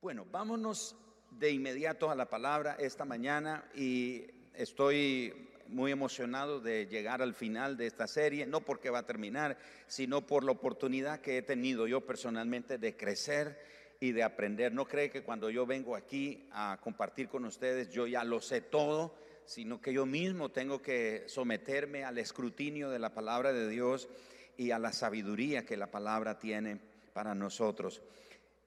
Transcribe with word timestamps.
Bueno, 0.00 0.24
vámonos 0.30 0.94
de 1.32 1.50
inmediato 1.50 2.08
a 2.08 2.14
la 2.14 2.30
palabra 2.30 2.76
esta 2.78 3.04
mañana 3.04 3.64
y 3.74 4.26
estoy 4.54 5.48
muy 5.66 5.90
emocionado 5.90 6.60
de 6.60 6.86
llegar 6.86 7.20
al 7.20 7.34
final 7.34 7.76
de 7.76 7.88
esta 7.88 8.06
serie, 8.06 8.46
no 8.46 8.60
porque 8.60 8.90
va 8.90 9.00
a 9.00 9.06
terminar, 9.06 9.58
sino 9.88 10.24
por 10.24 10.44
la 10.44 10.52
oportunidad 10.52 11.20
que 11.20 11.38
he 11.38 11.42
tenido 11.42 11.88
yo 11.88 12.06
personalmente 12.06 12.78
de 12.78 12.96
crecer 12.96 13.60
y 13.98 14.12
de 14.12 14.22
aprender. 14.22 14.72
No 14.72 14.86
cree 14.86 15.10
que 15.10 15.24
cuando 15.24 15.50
yo 15.50 15.66
vengo 15.66 15.96
aquí 15.96 16.46
a 16.52 16.78
compartir 16.80 17.28
con 17.28 17.44
ustedes 17.44 17.90
yo 17.90 18.06
ya 18.06 18.22
lo 18.22 18.40
sé 18.40 18.60
todo, 18.60 19.16
sino 19.46 19.80
que 19.80 19.92
yo 19.92 20.06
mismo 20.06 20.50
tengo 20.50 20.80
que 20.80 21.24
someterme 21.26 22.04
al 22.04 22.18
escrutinio 22.18 22.88
de 22.88 23.00
la 23.00 23.12
palabra 23.12 23.52
de 23.52 23.68
Dios 23.68 24.08
y 24.56 24.70
a 24.70 24.78
la 24.78 24.92
sabiduría 24.92 25.66
que 25.66 25.76
la 25.76 25.88
palabra 25.88 26.38
tiene 26.38 26.78
para 27.12 27.34
nosotros. 27.34 28.00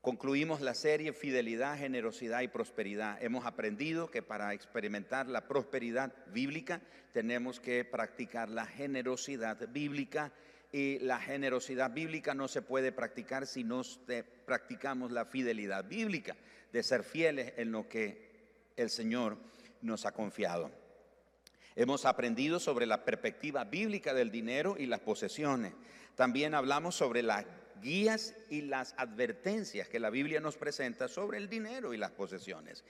Concluimos 0.02 0.62
la 0.62 0.74
serie 0.74 1.14
Fidelidad, 1.14 1.78
Generosidad 1.78 2.42
y 2.42 2.48
Prosperidad. 2.48 3.22
Hemos 3.22 3.46
aprendido 3.46 4.09
que 4.09 4.23
para 4.23 4.52
experimentar 4.55 5.28
la 5.28 5.48
prosperidad 5.48 6.12
bíblica 6.34 6.82
tenemos 7.14 7.59
que 7.59 7.86
practicar 7.86 8.50
la 8.50 8.66
generosidad 8.66 9.70
bíblica 9.70 10.32
y 10.72 10.98
la 11.00 11.20
generosidad 11.20 11.92
bíblica 11.92 12.34
no 12.34 12.48
se 12.48 12.64
puede 12.64 12.92
practicar 12.92 13.45
si 13.45 13.64
no 13.64 13.84
practicamos 14.48 15.12
la 15.12 15.26
fidelidad 15.26 15.86
bíblica, 15.86 16.36
de 16.73 16.81
ser 16.81 17.04
fieles 17.04 17.54
en 17.58 17.72
lo 17.72 17.88
que 17.88 18.31
el 18.78 18.90
Señor 18.90 19.38
nos 19.84 20.08
ha 20.08 20.14
confiado. 20.14 20.72
Hemos 21.76 22.06
aprendido 22.06 22.59
sobre 22.59 22.88
la 22.88 23.06
perspectiva 23.06 23.66
bíblica 23.66 24.16
del 24.16 24.31
dinero 24.31 24.78
y 24.80 24.88
las 24.88 25.02
posesiones. 25.02 25.73
También 26.16 26.56
hablamos 26.56 26.95
sobre 26.95 27.22
las 27.22 27.45
guías 27.81 28.35
y 28.49 28.62
las 28.62 28.94
advertencias 28.98 29.89
que 29.89 29.99
la 29.99 30.09
Biblia 30.09 30.39
nos 30.39 30.58
presenta 30.58 31.08
sobre 31.08 31.38
el 31.38 31.49
dinero 31.49 31.94
y 31.94 31.98
las 31.98 32.12
posesiones. 32.12 32.84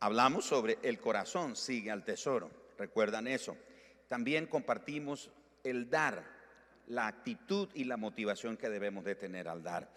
Hablamos 0.00 0.44
sobre 0.44 0.78
el 0.82 0.98
corazón, 0.98 1.56
sigue 1.56 1.90
al 1.90 2.04
tesoro. 2.04 2.50
¿Recuerdan 2.76 3.28
eso? 3.28 3.56
También 4.08 4.46
compartimos 4.46 5.30
el 5.62 5.88
dar, 5.88 6.24
la 6.88 7.06
actitud 7.06 7.68
y 7.74 7.84
la 7.84 7.96
motivación 7.96 8.56
que 8.56 8.68
debemos 8.68 9.04
de 9.04 9.14
tener 9.14 9.48
al 9.48 9.62
dar. 9.62 9.88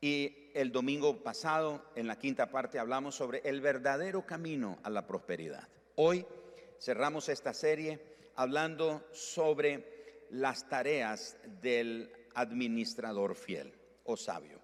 Y 0.00 0.50
el 0.54 0.72
domingo 0.72 1.22
pasado, 1.22 1.90
en 1.94 2.08
la 2.08 2.18
quinta 2.18 2.50
parte, 2.50 2.78
hablamos 2.78 3.14
sobre 3.14 3.40
el 3.44 3.60
verdadero 3.60 4.26
camino 4.26 4.78
a 4.82 4.90
la 4.90 5.06
prosperidad. 5.06 5.68
Hoy 5.94 6.26
cerramos 6.80 7.28
esta 7.28 7.54
serie 7.54 8.00
hablando 8.34 9.08
sobre 9.12 10.26
las 10.30 10.68
tareas 10.68 11.36
del 11.62 12.10
administrador 12.34 13.36
fiel 13.36 13.72
o 14.04 14.16
sabio. 14.16 14.60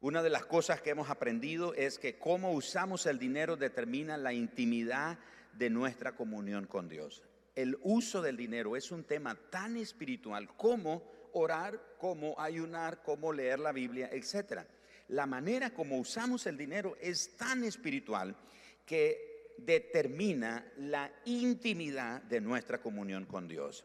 Una 0.00 0.22
de 0.22 0.30
las 0.30 0.44
cosas 0.44 0.82
que 0.82 0.90
hemos 0.90 1.08
aprendido 1.08 1.72
es 1.74 1.98
que 1.98 2.18
cómo 2.18 2.52
usamos 2.52 3.06
el 3.06 3.18
dinero 3.18 3.56
determina 3.56 4.16
la 4.18 4.32
intimidad 4.32 5.18
de 5.54 5.70
nuestra 5.70 6.14
comunión 6.14 6.66
con 6.66 6.88
Dios. 6.88 7.22
El 7.54 7.78
uso 7.82 8.20
del 8.20 8.36
dinero 8.36 8.76
es 8.76 8.90
un 8.90 9.04
tema 9.04 9.34
tan 9.50 9.76
espiritual 9.76 10.54
como 10.56 11.10
orar, 11.32 11.80
como 11.98 12.38
ayunar, 12.38 13.02
como 13.02 13.32
leer 13.32 13.60
la 13.60 13.72
Biblia, 13.72 14.10
etc. 14.12 14.66
La 15.08 15.26
manera 15.26 15.70
como 15.70 15.98
usamos 15.98 16.46
el 16.46 16.56
dinero 16.56 16.96
es 17.00 17.36
tan 17.36 17.64
espiritual 17.64 18.36
que 18.84 19.54
determina 19.58 20.70
la 20.76 21.10
intimidad 21.24 22.22
de 22.22 22.40
nuestra 22.40 22.80
comunión 22.80 23.24
con 23.24 23.48
Dios. 23.48 23.84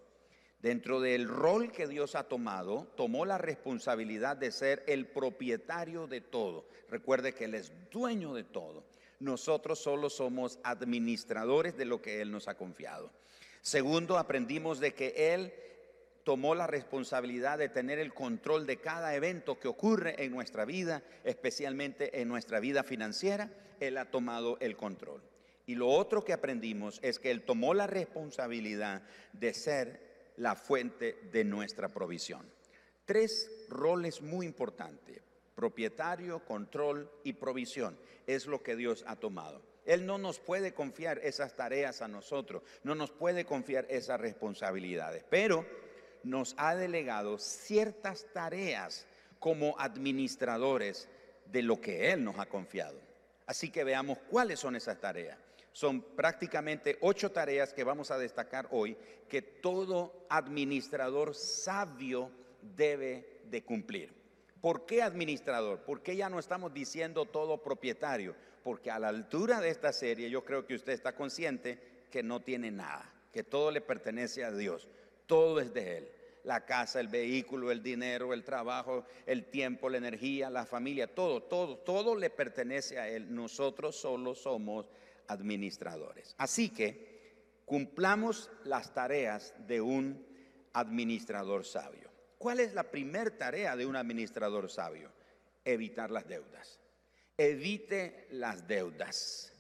Dentro 0.61 0.99
del 0.99 1.27
rol 1.27 1.71
que 1.71 1.87
Dios 1.87 2.15
ha 2.15 2.23
tomado, 2.23 2.85
tomó 2.97 3.25
la 3.25 3.37
responsabilidad 3.37 4.35
de 4.35 4.51
ser 4.51 4.83
el 4.87 5.07
propietario 5.07 6.05
de 6.05 6.19
todo. 6.19 6.65
Recuerde 6.89 7.33
que 7.33 7.45
Él 7.45 7.55
es 7.55 7.71
dueño 7.89 8.33
de 8.33 8.43
todo. 8.43 8.83
Nosotros 9.19 9.79
solo 9.79 10.09
somos 10.09 10.59
administradores 10.63 11.77
de 11.77 11.85
lo 11.85 12.01
que 12.01 12.21
Él 12.21 12.31
nos 12.31 12.49
ha 12.49 12.55
confiado. 12.55 13.09
Segundo, 13.61 14.17
aprendimos 14.17 14.79
de 14.79 14.93
que 14.93 15.33
Él 15.33 15.53
tomó 16.25 16.55
la 16.55 16.67
responsabilidad 16.67 17.57
de 17.57 17.69
tener 17.69 17.97
el 17.97 18.13
control 18.13 18.65
de 18.65 18.77
cada 18.77 19.15
evento 19.15 19.59
que 19.59 19.69
ocurre 19.69 20.23
en 20.23 20.31
nuestra 20.31 20.65
vida, 20.65 21.03
especialmente 21.23 22.21
en 22.21 22.27
nuestra 22.27 22.59
vida 22.59 22.83
financiera. 22.83 23.49
Él 23.79 23.97
ha 23.97 24.11
tomado 24.11 24.57
el 24.59 24.75
control. 24.75 25.21
Y 25.65 25.75
lo 25.75 25.87
otro 25.87 26.25
que 26.25 26.33
aprendimos 26.33 26.99
es 27.01 27.17
que 27.19 27.31
Él 27.31 27.43
tomó 27.43 27.73
la 27.73 27.87
responsabilidad 27.87 29.03
de 29.33 29.53
ser 29.53 30.08
la 30.39 30.55
fuente 30.55 31.29
de 31.31 31.43
nuestra 31.43 31.89
provisión. 31.89 32.49
Tres 33.05 33.49
roles 33.69 34.21
muy 34.21 34.45
importantes, 34.45 35.21
propietario, 35.53 36.43
control 36.45 37.09
y 37.23 37.33
provisión, 37.33 37.97
es 38.25 38.45
lo 38.45 38.63
que 38.63 38.75
Dios 38.75 39.03
ha 39.07 39.15
tomado. 39.15 39.61
Él 39.85 40.05
no 40.05 40.17
nos 40.17 40.39
puede 40.39 40.73
confiar 40.73 41.19
esas 41.23 41.55
tareas 41.55 42.01
a 42.01 42.07
nosotros, 42.07 42.63
no 42.83 42.95
nos 42.95 43.11
puede 43.11 43.45
confiar 43.45 43.85
esas 43.89 44.19
responsabilidades, 44.19 45.25
pero 45.29 45.65
nos 46.23 46.53
ha 46.57 46.75
delegado 46.75 47.37
ciertas 47.37 48.25
tareas 48.33 49.07
como 49.39 49.79
administradores 49.79 51.09
de 51.47 51.63
lo 51.63 51.81
que 51.81 52.11
Él 52.11 52.23
nos 52.23 52.37
ha 52.39 52.45
confiado. 52.45 52.99
Así 53.45 53.71
que 53.71 53.83
veamos 53.83 54.19
cuáles 54.29 54.59
son 54.59 54.75
esas 54.75 54.99
tareas. 54.99 55.37
Son 55.71 56.01
prácticamente 56.01 56.97
ocho 57.01 57.31
tareas 57.31 57.73
que 57.73 57.83
vamos 57.83 58.11
a 58.11 58.17
destacar 58.17 58.67
hoy 58.71 58.97
que 59.27 59.41
todo 59.41 60.25
administrador 60.29 61.35
sabio 61.35 62.31
debe 62.61 63.41
de 63.45 63.63
cumplir. 63.63 64.13
¿Por 64.61 64.85
qué 64.85 65.01
administrador? 65.01 65.79
¿Por 65.85 66.01
qué 66.01 66.15
ya 66.15 66.29
no 66.29 66.39
estamos 66.39 66.73
diciendo 66.73 67.25
todo 67.25 67.61
propietario? 67.61 68.35
Porque 68.63 68.91
a 68.91 68.99
la 68.99 69.07
altura 69.07 69.61
de 69.61 69.69
esta 69.69 69.93
serie 69.93 70.29
yo 70.29 70.43
creo 70.43 70.65
que 70.65 70.75
usted 70.75 70.91
está 70.91 71.15
consciente 71.15 71.79
que 72.11 72.23
no 72.23 72.41
tiene 72.41 72.71
nada, 72.71 73.09
que 73.31 73.43
todo 73.43 73.71
le 73.71 73.79
pertenece 73.79 74.43
a 74.43 74.51
Dios, 74.51 74.89
todo 75.27 75.61
es 75.61 75.73
de 75.73 75.97
Él. 75.97 76.11
La 76.43 76.65
casa, 76.65 76.99
el 76.99 77.09
vehículo, 77.09 77.69
el 77.69 77.83
dinero, 77.83 78.33
el 78.33 78.43
trabajo, 78.43 79.05
el 79.25 79.45
tiempo, 79.45 79.89
la 79.89 79.97
energía, 79.97 80.49
la 80.49 80.65
familia, 80.65 81.13
todo, 81.13 81.43
todo, 81.43 81.77
todo 81.77 82.15
le 82.15 82.29
pertenece 82.29 82.97
a 82.97 83.07
Él. 83.07 83.33
Nosotros 83.33 83.95
solo 83.95 84.33
somos 84.35 84.89
administradores. 85.29 86.35
Así 86.37 86.69
que 86.69 87.63
cumplamos 87.65 88.51
las 88.63 88.93
tareas 88.93 89.53
de 89.67 89.79
un 89.79 90.25
administrador 90.73 91.65
sabio. 91.65 92.09
¿Cuál 92.37 92.59
es 92.59 92.73
la 92.73 92.83
primera 92.83 93.37
tarea 93.37 93.75
de 93.75 93.85
un 93.85 93.95
administrador 93.95 94.69
sabio? 94.69 95.11
Evitar 95.65 96.09
las 96.09 96.27
deudas. 96.27 96.79
Evite 97.37 98.27
las 98.31 98.67
deudas. 98.67 99.53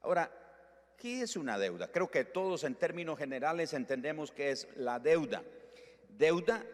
Ahora, 0.00 0.30
¿qué 0.98 1.22
es 1.22 1.36
una 1.36 1.58
deuda? 1.58 1.88
Creo 1.88 2.10
que 2.10 2.24
todos 2.24 2.64
en 2.64 2.74
términos 2.74 3.18
generales 3.18 3.72
entendemos 3.72 4.30
que 4.32 4.50
es 4.50 4.68
la 4.76 4.98
deuda. 4.98 5.42
Deuda 6.08 6.64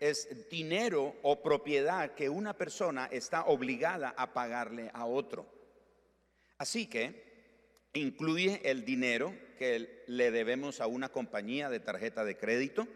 es 0.00 0.48
dinero 0.50 1.14
o 1.22 1.42
propiedad 1.42 2.14
que 2.14 2.28
una 2.28 2.52
persona 2.54 3.06
está 3.10 3.44
obligada 3.46 4.14
a 4.16 4.32
pagarle 4.32 4.90
a 4.92 5.06
otro. 5.06 5.46
Así 6.58 6.86
que 6.86 7.35
incluye 7.98 8.60
el 8.64 8.84
dinero 8.84 9.34
que 9.58 10.04
le 10.06 10.30
debemos 10.30 10.80
a 10.80 10.86
una 10.86 11.08
compañía 11.08 11.68
de 11.70 11.80
tarjeta 11.80 12.24
de 12.24 12.36
crédito, 12.36 12.86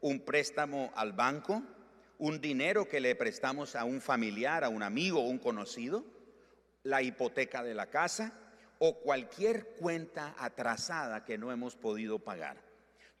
un 0.00 0.20
préstamo 0.20 0.92
al 0.94 1.12
banco, 1.12 1.62
un 2.18 2.40
dinero 2.40 2.88
que 2.88 3.00
le 3.00 3.14
prestamos 3.14 3.76
a 3.76 3.84
un 3.84 4.00
familiar, 4.00 4.64
a 4.64 4.68
un 4.68 4.82
amigo 4.82 5.20
o 5.20 5.28
un 5.28 5.38
conocido, 5.38 6.04
la 6.82 7.02
hipoteca 7.02 7.62
de 7.62 7.74
la 7.74 7.86
casa 7.86 8.32
o 8.78 9.00
cualquier 9.00 9.76
cuenta 9.78 10.34
atrasada 10.38 11.24
que 11.24 11.38
no 11.38 11.50
hemos 11.50 11.76
podido 11.76 12.18
pagar. 12.18 12.62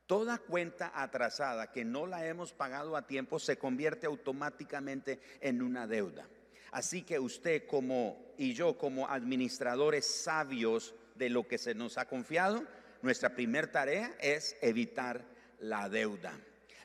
Toda 0.06 0.38
cuenta 0.38 0.92
atrasada 0.94 1.72
que 1.72 1.84
no 1.84 2.06
la 2.06 2.26
hemos 2.26 2.52
pagado 2.52 2.96
a 2.96 3.06
tiempo 3.06 3.38
se 3.38 3.58
convierte 3.58 4.06
automáticamente 4.06 5.20
en 5.40 5.62
una 5.62 5.86
deuda. 5.86 6.28
Así 6.70 7.02
que 7.02 7.18
usted 7.18 7.66
como 7.66 8.34
y 8.38 8.52
yo 8.54 8.78
como 8.78 9.08
administradores 9.08 10.06
sabios 10.06 10.94
de 11.18 11.30
lo 11.30 11.46
que 11.46 11.58
se 11.58 11.74
nos 11.74 11.98
ha 11.98 12.06
confiado, 12.06 12.64
nuestra 13.02 13.34
primera 13.34 13.70
tarea 13.70 14.14
es 14.20 14.56
evitar 14.60 15.24
la 15.60 15.88
deuda. 15.88 16.32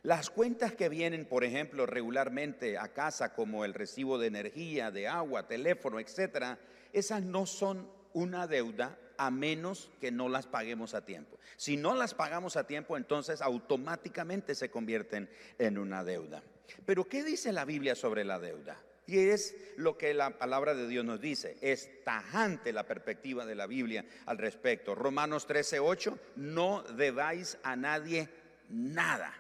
Las 0.04 0.30
cuentas 0.30 0.74
que 0.74 0.90
vienen, 0.90 1.26
por 1.26 1.44
ejemplo, 1.44 1.86
regularmente 1.86 2.78
a 2.78 2.88
casa, 2.88 3.34
como 3.34 3.66
el 3.66 3.74
recibo 3.74 4.18
de 4.18 4.28
energía, 4.28 4.90
de 4.90 5.08
agua, 5.08 5.48
teléfono, 5.48 6.00
etcétera, 6.00 6.58
esas 6.92 7.22
no 7.22 7.46
son 7.46 7.88
una 8.14 8.48
deuda 8.48 8.98
a 9.18 9.30
menos 9.30 9.92
que 10.00 10.12
no 10.12 10.28
las 10.28 10.48
paguemos 10.48 10.96
a 10.96 11.06
tiempo. 11.06 11.38
Si 11.56 11.78
no 11.78 11.94
las 11.94 12.16
pagamos 12.16 12.58
a 12.58 12.66
tiempo, 12.66 12.98
entonces 12.98 13.42
automáticamente 13.42 14.56
se 14.56 14.72
convierten 14.72 15.30
en 15.60 15.78
una 15.78 16.04
deuda. 16.04 16.42
Pero 16.86 17.08
¿qué 17.08 17.24
dice 17.24 17.52
la 17.52 17.66
Biblia 17.66 17.94
sobre 17.94 18.26
la 18.26 18.40
deuda? 18.40 18.82
Y 19.12 19.30
es 19.30 19.58
lo 19.76 19.98
que 19.98 20.14
la 20.14 20.38
palabra 20.38 20.74
de 20.74 20.88
Dios 20.88 21.04
nos 21.04 21.20
dice. 21.20 21.58
Es 21.60 21.90
tajante 22.06 22.72
la 22.72 22.88
perspectiva 22.88 23.46
de 23.46 23.56
la 23.56 23.68
Biblia 23.68 24.06
al 24.26 24.38
respecto. 24.38 24.96
Romanos 24.96 25.46
13:8, 25.50 26.18
no 26.38 26.84
debáis 26.84 27.58
a 27.62 27.76
nadie 27.76 28.30
nada. 28.70 29.34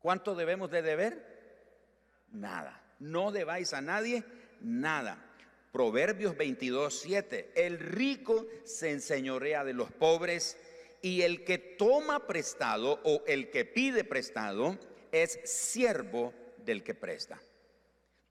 ¿Cuánto 0.00 0.34
debemos 0.34 0.68
de 0.68 0.82
deber? 0.82 2.24
Nada. 2.32 2.82
No 2.98 3.30
debáis 3.30 3.72
a 3.72 3.82
nadie 3.82 4.24
nada. 4.60 5.24
Proverbios 5.70 6.36
22, 6.36 7.02
7. 7.02 7.52
El 7.54 7.78
rico 7.78 8.48
se 8.64 8.90
enseñorea 8.90 9.62
de 9.62 9.74
los 9.74 9.92
pobres 9.92 10.58
y 11.02 11.22
el 11.22 11.44
que 11.44 11.58
toma 11.58 12.26
prestado 12.26 12.98
o 13.04 13.22
el 13.28 13.48
que 13.52 13.64
pide 13.64 14.02
prestado 14.02 14.76
es 15.12 15.38
siervo 15.44 16.34
del 16.64 16.82
que 16.82 16.94
presta. 16.94 17.40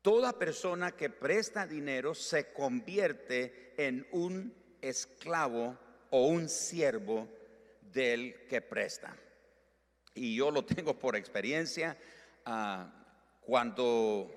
Toda 0.01 0.31
persona 0.31 0.93
que 0.93 1.09
presta 1.09 1.67
dinero 1.67 2.15
se 2.15 2.53
convierte 2.53 3.73
en 3.75 4.07
un 4.11 4.53
esclavo 4.81 5.77
o 6.09 6.27
un 6.27 6.47
siervo 6.47 7.27
del 7.81 8.47
que 8.47 8.61
presta. 8.61 9.17
Y 10.13 10.35
yo 10.35 10.51
lo 10.51 10.63
tengo 10.63 10.97
por 10.97 11.17
experiencia. 11.17 11.97
Ah, 12.45 12.93
cuando 13.41 14.31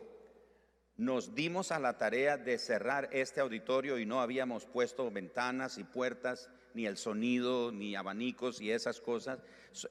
nos 0.97 1.33
dimos 1.35 1.71
a 1.71 1.79
la 1.79 1.97
tarea 1.97 2.37
de 2.37 2.59
cerrar 2.59 3.09
este 3.13 3.41
auditorio 3.41 3.99
y 3.99 4.07
no 4.07 4.21
habíamos 4.21 4.67
puesto 4.67 5.09
ventanas 5.13 5.79
y 5.79 5.85
puertas, 5.85 6.51
ni 6.75 6.87
el 6.87 6.97
sonido, 6.97 7.71
ni 7.71 7.95
abanicos 7.95 8.61
y 8.61 8.73
esas 8.73 9.01
cosas, 9.01 9.39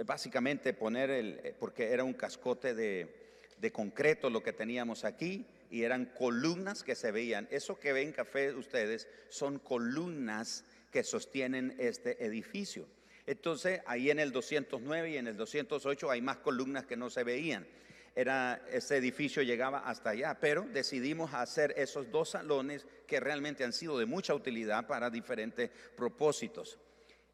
básicamente 0.06 0.74
poner 0.74 1.12
el, 1.12 1.56
porque 1.60 1.92
era 1.94 2.04
un 2.04 2.14
cascote 2.14 2.74
de 2.74 3.72
concreto 3.72 4.30
lo 4.30 4.44
que 4.44 4.52
teníamos 4.52 5.06
aquí, 5.06 5.46
y 5.72 5.84
eran 5.84 6.06
columnas 6.06 6.84
que 6.84 6.96
se 6.96 7.12
veían. 7.12 7.48
Eso 7.50 7.80
que 7.80 7.94
ven 7.94 8.12
café 8.12 8.54
ustedes 8.54 9.08
son 9.30 9.58
columnas 9.58 10.66
que 10.92 11.04
sostienen 11.04 11.76
este 11.80 12.24
edificio. 12.26 12.88
Entonces, 13.26 13.82
ahí 13.86 14.12
en 14.12 14.20
el 14.20 14.34
209 14.34 15.12
y 15.12 15.18
en 15.18 15.28
el 15.28 15.38
208 15.38 16.12
hay 16.12 16.22
más 16.22 16.38
columnas 16.38 16.86
que 16.86 16.98
no 16.98 17.10
se 17.10 17.24
veían. 17.24 17.66
Era, 18.14 18.62
ese 18.70 18.98
edificio 18.98 19.42
llegaba 19.42 19.80
hasta 19.88 20.10
allá, 20.10 20.38
pero 20.42 20.68
decidimos 20.74 21.34
hacer 21.34 21.74
esos 21.78 22.12
dos 22.12 22.32
salones 22.32 22.86
que 23.08 23.22
realmente 23.22 23.64
han 23.64 23.72
sido 23.72 23.98
de 23.98 24.06
mucha 24.06 24.36
utilidad 24.36 24.86
para 24.86 25.10
diferentes 25.10 25.70
propósitos. 25.96 26.78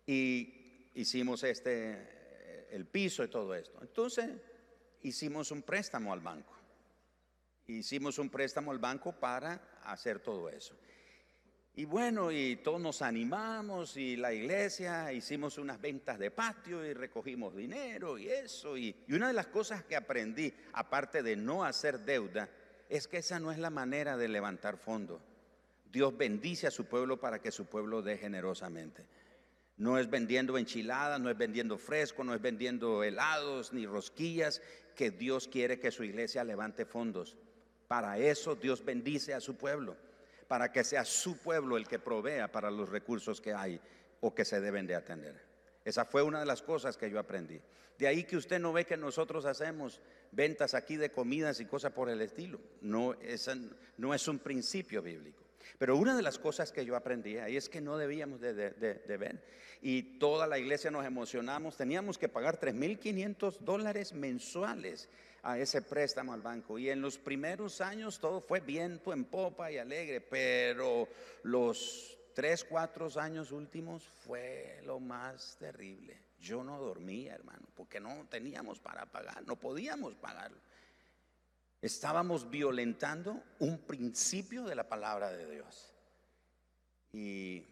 Y 0.06 0.92
hicimos 0.94 1.44
este, 1.44 2.68
el 2.70 2.86
piso 2.86 3.24
y 3.24 3.30
todo 3.30 3.56
esto. 3.56 3.80
Entonces, 3.82 4.30
hicimos 5.02 5.50
un 5.50 5.64
préstamo 5.64 6.14
al 6.14 6.20
banco. 6.20 6.57
Hicimos 7.68 8.18
un 8.18 8.30
préstamo 8.30 8.72
al 8.72 8.80
banco 8.80 9.12
para 9.12 9.80
hacer 9.84 10.20
todo 10.20 10.48
eso. 10.50 10.74
Y 11.76 11.84
bueno, 11.84 12.32
y 12.32 12.56
todos 12.56 12.80
nos 12.80 13.02
animamos 13.02 13.98
y 13.98 14.16
la 14.16 14.34
iglesia 14.34 15.12
hicimos 15.12 15.58
unas 15.58 15.80
ventas 15.80 16.18
de 16.18 16.32
patio 16.32 16.84
y 16.86 16.94
recogimos 16.94 17.56
dinero 17.56 18.18
y 18.18 18.30
eso. 18.30 18.78
Y, 18.78 18.96
y, 19.06 19.14
una 19.14 19.28
de 19.28 19.34
las 19.34 19.48
cosas 19.48 19.84
que 19.84 19.98
aprendí, 19.98 20.54
aparte 20.74 21.22
de 21.22 21.36
no 21.36 21.66
hacer 21.66 22.00
deuda, 22.00 22.50
es 22.88 23.08
que 23.08 23.18
esa 23.18 23.38
no 23.38 23.52
es 23.52 23.60
la 23.60 23.70
manera 23.70 24.16
de 24.16 24.30
levantar 24.30 24.78
fondos. 24.78 25.22
Dios 25.92 26.18
bendice 26.18 26.68
a 26.68 26.72
su 26.72 26.86
pueblo 26.86 27.20
para 27.20 27.42
que 27.42 27.52
su 27.52 27.66
pueblo 27.66 28.02
dé 28.02 28.18
generosamente. 28.18 29.06
No 29.76 30.00
es 30.00 30.10
vendiendo 30.10 30.58
enchiladas, 30.58 31.20
no 31.20 31.30
es 31.30 31.38
vendiendo 31.38 31.78
fresco, 31.78 32.24
no 32.24 32.34
es 32.34 32.42
vendiendo 32.42 33.04
helados 33.04 33.74
ni 33.74 33.86
rosquillas, 33.86 34.62
que 34.96 35.12
Dios 35.12 35.48
quiere 35.48 35.80
que 35.80 35.92
su 35.92 36.04
iglesia 36.04 36.44
levante 36.46 36.86
fondos. 36.86 37.38
Para 37.88 38.18
eso 38.18 38.56
Dios 38.56 38.84
bendice 38.84 39.34
a 39.34 39.40
su 39.40 39.56
pueblo, 39.56 39.96
para 40.48 40.72
que 40.72 40.84
sea 40.84 41.06
su 41.06 41.38
pueblo 41.38 41.78
el 41.78 41.88
que 41.88 42.00
provea 42.00 42.52
para 42.52 42.70
los 42.70 42.90
recursos 42.90 43.40
que 43.40 43.54
hay 43.54 43.80
o 44.20 44.34
que 44.34 44.46
se 44.46 44.60
deben 44.60 44.88
de 44.88 44.96
atender. 44.96 45.36
Esa 45.86 46.04
fue 46.04 46.22
una 46.22 46.40
de 46.40 46.46
las 46.46 46.62
cosas 46.62 46.98
que 46.98 47.10
yo 47.10 47.20
aprendí. 47.20 47.62
De 47.98 48.08
ahí 48.08 48.26
que 48.26 48.38
usted 48.38 48.60
no 48.60 48.74
ve 48.74 48.86
que 48.86 48.98
nosotros 48.98 49.46
hacemos 49.46 50.02
ventas 50.32 50.74
aquí 50.74 50.98
de 50.98 51.12
comidas 51.12 51.60
y 51.62 51.66
cosas 51.66 51.94
por 51.94 52.10
el 52.10 52.22
estilo. 52.22 52.60
No, 52.82 53.16
no 53.98 54.14
es 54.14 54.28
un 54.28 54.40
principio 54.40 55.02
bíblico. 55.02 55.44
Pero 55.80 55.96
una 55.96 56.16
de 56.16 56.22
las 56.22 56.40
cosas 56.40 56.72
que 56.72 56.86
yo 56.86 56.96
aprendí 56.96 57.38
ahí 57.38 57.56
es 57.56 57.70
que 57.70 57.82
no 57.82 57.98
debíamos 57.98 58.42
de, 58.42 58.54
de 58.54 59.18
ver. 59.18 59.42
Y 59.82 60.20
toda 60.20 60.46
la 60.46 60.60
iglesia 60.60 60.92
nos 60.92 61.06
emocionamos. 61.06 61.78
Teníamos 61.78 62.18
que 62.18 62.30
pagar 62.30 62.60
3.500 62.60 63.60
dólares 63.60 64.14
mensuales 64.14 65.10
a 65.48 65.58
ese 65.58 65.82
préstamo 65.82 66.34
al 66.34 66.42
banco. 66.42 66.78
Y 66.78 66.90
en 66.90 67.02
los 67.02 67.18
primeros 67.18 67.80
años 67.80 68.20
todo 68.20 68.42
fue 68.42 68.60
viento 68.60 69.14
en 69.14 69.24
popa 69.24 69.72
y 69.72 69.78
alegre, 69.78 70.20
pero 70.20 71.08
los 71.44 72.18
tres, 72.34 72.66
cuatro 72.66 73.08
años 73.18 73.54
últimos 73.54 74.04
fue 74.04 74.82
lo 74.84 75.00
más 75.00 75.56
terrible. 75.58 76.20
Yo 76.38 76.66
no 76.66 76.78
dormía, 76.78 77.34
hermano, 77.34 77.66
porque 77.76 77.98
no 77.98 78.28
teníamos 78.30 78.82
para 78.82 79.06
pagar, 79.06 79.48
no 79.48 79.56
podíamos 79.56 80.16
pagarlo. 80.16 80.58
Estábamos 81.82 82.50
violentando 82.50 83.42
un 83.60 83.78
principio 83.80 84.66
de 84.66 84.76
la 84.76 84.90
palabra 84.90 85.32
de 85.32 85.50
Dios. 85.50 85.94
Y 87.14 87.64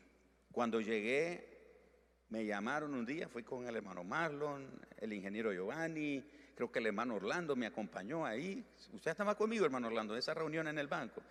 cuando 0.53 0.79
llegué, 0.79 2.23
me 2.29 2.45
llamaron 2.45 2.93
un 2.93 3.05
día, 3.05 3.27
fui 3.27 3.43
con 3.43 3.67
el 3.67 3.75
hermano 3.75 4.05
Marlon, 4.05 4.79
el 4.97 5.11
ingeniero 5.11 5.51
Giovanni, 5.51 6.23
creo 6.55 6.71
que 6.71 6.79
el 6.79 6.87
hermano 6.87 7.15
Orlando 7.15 7.55
me 7.55 7.65
acompañó 7.65 8.25
ahí. 8.25 8.65
Usted 8.93 9.11
estaba 9.11 9.35
conmigo, 9.35 9.65
hermano 9.65 9.87
Orlando, 9.87 10.13
en 10.13 10.19
esa 10.19 10.33
reunión 10.33 10.67
en 10.67 10.79
el 10.79 10.87
banco. 10.87 11.21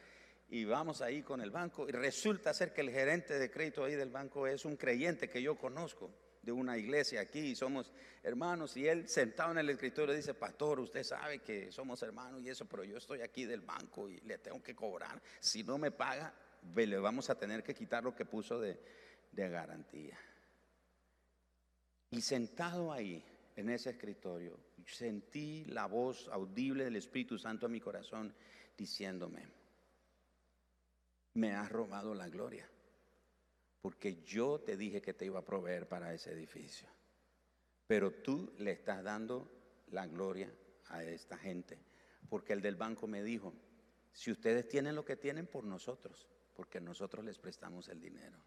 Y 0.50 0.65
vamos 0.65 1.00
ahí 1.00 1.23
con 1.23 1.41
el 1.41 1.50
banco. 1.50 1.88
Y 1.88 1.93
resulta 1.93 2.53
ser 2.53 2.73
que 2.73 2.82
el 2.82 2.91
gerente 2.91 3.38
de 3.38 3.50
crédito 3.50 3.85
ahí 3.85 3.94
del 3.94 4.11
banco 4.11 4.47
es 4.47 4.65
un 4.65 4.76
creyente 4.76 5.29
que 5.29 5.43
yo 5.43 5.56
conozco 5.56 6.11
de 6.43 6.53
una 6.53 6.76
iglesia 6.76 7.23
aquí 7.23 7.41
y 7.41 7.56
somos 7.56 7.91
hermanos. 8.23 8.76
Y 8.76 8.87
él 8.87 9.09
sentado 9.09 9.53
en 9.53 9.59
el 9.59 9.71
escritorio 9.71 10.15
dice, 10.15 10.35
pastor, 10.35 10.81
usted 10.81 11.03
sabe 11.03 11.41
que 11.41 11.73
somos 11.73 12.03
hermanos 12.03 12.43
y 12.43 12.50
eso, 12.50 12.67
pero 12.67 12.85
yo 12.85 12.99
estoy 12.99 13.23
aquí 13.23 13.47
del 13.47 13.62
banco 13.62 14.09
y 14.09 14.20
le 14.20 14.38
tengo 14.38 14.62
que 14.62 14.75
cobrar. 14.75 15.20
Si 15.41 15.65
no 15.65 15.79
me 15.79 15.91
paga, 15.91 16.35
le 16.75 16.99
vamos 16.99 17.31
a 17.31 17.35
tener 17.35 17.62
que 17.62 17.75
quitar 17.75 18.05
lo 18.05 18.15
que 18.15 18.27
puso 18.27 18.61
de, 18.61 18.79
de 19.32 19.49
garantía. 19.49 20.19
Y 22.11 22.20
sentado 22.20 22.93
ahí, 22.93 23.25
en 23.56 23.69
ese 23.71 23.91
escritorio, 23.91 24.59
sentí 24.87 25.65
la 25.67 25.87
voz 25.87 26.29
audible 26.29 26.85
del 26.85 26.97
Espíritu 26.97 27.39
Santo 27.39 27.67
en 27.67 27.73
mi 27.73 27.81
corazón 27.81 28.35
diciéndome, 28.77 29.47
me 31.35 31.53
has 31.53 31.71
robado 31.71 32.15
la 32.15 32.29
gloria, 32.29 32.69
porque 33.81 34.23
yo 34.23 34.61
te 34.61 34.77
dije 34.77 35.01
que 35.01 35.15
te 35.15 35.27
iba 35.27 35.41
a 35.41 35.45
proveer 35.45 35.89
para 35.89 36.12
ese 36.12 36.33
edificio, 36.33 36.89
pero 37.87 38.12
tú 38.12 38.53
le 38.59 38.73
estás 38.73 39.03
dando 39.03 39.51
la 39.89 40.06
gloria 40.06 40.53
a 40.89 41.05
esta 41.05 41.37
gente, 41.37 41.79
porque 42.29 42.53
el 42.53 42.61
del 42.61 42.77
banco 42.77 43.06
me 43.06 43.23
dijo, 43.23 43.53
si 44.12 44.31
ustedes 44.31 44.69
tienen 44.69 44.95
lo 44.95 45.05
que 45.05 45.17
tienen 45.17 45.47
por 45.47 45.65
nosotros, 45.65 46.29
porque 46.55 46.81
nosotros 46.81 47.25
les 47.25 47.39
prestamos 47.39 47.89
el 47.89 48.01
dinero. 48.01 48.39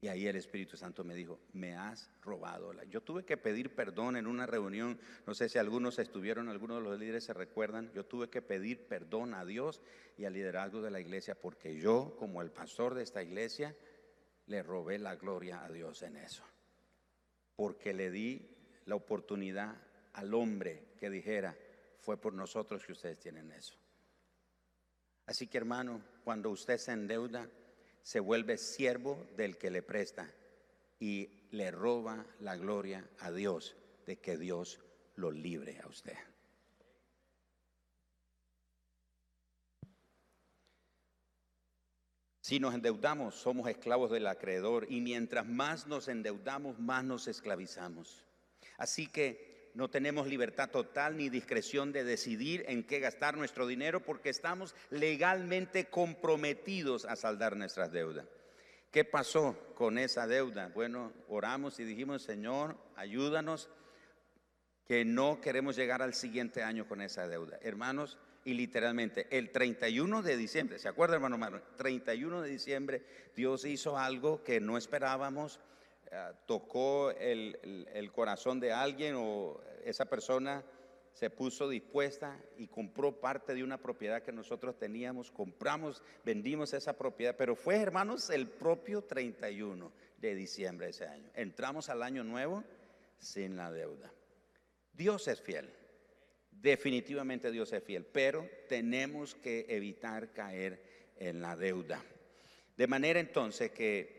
Y 0.00 0.08
ahí 0.08 0.26
el 0.26 0.36
Espíritu 0.36 0.76
Santo 0.76 1.04
me 1.04 1.14
dijo, 1.14 1.40
me 1.52 1.74
has 1.74 2.10
robado. 2.20 2.72
Yo 2.84 3.00
tuve 3.00 3.24
que 3.24 3.36
pedir 3.36 3.74
perdón 3.74 4.16
en 4.16 4.26
una 4.26 4.46
reunión, 4.46 4.98
no 5.26 5.34
sé 5.34 5.48
si 5.48 5.58
algunos 5.58 5.98
estuvieron, 5.98 6.48
algunos 6.48 6.82
de 6.82 6.90
los 6.90 6.98
líderes 6.98 7.24
se 7.24 7.32
recuerdan, 7.32 7.90
yo 7.94 8.04
tuve 8.04 8.28
que 8.28 8.42
pedir 8.42 8.86
perdón 8.86 9.32
a 9.32 9.44
Dios 9.44 9.80
y 10.18 10.26
al 10.26 10.34
liderazgo 10.34 10.82
de 10.82 10.90
la 10.90 11.00
iglesia 11.00 11.34
porque 11.34 11.76
yo, 11.76 12.14
como 12.18 12.42
el 12.42 12.50
pastor 12.50 12.94
de 12.94 13.02
esta 13.02 13.22
iglesia, 13.22 13.74
le 14.46 14.62
robé 14.62 14.98
la 14.98 15.16
gloria 15.16 15.64
a 15.64 15.70
Dios 15.70 16.02
en 16.02 16.16
eso. 16.16 16.44
Porque 17.56 17.94
le 17.94 18.10
di 18.10 18.54
la 18.84 18.96
oportunidad 18.96 19.76
al 20.12 20.34
hombre 20.34 20.94
que 20.98 21.10
dijera, 21.10 21.56
fue 22.00 22.20
por 22.20 22.34
nosotros 22.34 22.84
que 22.84 22.92
ustedes 22.92 23.18
tienen 23.18 23.50
eso. 23.50 23.74
Así 25.26 25.48
que 25.48 25.58
hermano, 25.58 26.02
cuando 26.22 26.50
usted 26.50 26.78
se 26.78 26.92
endeuda, 26.92 27.48
se 28.06 28.20
vuelve 28.20 28.56
siervo 28.56 29.26
del 29.36 29.58
que 29.58 29.68
le 29.68 29.82
presta 29.82 30.32
y 31.00 31.28
le 31.50 31.72
roba 31.72 32.24
la 32.38 32.56
gloria 32.56 33.04
a 33.18 33.32
Dios 33.32 33.74
de 34.06 34.20
que 34.20 34.38
Dios 34.38 34.78
lo 35.16 35.32
libre 35.32 35.80
a 35.82 35.88
usted. 35.88 36.16
Si 42.42 42.60
nos 42.60 42.74
endeudamos, 42.74 43.34
somos 43.34 43.68
esclavos 43.68 44.12
del 44.12 44.28
acreedor 44.28 44.86
y 44.88 45.00
mientras 45.00 45.44
más 45.44 45.88
nos 45.88 46.06
endeudamos, 46.06 46.78
más 46.78 47.02
nos 47.02 47.26
esclavizamos. 47.26 48.24
Así 48.78 49.08
que 49.08 49.55
no 49.76 49.90
tenemos 49.90 50.26
libertad 50.26 50.70
total 50.70 51.18
ni 51.18 51.28
discreción 51.28 51.92
de 51.92 52.02
decidir 52.02 52.64
en 52.66 52.82
qué 52.82 52.98
gastar 52.98 53.36
nuestro 53.36 53.66
dinero 53.66 54.00
porque 54.00 54.30
estamos 54.30 54.74
legalmente 54.88 55.84
comprometidos 55.84 57.04
a 57.04 57.14
saldar 57.14 57.56
nuestras 57.56 57.92
deudas. 57.92 58.26
¿Qué 58.90 59.04
pasó 59.04 59.54
con 59.74 59.98
esa 59.98 60.26
deuda? 60.26 60.70
Bueno, 60.74 61.12
oramos 61.28 61.78
y 61.78 61.84
dijimos, 61.84 62.22
Señor, 62.22 62.78
ayúdanos, 62.96 63.68
que 64.86 65.04
no 65.04 65.42
queremos 65.42 65.76
llegar 65.76 66.00
al 66.00 66.14
siguiente 66.14 66.62
año 66.62 66.88
con 66.88 67.02
esa 67.02 67.28
deuda. 67.28 67.58
Hermanos, 67.60 68.16
y 68.46 68.54
literalmente 68.54 69.26
el 69.30 69.50
31 69.50 70.22
de 70.22 70.38
diciembre, 70.38 70.78
¿se 70.78 70.88
acuerda 70.88 71.16
hermano 71.16 71.36
Manuel? 71.36 71.62
31 71.76 72.40
de 72.40 72.48
diciembre 72.48 73.02
Dios 73.34 73.66
hizo 73.66 73.98
algo 73.98 74.42
que 74.42 74.58
no 74.58 74.78
esperábamos 74.78 75.60
tocó 76.46 77.10
el, 77.10 78.10
corazón 78.14 78.60
de 78.60 78.72
alguien 78.72 79.14
o 79.16 79.60
esa 79.84 80.06
persona 80.06 80.64
se 81.12 81.30
puso 81.30 81.68
dispuesta 81.68 82.38
y 82.58 82.66
compró 82.66 83.20
parte 83.20 83.54
de 83.54 83.64
una 83.64 83.78
propiedad 83.78 84.22
que 84.22 84.32
nosotros 84.32 84.78
teníamos, 84.78 85.30
compramos, 85.30 86.02
vendimos 86.24 86.74
esa 86.74 86.92
propiedad, 86.92 87.34
pero 87.36 87.56
fue, 87.56 87.76
hermanos, 87.76 88.28
el 88.28 88.48
propio 88.48 89.02
31 89.02 89.90
de 90.18 90.34
diciembre 90.34 90.86
de 90.86 90.90
ese 90.90 91.06
año. 91.06 91.30
Entramos 91.34 91.88
al 91.88 92.02
año 92.02 92.22
nuevo 92.22 92.64
sin 93.18 93.56
la 93.56 93.72
deuda. 93.72 94.12
Dios 94.92 95.26
es 95.28 95.40
fiel, 95.40 95.70
definitivamente 96.50 97.50
Dios 97.50 97.72
es 97.72 97.82
fiel, 97.82 98.04
pero 98.04 98.48
tenemos 98.68 99.34
que 99.34 99.66
evitar 99.68 100.32
caer 100.32 100.82
en 101.16 101.40
la 101.40 101.56
deuda. 101.56 102.02
De 102.76 102.86
manera 102.86 103.20
entonces 103.20 103.70
que 103.70 104.15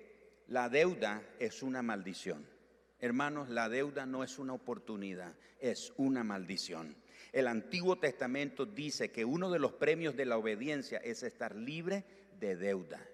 la 0.48 0.70
deuda 0.70 1.22
es 1.39 1.62
una 1.62 1.82
maldición. 1.82 2.48
Hermanos, 3.00 3.50
la 3.50 3.70
deuda 3.70 4.06
no 4.06 4.24
es 4.24 4.39
una 4.39 4.54
oportunidad, 4.54 5.36
es 5.60 5.94
una 5.98 6.24
maldición. 6.24 6.96
El 7.32 7.48
Antiguo 7.48 8.00
Testamento 8.00 8.66
dice 8.66 9.12
que 9.12 9.25
uno 9.25 9.51
de 9.51 9.60
los 9.60 9.74
premios 9.74 10.16
de 10.16 10.25
la 10.25 10.38
obediencia 10.38 11.00
es 11.00 11.22
estar 11.24 11.56
libre 11.56 12.06
de 12.39 12.56
deuda. 12.56 13.06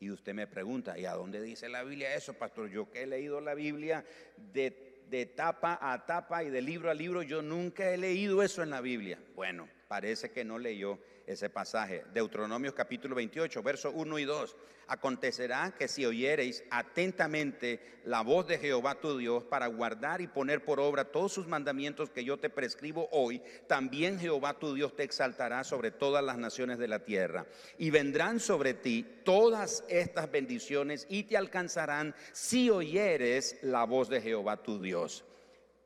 Y 0.00 0.10
usted 0.10 0.34
me 0.34 0.46
pregunta, 0.46 0.98
¿y 0.98 1.06
a 1.06 1.12
dónde 1.12 1.40
dice 1.40 1.68
la 1.68 1.84
Biblia 1.84 2.14
eso, 2.14 2.34
pastor? 2.34 2.70
Yo 2.70 2.90
que 2.90 3.02
he 3.02 3.06
leído 3.06 3.40
la 3.40 3.54
Biblia 3.54 4.04
de, 4.52 5.04
de 5.08 5.26
tapa 5.26 5.78
a 5.80 6.06
tapa 6.06 6.42
y 6.42 6.50
de 6.50 6.62
libro 6.62 6.90
a 6.90 6.94
libro, 6.94 7.22
yo 7.22 7.42
nunca 7.42 7.90
he 7.90 7.98
leído 7.98 8.42
eso 8.42 8.62
en 8.62 8.70
la 8.70 8.80
Biblia. 8.80 9.18
Bueno, 9.34 9.68
parece 9.88 10.30
que 10.30 10.44
no 10.44 10.58
leyó 10.58 10.98
ese 11.32 11.50
pasaje. 11.50 12.04
Deuteronomios 12.12 12.74
capítulo 12.74 13.14
28, 13.14 13.62
versos 13.62 13.92
1 13.94 14.18
y 14.18 14.24
2. 14.24 14.56
Acontecerá 14.88 15.72
que 15.78 15.86
si 15.86 16.04
oyereis 16.04 16.64
atentamente 16.70 18.00
la 18.04 18.22
voz 18.22 18.48
de 18.48 18.58
Jehová 18.58 19.00
tu 19.00 19.16
Dios 19.16 19.44
para 19.44 19.68
guardar 19.68 20.20
y 20.20 20.26
poner 20.26 20.64
por 20.64 20.80
obra 20.80 21.04
todos 21.04 21.32
sus 21.32 21.46
mandamientos 21.46 22.10
que 22.10 22.24
yo 22.24 22.38
te 22.38 22.50
prescribo 22.50 23.08
hoy, 23.12 23.40
también 23.68 24.18
Jehová 24.18 24.58
tu 24.58 24.74
Dios 24.74 24.96
te 24.96 25.04
exaltará 25.04 25.62
sobre 25.62 25.92
todas 25.92 26.24
las 26.24 26.38
naciones 26.38 26.78
de 26.78 26.88
la 26.88 27.04
tierra. 27.04 27.46
Y 27.78 27.90
vendrán 27.90 28.40
sobre 28.40 28.74
ti 28.74 29.06
todas 29.24 29.84
estas 29.88 30.30
bendiciones 30.30 31.06
y 31.08 31.22
te 31.22 31.36
alcanzarán 31.36 32.14
si 32.32 32.68
oyeres 32.70 33.58
la 33.62 33.84
voz 33.84 34.08
de 34.08 34.20
Jehová 34.20 34.62
tu 34.62 34.80
Dios. 34.80 35.24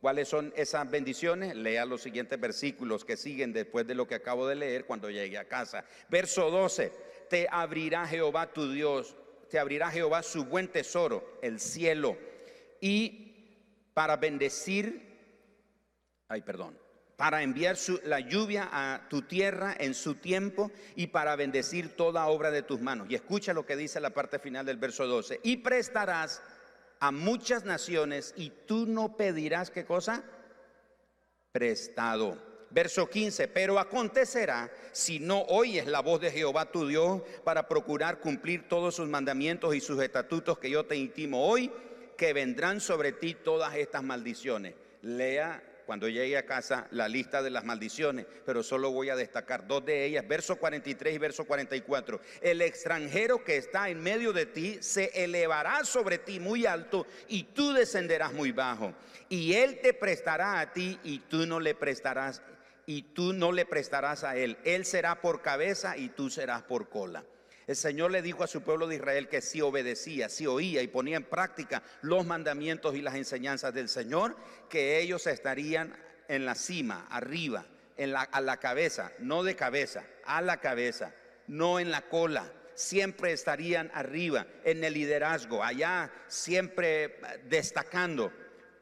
¿Cuáles 0.05 0.29
son 0.29 0.53
esas 0.55 0.91
bendiciones? 0.91 1.57
Lea 1.57 1.87
los 1.87 2.03
siguientes 2.03 2.39
versículos 2.39 3.07
que 3.07 3.17
siguen 3.17 3.55
después 3.55 3.87
de 3.87 3.95
lo 3.95 4.07
que 4.07 4.17
acabo 4.17 4.47
de 4.47 4.55
leer 4.55 4.85
cuando 4.85 5.09
llegue 5.09 5.39
a 5.39 5.49
casa. 5.49 5.83
Verso 6.11 6.51
12, 6.51 6.93
te 7.31 7.47
abrirá 7.51 8.07
Jehová 8.07 8.53
tu 8.53 8.71
Dios, 8.71 9.17
te 9.49 9.59
abrirá 9.59 9.91
Jehová 9.91 10.23
su 10.23 10.45
buen 10.45 10.69
tesoro, 10.69 11.39
el 11.41 11.59
cielo, 11.59 12.19
y 12.83 13.33
para 13.95 14.19
bendecir, 14.19 15.17
ay 16.29 16.43
perdón, 16.43 16.79
para 17.17 17.43
enviar 17.43 17.79
la 18.03 18.21
lluvia 18.21 18.69
a 18.71 19.09
tu 19.09 19.23
tierra 19.23 19.75
en 19.79 19.95
su 19.95 20.17
tiempo 20.17 20.71
y 20.97 21.07
para 21.07 21.35
bendecir 21.35 21.97
toda 21.97 22.27
obra 22.27 22.51
de 22.51 22.61
tus 22.61 22.79
manos. 22.79 23.07
Y 23.09 23.15
escucha 23.15 23.55
lo 23.55 23.65
que 23.65 23.75
dice 23.75 24.01
la 24.01 24.11
parte 24.11 24.39
final 24.39 24.67
del 24.67 24.77
verso 24.77 25.07
12, 25.07 25.41
y 25.45 25.57
prestarás 25.57 26.43
a 27.05 27.11
muchas 27.11 27.67
naciones 27.67 28.33
y 28.35 28.49
tú 28.49 28.87
no 28.87 29.15
pedirás 29.15 29.71
qué 29.71 29.85
cosa? 29.85 30.25
Prestado. 31.53 32.39
Verso 32.71 33.11
15, 33.11 33.47
pero 33.49 33.79
acontecerá 33.79 34.73
si 34.91 35.19
no 35.19 35.43
oyes 35.43 35.87
la 35.87 36.01
voz 36.01 36.23
de 36.23 36.31
Jehová 36.31 36.73
tu 36.73 36.89
Dios 36.89 37.21
para 37.45 37.69
procurar 37.69 38.21
cumplir 38.21 38.69
todos 38.69 38.95
sus 38.95 39.07
mandamientos 39.07 39.75
y 39.75 39.81
sus 39.81 40.03
estatutos 40.03 40.59
que 40.59 40.71
yo 40.71 40.87
te 40.87 40.97
intimo 40.97 41.47
hoy, 41.47 41.71
que 42.17 42.33
vendrán 42.33 42.81
sobre 42.81 43.13
ti 43.13 43.35
todas 43.35 43.75
estas 43.77 44.03
maldiciones. 44.03 44.75
Lea 45.03 45.63
cuando 45.87 46.09
llegue 46.09 46.37
a 46.37 46.47
casa 46.47 46.87
la 46.91 47.09
lista 47.09 47.43
de 47.43 47.51
las 47.51 47.65
maldiciones, 47.65 48.27
pero 48.45 48.63
solo 48.63 48.91
voy 48.91 49.11
a 49.11 49.17
destacar 49.17 49.67
dos 49.67 49.85
de 49.85 50.05
ellas, 50.05 50.27
verso 50.27 50.57
43 50.57 51.15
y 51.15 51.19
verso 51.19 51.45
44. 51.45 52.21
El 52.41 52.63
extranjero 52.63 53.45
que 53.45 53.57
está 53.57 53.89
en 53.89 54.03
medio 54.03 54.33
de 54.33 54.47
ti 54.47 54.79
se 54.81 55.11
elevará 55.15 55.85
sobre 55.85 56.19
ti 56.19 56.41
muy 56.41 56.67
alto 56.67 57.07
y 57.29 57.45
tú 57.45 57.73
descenderás 57.73 58.33
muy 58.33 58.53
bajo. 58.53 58.95
Y 59.29 59.55
él 59.55 59.81
te 59.81 59.95
prestará 59.95 60.61
a 60.61 60.73
ti 60.73 60.99
y 61.05 61.21
tú 61.21 61.47
no 61.47 61.61
le 61.61 61.75
prestarás 61.75 62.43
y 62.87 63.03
tú 63.03 63.33
no 63.33 63.53
le 63.53 63.67
prestarás 63.67 64.25
a 64.25 64.37
él. 64.37 64.59
Él 64.65 64.85
será 64.85 65.21
por 65.21 65.43
cabeza 65.43 65.97
y 65.97 66.09
tú 66.09 66.31
serás 66.31 66.63
por 66.63 66.89
cola. 66.89 67.25
El 67.67 67.77
Señor 67.77 68.11
le 68.11 68.23
dijo 68.23 68.45
a 68.45 68.49
su 68.49 68.63
pueblo 68.63 68.87
de 68.87 68.97
Israel 68.97 69.29
que 69.29 69.41
si 69.41 69.61
obedecía, 69.61 70.29
si 70.29 70.47
oía 70.47 70.83
y 70.83 70.89
ponía 70.89 71.17
en 71.17 71.25
práctica 71.25 71.83
los 72.03 72.27
mandamientos 72.27 72.95
y 72.95 73.03
las 73.03 73.15
enseñanzas 73.15 73.73
del 73.73 73.89
Señor, 73.89 74.37
que 74.69 75.01
ellos 75.01 75.27
estarían 75.27 75.97
en 76.29 76.45
la 76.45 76.55
cima, 76.55 77.07
arriba, 77.11 77.67
en 77.97 78.13
la, 78.13 78.23
a 78.23 78.41
la 78.41 78.59
cabeza, 78.59 79.13
no 79.19 79.43
de 79.43 79.57
cabeza, 79.57 80.05
a 80.25 80.43
la 80.43 80.59
cabeza, 80.61 81.15
no 81.47 81.81
en 81.81 81.91
la 81.91 82.03
cola. 82.03 82.53
Siempre 82.75 83.33
estarían 83.33 83.91
arriba, 83.95 84.47
en 84.65 84.83
el 84.85 84.95
liderazgo, 84.95 85.63
allá 85.63 86.11
siempre 86.27 87.19
destacando, 87.49 88.33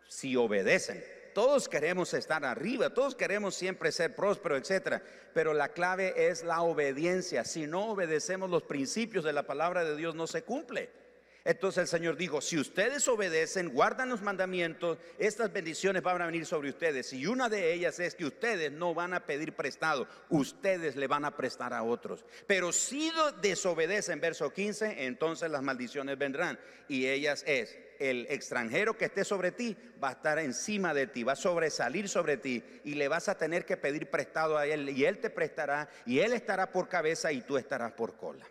si 0.09 0.35
obedecen 0.37 1.03
todos 1.33 1.69
queremos 1.69 2.15
estar 2.15 2.45
arriba, 2.45 2.91
todos 2.91 3.15
queremos 3.15 3.55
siempre 3.55 3.93
ser 3.93 4.15
prósperos, 4.15 4.61
etcétera, 4.61 5.03
pero 5.35 5.55
la 5.55 5.69
clave 5.69 6.29
es 6.29 6.45
la 6.45 6.63
obediencia. 6.63 7.45
Si 7.45 7.67
no 7.67 7.87
obedecemos 7.87 8.51
los 8.51 8.63
principios 8.63 9.25
de 9.25 9.33
la 9.33 9.47
palabra 9.47 9.85
de 9.85 9.97
Dios, 9.97 10.15
no 10.15 10.27
se 10.27 10.43
cumple. 10.43 11.02
Entonces 11.45 11.83
el 11.83 11.89
Señor 11.89 12.17
dijo, 12.17 12.41
si 12.41 12.59
ustedes 12.59 13.07
obedecen, 13.09 13.71
guardan 13.71 14.09
los 14.09 14.23
mandamientos, 14.23 14.99
estas 15.19 15.53
bendiciones 15.53 16.03
van 16.03 16.23
a 16.23 16.27
venir 16.27 16.47
sobre 16.47 16.71
ustedes. 16.71 17.13
Y 17.13 17.27
una 17.27 17.49
de 17.49 17.73
ellas 17.73 17.99
es 17.99 18.15
que 18.15 18.27
ustedes 18.27 18.71
no 18.71 18.95
van 18.95 19.13
a 19.15 19.27
pedir 19.27 19.55
prestado, 19.55 20.07
ustedes 20.29 20.95
le 20.95 21.09
van 21.09 21.25
a 21.25 21.37
prestar 21.37 21.75
a 21.75 21.83
otros. 21.83 22.25
Pero 22.47 22.73
si 22.73 23.11
desobedecen, 23.41 24.21
verso 24.21 24.53
15, 24.53 25.05
entonces 25.05 25.51
las 25.51 25.63
maldiciones 25.63 26.17
vendrán. 26.17 26.59
Y 26.89 27.09
ellas 27.09 27.43
es, 27.47 27.77
el 27.99 28.27
extranjero 28.31 28.97
que 28.97 29.07
esté 29.07 29.25
sobre 29.25 29.53
ti 29.53 29.77
va 30.03 30.11
a 30.11 30.13
estar 30.13 30.39
encima 30.39 30.93
de 30.95 31.07
ti, 31.07 31.23
va 31.23 31.33
a 31.33 31.37
sobresalir 31.37 32.09
sobre 32.09 32.37
ti 32.37 32.63
y 32.85 32.95
le 32.95 33.09
vas 33.09 33.29
a 33.29 33.39
tener 33.39 33.65
que 33.65 33.77
pedir 33.77 34.11
prestado 34.11 34.59
a 34.59 34.67
él 34.67 34.89
y 34.91 35.05
él 35.05 35.19
te 35.19 35.31
prestará 35.31 35.89
y 36.05 36.19
él 36.19 36.33
estará 36.33 36.71
por 36.71 36.89
cabeza 36.89 37.31
y 37.33 37.43
tú 37.43 37.57
estarás 37.57 37.93
por 37.93 38.17
cola. 38.17 38.45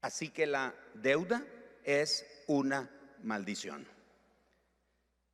Así 0.00 0.30
que 0.30 0.46
la 0.46 0.74
deuda 0.94 1.44
es 1.84 2.26
una 2.46 2.90
maldición. 3.22 3.86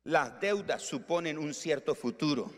Las 0.05 0.39
deudas 0.39 0.81
suponen 0.81 1.37
un 1.37 1.53
cierto 1.53 1.95
futuro. 1.95 2.51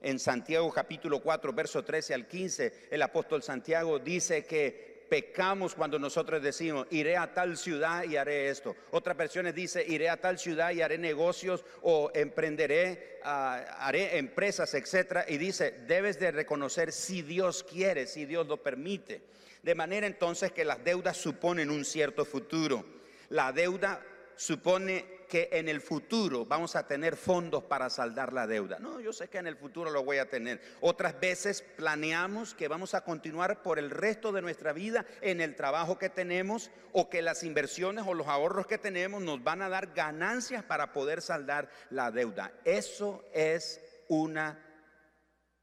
En 0.00 0.18
Santiago 0.18 0.72
capítulo 0.72 1.20
4, 1.20 1.52
verso 1.52 1.84
13 1.84 2.14
al 2.14 2.26
15, 2.26 2.88
el 2.90 3.02
apóstol 3.02 3.42
Santiago 3.42 3.98
dice 4.00 4.44
que 4.44 4.91
pecamos 5.12 5.74
cuando 5.74 5.98
nosotros 5.98 6.42
decimos, 6.42 6.86
iré 6.88 7.18
a 7.18 7.34
tal 7.34 7.58
ciudad 7.58 8.04
y 8.04 8.16
haré 8.16 8.48
esto. 8.48 8.74
Otras 8.92 9.14
versiones 9.14 9.54
dice, 9.54 9.84
iré 9.86 10.08
a 10.08 10.16
tal 10.16 10.38
ciudad 10.38 10.70
y 10.70 10.80
haré 10.80 10.96
negocios 10.96 11.66
o 11.82 12.10
emprenderé, 12.14 13.18
ah, 13.22 13.62
haré 13.80 14.16
empresas, 14.16 14.72
etcétera. 14.72 15.26
Y 15.28 15.36
dice, 15.36 15.82
debes 15.86 16.18
de 16.18 16.30
reconocer 16.30 16.92
si 16.92 17.20
Dios 17.20 17.62
quiere, 17.62 18.06
si 18.06 18.24
Dios 18.24 18.46
lo 18.46 18.62
permite. 18.62 19.20
De 19.62 19.74
manera 19.74 20.06
entonces 20.06 20.50
que 20.50 20.64
las 20.64 20.82
deudas 20.82 21.18
suponen 21.18 21.68
un 21.68 21.84
cierto 21.84 22.24
futuro. 22.24 22.82
La 23.28 23.52
deuda 23.52 24.02
supone 24.34 25.21
que 25.32 25.48
en 25.50 25.70
el 25.70 25.80
futuro 25.80 26.44
vamos 26.44 26.76
a 26.76 26.86
tener 26.86 27.16
fondos 27.16 27.64
para 27.64 27.88
saldar 27.88 28.34
la 28.34 28.46
deuda. 28.46 28.78
No, 28.78 29.00
yo 29.00 29.14
sé 29.14 29.28
que 29.28 29.38
en 29.38 29.46
el 29.46 29.56
futuro 29.56 29.90
lo 29.90 30.04
voy 30.04 30.18
a 30.18 30.28
tener. 30.28 30.60
Otras 30.82 31.18
veces 31.18 31.62
planeamos 31.62 32.52
que 32.52 32.68
vamos 32.68 32.92
a 32.92 33.00
continuar 33.00 33.62
por 33.62 33.78
el 33.78 33.88
resto 33.88 34.30
de 34.30 34.42
nuestra 34.42 34.74
vida 34.74 35.06
en 35.22 35.40
el 35.40 35.56
trabajo 35.56 35.96
que 35.96 36.10
tenemos 36.10 36.70
o 36.92 37.08
que 37.08 37.22
las 37.22 37.44
inversiones 37.44 38.04
o 38.06 38.12
los 38.12 38.26
ahorros 38.26 38.66
que 38.66 38.76
tenemos 38.76 39.22
nos 39.22 39.42
van 39.42 39.62
a 39.62 39.70
dar 39.70 39.94
ganancias 39.94 40.64
para 40.64 40.92
poder 40.92 41.22
saldar 41.22 41.70
la 41.88 42.10
deuda. 42.10 42.52
Eso 42.66 43.24
es 43.32 43.80
una, 44.08 44.62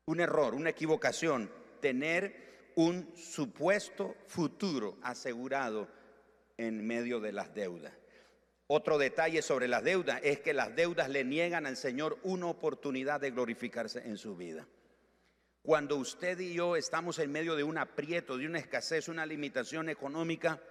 un 0.06 0.20
error, 0.20 0.56
una 0.56 0.72
equivocación, 0.72 1.48
tener 1.80 2.72
un 2.74 3.14
supuesto 3.16 4.16
futuro 4.26 4.98
asegurado 5.04 5.88
en 6.58 6.88
medio 6.88 7.20
de 7.20 7.34
las 7.34 7.54
deudas. 7.54 7.94
Otro 8.72 9.00
detalle 9.00 9.42
sobre 9.42 9.68
las 9.68 9.84
deudas 9.84 10.20
es 10.22 10.42
que 10.42 10.54
las 10.54 10.76
deudas 10.76 11.10
le 11.10 11.24
niegan 11.24 11.66
al 11.66 11.76
Señor 11.76 12.20
una 12.22 12.46
oportunidad 12.46 13.20
de 13.20 13.32
glorificarse 13.32 13.98
en 14.06 14.16
su 14.16 14.36
vida. 14.36 14.68
Cuando 15.64 15.96
usted 15.96 16.38
y 16.40 16.54
yo 16.54 16.76
estamos 16.76 17.18
en 17.18 17.32
medio 17.32 17.56
de 17.56 17.64
un 17.64 17.80
aprieto, 17.80 18.38
de 18.38 18.46
una 18.46 18.60
escasez, 18.60 19.08
una 19.08 19.26
limitación 19.26 19.90
económica, 19.90 20.62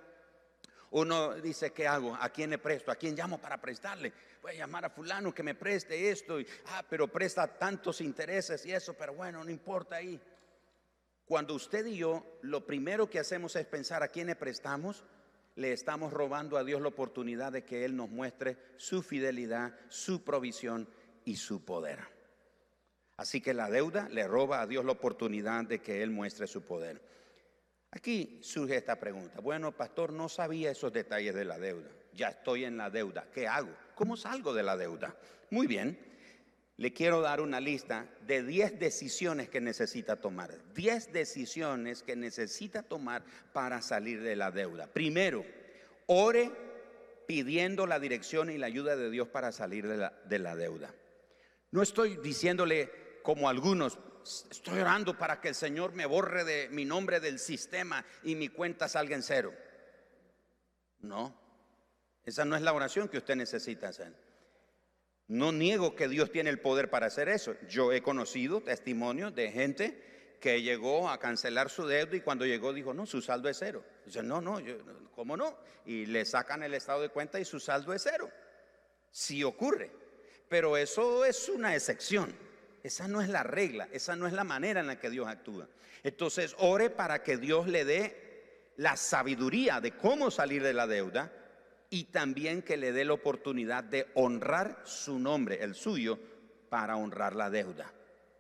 uno 0.92 1.34
dice, 1.40 1.72
¿qué 1.72 1.88
hago? 1.88 2.14
¿A 2.14 2.30
quién 2.30 2.50
le 2.50 2.58
presto? 2.58 2.92
¿A 2.92 2.94
quién 2.94 3.16
llamo 3.16 3.38
para 3.38 3.60
prestarle? 3.60 4.12
Voy 4.42 4.52
a 4.52 4.58
llamar 4.58 4.84
a 4.84 4.90
fulano 4.90 5.34
que 5.34 5.42
me 5.42 5.56
preste 5.56 6.08
esto. 6.08 6.38
Y, 6.38 6.46
ah, 6.66 6.84
pero 6.88 7.08
presta 7.08 7.58
tantos 7.58 8.00
intereses 8.00 8.64
y 8.64 8.70
eso, 8.70 8.94
pero 8.94 9.12
bueno, 9.14 9.42
no 9.42 9.50
importa 9.50 9.96
ahí. 9.96 10.20
Cuando 11.24 11.52
usted 11.52 11.84
y 11.84 11.96
yo, 11.96 12.38
lo 12.42 12.64
primero 12.64 13.10
que 13.10 13.18
hacemos 13.18 13.56
es 13.56 13.66
pensar 13.66 14.04
a 14.04 14.08
quién 14.08 14.28
le 14.28 14.36
prestamos, 14.36 15.02
le 15.58 15.72
estamos 15.72 16.12
robando 16.12 16.56
a 16.56 16.62
Dios 16.62 16.80
la 16.80 16.86
oportunidad 16.86 17.50
de 17.50 17.64
que 17.64 17.84
Él 17.84 17.96
nos 17.96 18.08
muestre 18.08 18.56
su 18.76 19.02
fidelidad, 19.02 19.74
su 19.88 20.22
provisión 20.22 20.88
y 21.24 21.34
su 21.34 21.64
poder. 21.64 21.98
Así 23.16 23.40
que 23.40 23.52
la 23.52 23.68
deuda 23.68 24.08
le 24.08 24.28
roba 24.28 24.60
a 24.60 24.68
Dios 24.68 24.84
la 24.84 24.92
oportunidad 24.92 25.64
de 25.64 25.80
que 25.80 26.04
Él 26.04 26.12
muestre 26.12 26.46
su 26.46 26.62
poder. 26.62 27.02
Aquí 27.90 28.38
surge 28.40 28.76
esta 28.76 29.00
pregunta. 29.00 29.40
Bueno, 29.40 29.72
pastor, 29.72 30.12
no 30.12 30.28
sabía 30.28 30.70
esos 30.70 30.92
detalles 30.92 31.34
de 31.34 31.44
la 31.44 31.58
deuda. 31.58 31.90
Ya 32.12 32.28
estoy 32.28 32.64
en 32.64 32.76
la 32.76 32.88
deuda. 32.88 33.26
¿Qué 33.34 33.48
hago? 33.48 33.74
¿Cómo 33.96 34.16
salgo 34.16 34.54
de 34.54 34.62
la 34.62 34.76
deuda? 34.76 35.16
Muy 35.50 35.66
bien. 35.66 35.98
Le 36.78 36.92
quiero 36.92 37.20
dar 37.20 37.40
una 37.40 37.60
lista 37.60 38.06
de 38.24 38.44
10 38.44 38.78
decisiones 38.78 39.48
que 39.48 39.60
necesita 39.60 40.14
tomar. 40.14 40.56
10 40.74 41.12
decisiones 41.12 42.04
que 42.04 42.14
necesita 42.14 42.84
tomar 42.84 43.24
para 43.52 43.82
salir 43.82 44.22
de 44.22 44.36
la 44.36 44.52
deuda. 44.52 44.86
Primero, 44.86 45.44
ore 46.06 46.52
pidiendo 47.26 47.88
la 47.88 47.98
dirección 47.98 48.48
y 48.48 48.58
la 48.58 48.66
ayuda 48.68 48.94
de 48.94 49.10
Dios 49.10 49.26
para 49.26 49.50
salir 49.50 49.88
de 49.88 49.96
la, 49.96 50.12
de 50.24 50.38
la 50.38 50.54
deuda. 50.54 50.94
No 51.72 51.82
estoy 51.82 52.16
diciéndole 52.18 53.20
como 53.24 53.48
algunos, 53.48 53.98
estoy 54.48 54.78
orando 54.78 55.18
para 55.18 55.40
que 55.40 55.48
el 55.48 55.56
Señor 55.56 55.94
me 55.94 56.06
borre 56.06 56.44
de 56.44 56.68
mi 56.68 56.84
nombre 56.84 57.18
del 57.18 57.40
sistema 57.40 58.04
y 58.22 58.36
mi 58.36 58.50
cuenta 58.50 58.86
salga 58.86 59.16
en 59.16 59.24
cero. 59.24 59.52
No, 61.00 61.34
esa 62.24 62.44
no 62.44 62.54
es 62.54 62.62
la 62.62 62.72
oración 62.72 63.08
que 63.08 63.18
usted 63.18 63.34
necesita 63.34 63.88
hacer. 63.88 64.27
No 65.28 65.52
niego 65.52 65.94
que 65.94 66.08
Dios 66.08 66.32
tiene 66.32 66.48
el 66.48 66.58
poder 66.58 66.88
para 66.88 67.06
hacer 67.06 67.28
eso. 67.28 67.54
Yo 67.68 67.92
he 67.92 68.02
conocido 68.02 68.62
testimonios 68.62 69.34
de 69.34 69.52
gente 69.52 70.36
que 70.40 70.62
llegó 70.62 71.10
a 71.10 71.18
cancelar 71.18 71.68
su 71.68 71.86
deuda 71.86 72.16
y 72.16 72.20
cuando 72.20 72.46
llegó 72.46 72.72
dijo, 72.72 72.94
no, 72.94 73.04
su 73.04 73.20
saldo 73.20 73.48
es 73.48 73.58
cero. 73.58 73.84
Dice, 74.06 74.22
no, 74.22 74.40
no, 74.40 74.58
¿cómo 75.14 75.36
no? 75.36 75.58
Y 75.84 76.06
le 76.06 76.24
sacan 76.24 76.62
el 76.62 76.72
estado 76.72 77.02
de 77.02 77.10
cuenta 77.10 77.38
y 77.38 77.44
su 77.44 77.60
saldo 77.60 77.92
es 77.92 78.02
cero. 78.02 78.30
Sí 79.10 79.44
ocurre, 79.44 79.90
pero 80.48 80.76
eso 80.76 81.24
es 81.26 81.48
una 81.48 81.74
excepción. 81.74 82.34
Esa 82.82 83.06
no 83.06 83.20
es 83.20 83.28
la 83.28 83.42
regla, 83.42 83.88
esa 83.92 84.16
no 84.16 84.26
es 84.26 84.32
la 84.32 84.44
manera 84.44 84.80
en 84.80 84.86
la 84.86 84.98
que 84.98 85.10
Dios 85.10 85.28
actúa. 85.28 85.68
Entonces, 86.04 86.54
ore 86.58 86.88
para 86.88 87.22
que 87.22 87.36
Dios 87.36 87.66
le 87.66 87.84
dé 87.84 88.72
la 88.76 88.96
sabiduría 88.96 89.80
de 89.80 89.96
cómo 89.96 90.30
salir 90.30 90.62
de 90.62 90.72
la 90.72 90.86
deuda 90.86 91.32
y 91.90 92.04
también 92.04 92.62
que 92.62 92.76
le 92.76 92.92
dé 92.92 93.04
la 93.04 93.14
oportunidad 93.14 93.84
de 93.84 94.06
honrar 94.14 94.82
su 94.84 95.18
nombre, 95.18 95.62
el 95.62 95.74
suyo, 95.74 96.18
para 96.68 96.96
honrar 96.96 97.34
la 97.34 97.50
deuda. 97.50 97.92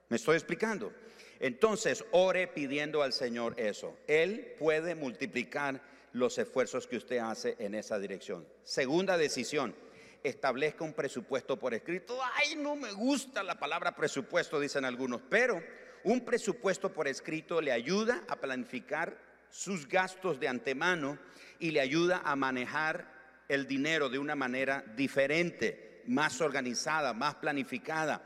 ¿Me 0.08 0.16
estoy 0.16 0.36
explicando? 0.36 0.92
Entonces, 1.40 2.04
ore 2.10 2.46
pidiendo 2.48 3.02
al 3.02 3.12
Señor 3.12 3.54
eso. 3.58 3.96
Él 4.06 4.54
puede 4.58 4.94
multiplicar 4.94 5.80
los 6.12 6.36
esfuerzos 6.38 6.86
que 6.86 6.96
usted 6.96 7.18
hace 7.18 7.56
en 7.58 7.74
esa 7.74 7.98
dirección. 7.98 8.46
Segunda 8.64 9.16
decisión 9.16 9.74
establezca 10.22 10.84
un 10.84 10.94
presupuesto 10.94 11.58
por 11.58 11.74
escrito. 11.74 12.18
Ay, 12.34 12.56
no 12.56 12.76
me 12.76 12.92
gusta 12.92 13.42
la 13.42 13.58
palabra 13.58 13.94
presupuesto, 13.94 14.58
dicen 14.58 14.84
algunos, 14.84 15.22
pero 15.28 15.62
un 16.04 16.24
presupuesto 16.24 16.92
por 16.92 17.08
escrito 17.08 17.60
le 17.60 17.72
ayuda 17.72 18.24
a 18.28 18.36
planificar 18.36 19.16
sus 19.50 19.86
gastos 19.88 20.40
de 20.40 20.48
antemano 20.48 21.18
y 21.58 21.70
le 21.70 21.80
ayuda 21.80 22.22
a 22.24 22.36
manejar 22.36 23.17
el 23.48 23.66
dinero 23.66 24.08
de 24.08 24.18
una 24.18 24.34
manera 24.34 24.84
diferente, 24.94 26.02
más 26.06 26.40
organizada, 26.40 27.12
más 27.12 27.36
planificada. 27.36 28.22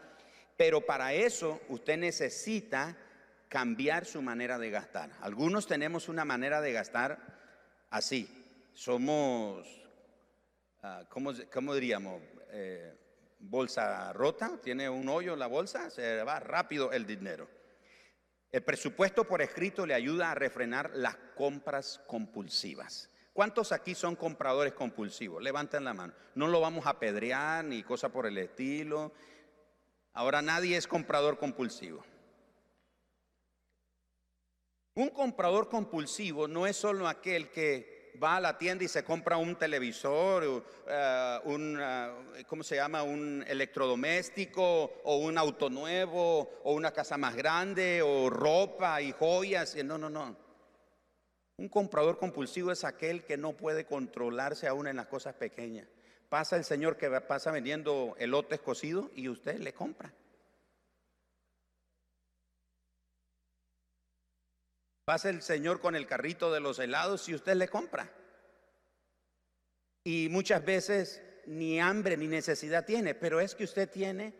Pero 0.57 0.81
para 0.81 1.15
eso 1.15 1.61
usted 1.69 1.97
necesita 1.97 2.97
cambiar 3.49 4.05
su 4.05 4.21
manera 4.23 4.59
de 4.59 4.71
gastar. 4.71 5.11
Algunos 5.21 5.67
tenemos 5.67 6.09
una 6.09 6.25
manera 6.25 6.61
de 6.61 6.73
gastar 6.73 7.19
así. 7.91 8.29
Somos 8.75 9.83
Ah, 10.85 11.05
¿cómo, 11.09 11.75
diríamos? 11.75 12.21
Eh, 12.51 12.93
bolsa 13.39 14.13
rota, 14.13 14.59
tiene 14.61 14.91
un 14.91 15.09
hoyo 15.09 15.35
en 15.35 15.39
la 15.39 15.47
bolsa, 15.47 15.91
se 15.91 16.25
va 16.25 16.41
rápido 16.41 16.91
el 16.91 17.07
dinero. 17.07 17.49
El 18.51 18.65
presupuesto 18.65 19.23
por 19.23 19.43
escrito 19.43 19.87
le 19.87 19.95
ayuda 19.95 20.33
a 20.33 20.35
refrenar 20.35 20.91
las 20.95 21.15
compras 21.37 22.03
compulsivas. 22.09 23.09
¿Cuántos 23.33 23.73
aquí 23.73 23.95
son 23.95 24.15
compradores 24.15 24.75
compulsivos? 24.75 25.43
Levanten 25.43 25.85
la 25.85 25.95
mano. 25.95 26.13
No 26.35 26.49
lo 26.49 26.61
vamos 26.61 26.87
a 26.87 26.91
apedrear 26.91 27.65
ni 27.65 27.83
cosa 27.83 28.11
por 28.11 28.27
el 28.27 28.37
estilo. 28.37 29.13
Ahora 30.13 30.43
nadie 30.43 30.77
es 30.77 30.87
comprador 30.87 31.39
compulsivo. 31.39 32.05
Un 34.95 35.09
comprador 35.09 35.71
compulsivo 35.71 36.47
no 36.47 36.67
es 36.67 36.77
solo 36.77 37.09
aquel 37.09 37.49
que 37.49 38.03
va 38.23 38.37
a 38.37 38.41
la 38.41 38.59
tienda 38.59 38.85
y 38.85 38.89
se 38.89 39.03
compra 39.03 39.39
un 39.39 39.57
televisor, 39.57 40.65
eh, 40.87 41.39
un, 41.45 41.79
eh, 41.81 42.45
¿cómo 42.47 42.63
se 42.63 42.77
llama? 42.77 43.03
Un 43.03 43.43
electrodoméstico 43.49 45.01
o 45.05 45.17
un 45.17 45.39
auto 45.39 45.71
nuevo 45.71 46.61
o 46.65 46.75
una 46.75 46.91
casa 46.91 47.17
más 47.17 47.35
grande 47.35 48.03
o 48.03 48.29
ropa 48.29 49.01
y 49.01 49.13
joyas. 49.13 49.75
No, 49.83 49.97
no, 49.97 50.11
no. 50.11 50.37
Un 51.57 51.69
comprador 51.69 52.19
compulsivo 52.19 52.73
es 52.73 52.85
aquel 52.85 53.25
que 53.25 53.37
no 53.37 53.53
puede 53.53 53.85
controlarse 53.85 54.67
aún 54.67 54.87
en 54.89 54.97
las 54.97 55.07
cosas 55.07 55.35
pequeñas. 55.35 55.87
Pasa 56.29 56.57
el 56.57 56.65
señor 56.65 56.97
que 56.97 57.11
pasa 57.21 57.51
vendiendo 57.51 58.17
elotes 58.19 58.61
cocidos 58.61 59.11
y 59.15 59.29
usted 59.29 59.59
le 59.59 59.75
compra. 59.75 60.13
Pasa 65.05 65.31
el 65.31 65.43
Señor 65.43 65.81
con 65.81 65.97
el 65.97 66.07
carrito 66.07 66.53
de 66.53 66.61
los 66.61 66.79
helados 66.79 67.29
y 67.29 67.35
usted 67.35 67.55
le 67.55 67.69
compra. 67.69 68.11
Y 70.05 70.29
muchas 70.31 70.65
veces 70.65 71.21
ni 71.47 71.81
hambre 71.81 72.17
ni 72.17 72.29
necesidad 72.29 72.85
tiene, 72.85 73.15
pero 73.15 73.41
es 73.41 73.55
que 73.55 73.65
usted 73.65 73.91
tiene, 73.91 74.33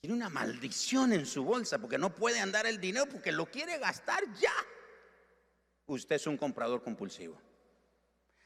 tiene 0.00 0.16
una 0.16 0.28
maldición 0.28 1.12
en 1.12 1.26
su 1.26 1.44
bolsa 1.44 1.78
porque 1.78 1.96
no 1.96 2.14
puede 2.14 2.40
andar 2.40 2.66
el 2.66 2.80
dinero 2.80 3.06
porque 3.06 3.30
lo 3.30 3.46
quiere 3.46 3.78
gastar 3.78 4.22
ya. 4.40 4.52
Usted 5.88 6.16
es 6.16 6.26
un 6.26 6.36
comprador 6.36 6.82
compulsivo. 6.82 7.36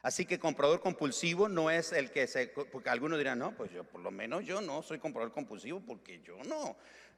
Así 0.03 0.27
que 0.27 0.39
comprador 0.39 0.81
compulsivo 0.81 1.49
no 1.49 1.71
es 1.71 1.93
el 1.93 2.11
que 2.11 2.27
se, 2.27 2.49
porque 2.49 2.91
algunos 2.91 3.19
dirán, 3.19 3.39
no, 3.39 3.55
pues 3.57 3.71
yo 3.71 3.85
por 3.85 4.01
lo 4.01 4.11
menos 4.11 4.45
yo 4.45 4.61
no 4.61 4.83
soy 4.83 4.99
comprador 4.99 5.33
compulsivo 5.33 5.81
porque 5.81 6.21
yo 6.23 6.43
no, 6.45 6.77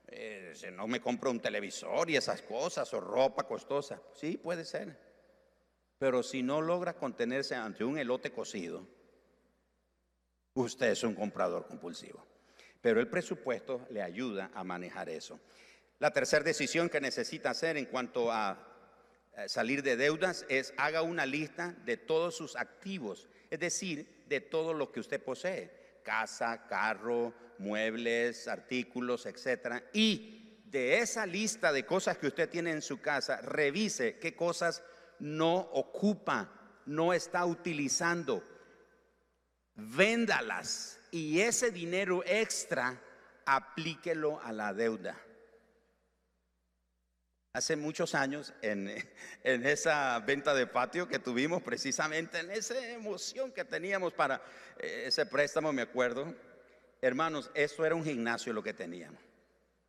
eh, 0.09 0.53
no 0.75 0.87
me 0.87 1.01
compro 1.01 1.31
un 1.31 1.41
televisor 1.41 2.11
y 2.11 2.17
esas 2.17 2.43
cosas 2.43 2.93
o 2.93 3.01
ropa 3.01 3.45
costosa. 3.45 4.03
Sí, 4.13 4.37
puede 4.37 4.67
ser. 4.67 4.99
Pero 5.99 6.23
si 6.23 6.43
no 6.43 6.61
logra 6.61 6.95
contenerse 6.95 7.55
ante 7.55 7.85
un 7.85 7.99
elote 7.99 8.33
cocido, 8.33 8.87
usted 10.55 10.91
es 10.91 11.03
un 11.05 11.15
comprador 11.15 11.67
compulsivo. 11.67 12.27
Pero 12.83 13.01
el 13.01 13.09
presupuesto 13.09 13.87
le 13.91 14.03
ayuda 14.03 14.51
a 14.53 14.63
manejar 14.63 15.09
eso. 15.09 15.41
La 16.01 16.11
tercera 16.11 16.45
decisión 16.45 16.91
que 16.91 17.01
necesita 17.01 17.49
hacer 17.49 17.79
en 17.79 17.87
cuanto 17.87 18.31
a 18.31 18.74
salir 19.47 19.83
de 19.83 19.97
deudas 19.97 20.47
es 20.49 20.73
haga 20.77 21.03
una 21.03 21.27
lista 21.27 21.75
de 21.85 21.97
todos 21.97 22.37
sus 22.37 22.57
activos, 22.57 23.29
es 23.51 23.61
decir, 23.61 24.25
de 24.29 24.41
todo 24.41 24.73
lo 24.73 24.91
que 24.93 25.01
usted 25.01 25.23
posee, 25.23 26.01
casa, 26.03 26.67
carro, 26.67 27.33
muebles, 27.59 28.49
artículos, 28.49 29.27
etcétera, 29.27 29.83
y 29.93 30.63
de 30.67 30.99
esa 30.99 31.25
lista 31.27 31.73
de 31.73 31.87
cosas 31.87 32.19
que 32.19 32.27
usted 32.27 32.49
tiene 32.49 32.73
en 32.73 32.83
su 32.83 33.01
casa, 33.01 33.41
revise 33.41 34.19
qué 34.19 34.35
cosas 34.35 34.83
no 35.21 35.57
ocupa, 35.57 36.51
no 36.87 37.13
está 37.13 37.47
utilizando. 37.47 38.43
Véndalas 39.77 40.99
y 41.11 41.41
ese 41.41 41.71
dinero 41.71 42.23
extra 42.27 43.01
aplíquelo 43.47 44.41
a 44.41 44.53
la 44.53 44.75
deuda. 44.75 45.17
Hace 47.55 47.77
muchos 47.77 48.15
años, 48.15 48.53
en, 48.63 48.89
en, 49.45 49.67
esa 49.67 50.19
venta 50.21 50.55
de 50.55 50.67
patio 50.67 51.09
que 51.09 51.19
tuvimos, 51.19 51.63
precisamente 51.63 52.41
en 52.41 52.51
esa 52.51 52.77
emoción 52.91 53.51
que 53.53 53.65
teníamos 53.65 54.13
para 54.13 54.43
eh, 54.79 55.05
ese 55.07 55.25
préstamo, 55.25 55.73
me 55.73 55.83
acuerdo, 55.83 56.35
Hermanos, 57.05 57.51
esto 57.53 57.85
era 57.85 57.95
un 57.95 58.03
gimnasio 58.03 58.55
lo 58.55 58.63
que 58.63 58.73
teníamos. 58.73 59.21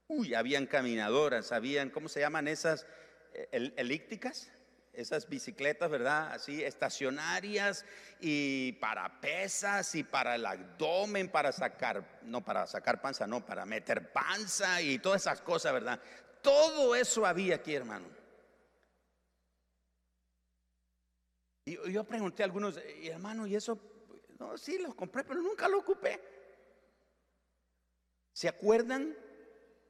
Uy, 0.07 0.33
habían 0.33 0.65
caminadoras, 0.65 1.53
habían, 1.53 1.89
¿cómo 1.89 2.09
se 2.09 2.19
llaman 2.19 2.49
esas? 2.49 2.85
El, 3.53 3.73
elípticas, 3.77 4.51
esas 4.91 5.29
bicicletas, 5.29 5.89
¿verdad? 5.89 6.33
Así, 6.33 6.61
estacionarias 6.61 7.85
y 8.19 8.73
para 8.73 9.21
pesas 9.21 9.95
y 9.95 10.03
para 10.03 10.35
el 10.35 10.45
abdomen, 10.45 11.29
para 11.29 11.53
sacar, 11.53 12.19
no 12.23 12.43
para 12.43 12.67
sacar 12.67 12.99
panza, 12.99 13.25
no, 13.25 13.45
para 13.45 13.65
meter 13.65 14.11
panza 14.11 14.81
y 14.81 14.99
todas 14.99 15.21
esas 15.21 15.39
cosas, 15.39 15.71
¿verdad? 15.71 16.01
Todo 16.45 16.95
eso 16.95 17.25
había 17.25 17.55
aquí, 17.55 17.73
hermano. 17.73 18.05
Y 21.65 21.91
yo 21.91 22.03
pregunté 22.03 22.43
a 22.43 22.45
algunos, 22.45 22.79
hermano, 23.01 23.47
¿y 23.47 23.55
eso? 23.55 23.79
No, 24.37 24.55
sí, 24.55 24.77
los 24.77 24.93
compré, 24.93 25.23
pero 25.23 25.41
nunca 25.41 25.67
lo 25.67 25.79
ocupé. 25.79 26.21
¿Se 28.31 28.47
acuerdan 28.47 29.17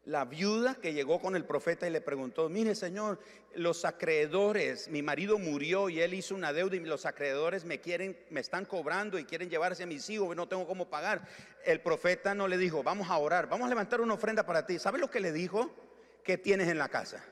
la 0.05 0.23
viuda 0.23 0.75
que 0.75 0.93
llegó 0.93 1.19
con 1.19 1.35
el 1.35 1.43
profeta 1.43 1.87
y 1.87 1.89
le 1.89 1.99
preguntó, 1.99 2.47
mire 2.47 2.73
señor, 2.73 3.19
los 3.55 3.83
acreedores, 3.83 4.87
mi 4.87 5.01
marido 5.01 5.37
murió 5.37 5.89
y 5.89 5.99
él 5.99 6.13
hizo 6.13 6.35
una 6.35 6.53
deuda 6.53 6.77
y 6.77 6.79
los 6.79 7.05
acreedores 7.05 7.65
me 7.65 7.81
quieren, 7.81 8.17
me 8.29 8.39
están 8.39 8.63
cobrando 8.63 9.19
y 9.19 9.25
quieren 9.25 9.49
llevarse 9.49 9.83
a 9.83 9.87
mis 9.87 10.09
hijos, 10.09 10.33
no 10.37 10.47
tengo 10.47 10.65
cómo 10.67 10.89
pagar. 10.89 11.27
El 11.65 11.81
profeta 11.81 12.33
no 12.33 12.47
le 12.47 12.57
dijo, 12.57 12.81
vamos 12.81 13.09
a 13.09 13.17
orar, 13.17 13.49
vamos 13.49 13.65
a 13.65 13.69
levantar 13.69 13.99
una 13.99 14.13
ofrenda 14.13 14.45
para 14.45 14.65
ti. 14.65 14.79
¿Sabe 14.79 14.99
lo 14.99 15.09
que 15.09 15.19
le 15.19 15.33
dijo? 15.33 15.75
¿Qué 16.25 16.39
tienes 16.39 16.67
en 16.69 16.79
la 16.79 16.89
casa? 16.89 17.23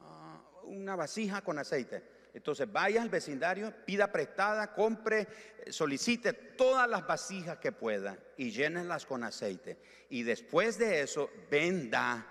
Ah, 0.00 0.42
una 0.64 0.96
vasija 0.96 1.40
con 1.42 1.56
aceite. 1.56 2.02
Entonces 2.34 2.70
vaya 2.70 3.00
al 3.00 3.10
vecindario, 3.10 3.72
pida 3.86 4.10
prestada, 4.10 4.74
compre, 4.74 5.28
solicite 5.68 6.32
todas 6.32 6.88
las 6.90 7.06
vasijas 7.06 7.58
que 7.58 7.70
pueda 7.70 8.18
y 8.36 8.50
llénenlas 8.50 9.06
con 9.06 9.22
aceite. 9.22 9.78
Y 10.10 10.24
después 10.24 10.78
de 10.78 11.02
eso, 11.02 11.30
venda, 11.48 12.26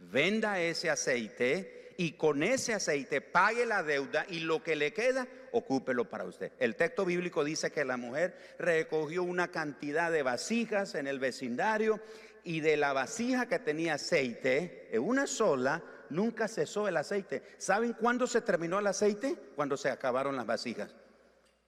venda 0.00 0.60
ese 0.60 0.90
aceite 0.90 1.94
y 1.96 2.12
con 2.12 2.42
ese 2.42 2.74
aceite 2.74 3.20
pague 3.20 3.66
la 3.66 3.84
deuda 3.84 4.26
y 4.28 4.40
lo 4.40 4.64
que 4.64 4.74
le 4.74 4.92
queda, 4.92 5.28
ocúpelo 5.52 6.08
para 6.10 6.24
usted. 6.24 6.50
El 6.58 6.74
texto 6.74 7.04
bíblico 7.04 7.44
dice 7.44 7.70
que 7.70 7.84
la 7.84 7.96
mujer 7.96 8.56
recogió 8.58 9.22
una 9.22 9.48
cantidad 9.48 10.10
de 10.10 10.22
vasijas 10.22 10.96
en 10.96 11.06
el 11.06 11.20
vecindario 11.20 12.00
y 12.44 12.60
de 12.60 12.76
la 12.76 12.92
vasija 12.92 13.46
que 13.46 13.58
tenía 13.58 13.94
aceite, 13.94 14.88
en 14.90 15.02
una 15.02 15.26
sola, 15.26 15.82
nunca 16.10 16.48
cesó 16.48 16.88
el 16.88 16.96
aceite. 16.96 17.42
¿Saben 17.58 17.92
cuándo 17.94 18.26
se 18.26 18.40
terminó 18.40 18.78
el 18.78 18.86
aceite? 18.86 19.36
Cuando 19.54 19.76
se 19.76 19.90
acabaron 19.90 20.36
las 20.36 20.46
vasijas. 20.46 20.94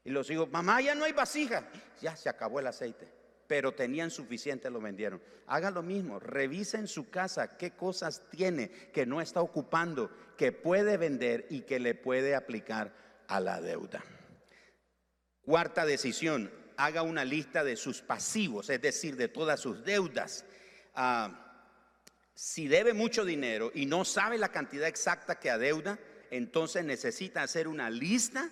Y 0.05 0.11
los 0.11 0.31
hijos, 0.31 0.51
mamá, 0.51 0.81
ya 0.81 0.95
no 0.95 1.05
hay 1.05 1.13
vasijas. 1.13 1.65
Ya 2.01 2.17
se 2.17 2.29
acabó 2.29 2.61
el 2.61 2.67
aceite. 2.67 3.09
Pero 3.47 3.73
tenían 3.73 4.11
suficiente, 4.11 4.71
lo 4.71 4.81
vendieron. 4.81 5.23
Haga 5.47 5.71
lo 5.71 5.83
mismo, 5.83 6.19
revisa 6.19 6.79
en 6.79 6.89
su 6.89 7.11
casa 7.11 7.57
qué 7.57 7.73
cosas 7.73 8.23
tiene 8.31 8.71
que 8.71 9.07
no 9.07 9.21
está 9.21 9.41
ocupando, 9.41 10.11
que 10.37 10.53
puede 10.53 10.97
vender 10.97 11.47
y 11.51 11.63
que 11.63 11.79
le 11.79 11.95
puede 11.95 12.35
aplicar 12.35 12.93
a 13.29 13.41
la 13.41 13.61
deuda. 13.61 14.03
Cuarta 15.43 15.85
decisión, 15.85 16.51
haga 16.77 17.03
una 17.03 17.25
lista 17.25 17.65
de 17.65 17.77
sus 17.77 18.01
pasivos, 18.01 18.71
es 18.71 18.81
decir, 18.81 19.17
de 19.17 19.29
todas 19.29 19.61
sus 19.61 19.85
deudas. 19.85 20.45
Ah, 20.95 21.43
si 22.35 22.67
debe 22.67 22.93
mucho 22.93 23.25
dinero 23.25 23.71
y 23.75 23.87
no 23.87 24.05
sabe 24.05 24.39
la 24.39 24.51
cantidad 24.51 24.89
exacta 24.89 25.39
que 25.39 25.51
adeuda, 25.51 25.99
entonces 26.31 26.85
necesita 26.85 27.43
hacer 27.43 27.69
una 27.69 27.91
lista, 27.91 28.51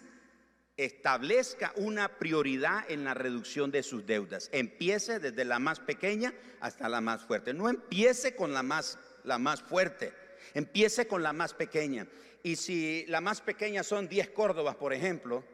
establezca 0.76 1.72
una 1.76 2.18
prioridad 2.18 2.90
en 2.90 3.05
la 3.05 3.14
reducción 3.14 3.70
de 3.70 3.83
sus 3.83 4.07
deudas. 4.07 4.48
Empiece 4.53 5.18
desde 5.18 5.44
la 5.44 5.59
más 5.59 5.81
pequeña 5.81 6.33
hasta 6.61 6.88
la 6.88 7.00
más 7.00 7.24
fuerte. 7.24 7.53
No 7.53 7.68
empiece 7.68 8.35
con 8.35 8.53
la 8.53 8.62
más, 8.62 8.98
la 9.24 9.38
más 9.38 9.62
fuerte, 9.62 10.12
empiece 10.55 11.07
con 11.07 11.22
la 11.22 11.33
más 11.33 11.55
pequeña. 11.55 12.07
Y 12.42 12.57
si 12.57 13.05
la 13.07 13.20
más 13.20 13.40
pequeña 13.40 13.83
son 13.83 14.09
10 14.09 14.31
córdobas, 14.31 14.76
por 14.76 14.92
ejemplo, 14.92 15.44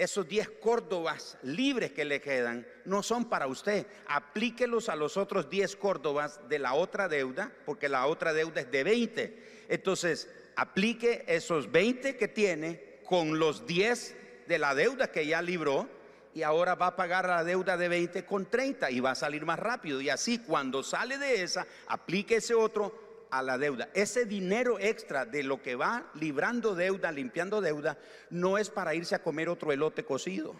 esos 0.00 0.26
10 0.26 0.48
córdobas 0.62 1.36
libres 1.42 1.92
que 1.92 2.06
le 2.06 2.22
quedan 2.22 2.66
no 2.86 3.02
son 3.02 3.26
para 3.28 3.46
usted. 3.46 3.86
Aplíquelos 4.08 4.88
a 4.88 4.96
los 4.96 5.18
otros 5.18 5.50
10 5.50 5.76
córdobas 5.76 6.48
de 6.48 6.58
la 6.58 6.72
otra 6.72 7.06
deuda, 7.06 7.52
porque 7.66 7.90
la 7.90 8.06
otra 8.06 8.32
deuda 8.32 8.62
es 8.62 8.70
de 8.70 8.82
20. 8.82 9.66
Entonces, 9.68 10.30
aplique 10.56 11.24
esos 11.28 11.70
20 11.70 12.16
que 12.16 12.28
tiene 12.28 13.00
con 13.04 13.38
los 13.38 13.66
10 13.66 14.16
de 14.48 14.58
la 14.58 14.74
deuda 14.74 15.12
que 15.12 15.26
ya 15.26 15.42
libró 15.42 15.86
y 16.32 16.44
ahora 16.44 16.76
va 16.76 16.88
a 16.88 16.96
pagar 16.96 17.28
la 17.28 17.44
deuda 17.44 17.76
de 17.76 17.88
20 17.88 18.24
con 18.24 18.46
30 18.46 18.90
y 18.90 19.00
va 19.00 19.10
a 19.10 19.14
salir 19.14 19.44
más 19.44 19.58
rápido. 19.58 20.00
Y 20.00 20.08
así 20.08 20.38
cuando 20.38 20.82
sale 20.82 21.18
de 21.18 21.42
esa, 21.42 21.66
aplique 21.88 22.36
ese 22.36 22.54
otro 22.54 23.09
a 23.30 23.42
la 23.42 23.58
deuda. 23.58 23.88
Ese 23.94 24.24
dinero 24.24 24.78
extra 24.78 25.24
de 25.24 25.42
lo 25.42 25.62
que 25.62 25.74
va 25.74 26.10
librando 26.14 26.74
deuda, 26.74 27.12
limpiando 27.12 27.60
deuda, 27.60 27.98
no 28.30 28.58
es 28.58 28.70
para 28.70 28.94
irse 28.94 29.14
a 29.14 29.22
comer 29.22 29.48
otro 29.48 29.72
elote 29.72 30.04
cocido. 30.04 30.54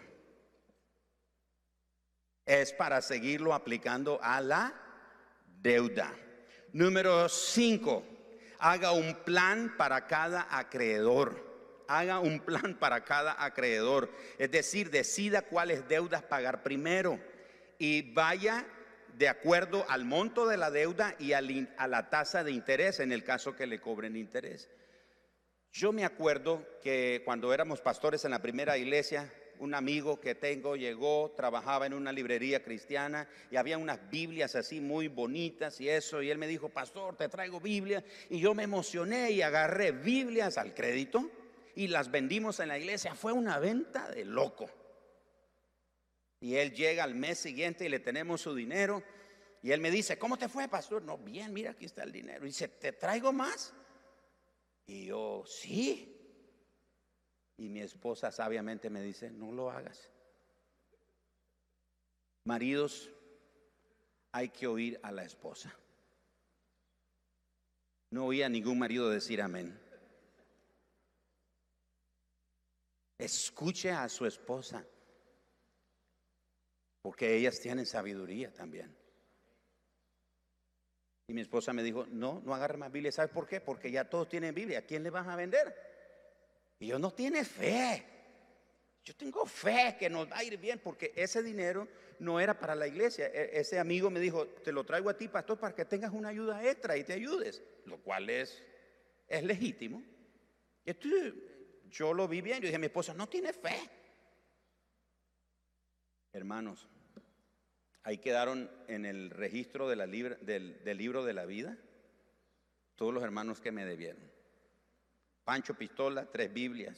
Es 2.45 2.73
para 2.73 3.01
seguirlo 3.01 3.53
aplicando 3.53 4.19
a 4.21 4.41
la 4.41 4.73
deuda. 5.61 6.13
Número 6.73 7.29
5. 7.29 8.03
Haga 8.59 8.91
un 8.91 9.15
plan 9.23 9.75
para 9.77 10.07
cada 10.07 10.47
acreedor. 10.49 11.51
Haga 11.87 12.19
un 12.19 12.39
plan 12.39 12.77
para 12.79 13.03
cada 13.03 13.43
acreedor. 13.43 14.09
Es 14.37 14.51
decir, 14.51 14.89
decida 14.89 15.41
cuáles 15.41 15.87
deudas 15.87 16.23
pagar 16.23 16.63
primero. 16.63 17.19
Y 17.77 18.13
vaya 18.13 18.65
de 19.17 19.29
acuerdo 19.29 19.85
al 19.89 20.05
monto 20.05 20.47
de 20.47 20.57
la 20.57 20.71
deuda 20.71 21.15
y 21.19 21.33
a 21.33 21.41
la 21.41 22.09
tasa 22.09 22.43
de 22.43 22.51
interés 22.51 22.99
en 22.99 23.11
el 23.11 23.23
caso 23.23 23.55
que 23.55 23.67
le 23.67 23.79
cobren 23.79 24.15
interés. 24.15 24.69
Yo 25.71 25.91
me 25.93 26.03
acuerdo 26.03 26.65
que 26.83 27.21
cuando 27.23 27.53
éramos 27.53 27.81
pastores 27.81 28.25
en 28.25 28.31
la 28.31 28.41
primera 28.41 28.77
iglesia, 28.77 29.31
un 29.59 29.73
amigo 29.75 30.19
que 30.19 30.35
tengo 30.35 30.75
llegó, 30.75 31.33
trabajaba 31.37 31.85
en 31.85 31.93
una 31.93 32.11
librería 32.11 32.63
cristiana 32.63 33.29
y 33.51 33.57
había 33.57 33.77
unas 33.77 34.09
Biblias 34.09 34.55
así 34.55 34.81
muy 34.81 35.07
bonitas 35.07 35.79
y 35.79 35.87
eso, 35.87 36.21
y 36.21 36.31
él 36.31 36.39
me 36.39 36.47
dijo, 36.47 36.69
pastor, 36.69 37.15
te 37.15 37.29
traigo 37.29 37.61
Biblia, 37.61 38.03
y 38.29 38.39
yo 38.39 38.53
me 38.53 38.63
emocioné 38.63 39.31
y 39.31 39.43
agarré 39.43 39.91
Biblias 39.91 40.57
al 40.57 40.73
crédito 40.73 41.29
y 41.75 41.87
las 41.87 42.11
vendimos 42.11 42.59
en 42.59 42.69
la 42.69 42.77
iglesia. 42.77 43.15
Fue 43.15 43.31
una 43.31 43.59
venta 43.59 44.09
de 44.09 44.25
loco. 44.25 44.69
Y 46.41 46.55
él 46.55 46.73
llega 46.73 47.03
al 47.03 47.13
mes 47.13 47.37
siguiente 47.37 47.85
y 47.85 47.89
le 47.89 47.99
tenemos 47.99 48.41
su 48.41 48.53
dinero. 48.55 49.03
Y 49.61 49.71
él 49.71 49.79
me 49.79 49.91
dice, 49.91 50.17
¿cómo 50.17 50.37
te 50.37 50.49
fue, 50.49 50.67
pastor? 50.67 51.03
No, 51.03 51.19
bien, 51.19 51.53
mira, 51.53 51.71
aquí 51.71 51.85
está 51.85 52.03
el 52.03 52.11
dinero. 52.11 52.43
Y 52.43 52.47
dice, 52.47 52.67
¿te 52.67 52.91
traigo 52.93 53.31
más? 53.31 53.73
Y 54.87 55.05
yo, 55.05 55.43
sí. 55.45 56.17
Y 57.57 57.69
mi 57.69 57.81
esposa 57.81 58.31
sabiamente 58.31 58.89
me 58.89 59.03
dice, 59.03 59.29
no 59.29 59.51
lo 59.51 59.69
hagas. 59.69 60.09
Maridos, 62.43 63.11
hay 64.31 64.49
que 64.49 64.65
oír 64.65 64.99
a 65.03 65.11
la 65.11 65.23
esposa. 65.23 65.71
No 68.09 68.25
oí 68.25 68.41
a 68.41 68.49
ningún 68.49 68.79
marido 68.79 69.11
decir 69.11 69.43
amén. 69.43 69.79
Escuche 73.19 73.91
a 73.91 74.09
su 74.09 74.25
esposa. 74.25 74.83
Porque 77.01 77.35
ellas 77.35 77.59
tienen 77.59 77.85
sabiduría 77.85 78.53
también. 78.53 78.95
Y 81.27 81.33
mi 81.33 81.41
esposa 81.41 81.73
me 81.73 81.81
dijo, 81.81 82.05
no, 82.07 82.41
no 82.43 82.53
agarre 82.53 82.77
más 82.77 82.91
Biblia. 82.91 83.11
¿Sabes 83.11 83.31
por 83.31 83.47
qué? 83.47 83.61
Porque 83.61 83.89
ya 83.89 84.09
todos 84.09 84.27
tienen 84.27 84.53
Biblia. 84.53 84.79
¿A 84.79 84.81
quién 84.81 85.01
le 85.01 85.09
vas 85.09 85.27
a 85.27 85.35
vender? 85.35 85.73
Y 86.79 86.87
yo 86.87 86.99
no 86.99 87.11
tiene 87.11 87.45
fe. 87.45 88.05
Yo 89.03 89.15
tengo 89.15 89.45
fe 89.45 89.95
que 89.97 90.09
nos 90.09 90.29
va 90.29 90.37
a 90.37 90.43
ir 90.43 90.57
bien 90.57 90.79
porque 90.79 91.11
ese 91.15 91.41
dinero 91.41 91.87
no 92.19 92.39
era 92.39 92.59
para 92.59 92.75
la 92.75 92.85
iglesia. 92.85 93.27
E, 93.27 93.59
ese 93.59 93.79
amigo 93.79 94.09
me 94.11 94.19
dijo, 94.19 94.45
te 94.47 94.71
lo 94.71 94.83
traigo 94.83 95.09
a 95.09 95.17
ti, 95.17 95.27
pastor, 95.27 95.57
para 95.57 95.73
que 95.73 95.85
tengas 95.85 96.11
una 96.11 96.29
ayuda 96.29 96.63
extra 96.63 96.97
y 96.97 97.03
te 97.03 97.13
ayudes. 97.13 97.63
Lo 97.85 97.97
cual 97.99 98.29
es, 98.29 98.61
es 99.27 99.43
legítimo. 99.43 100.03
yo 101.89 102.13
lo 102.13 102.27
vi 102.27 102.41
bien. 102.41 102.59
Yo 102.59 102.67
dije, 102.67 102.77
mi 102.77 102.87
esposa 102.87 103.13
no 103.13 103.27
tiene 103.27 103.53
fe. 103.53 103.89
Hermanos, 106.33 106.87
ahí 108.03 108.17
quedaron 108.17 108.69
en 108.87 109.05
el 109.05 109.29
registro 109.29 109.89
de 109.89 109.95
la 109.95 110.07
del, 110.07 110.83
del 110.83 110.97
libro 110.97 111.23
de 111.25 111.33
la 111.33 111.45
vida 111.45 111.77
todos 112.95 113.13
los 113.13 113.23
hermanos 113.23 113.59
que 113.59 113.71
me 113.71 113.83
debieron. 113.83 114.21
Pancho 115.43 115.73
Pistola, 115.73 116.27
tres 116.31 116.53
Biblias. 116.53 116.97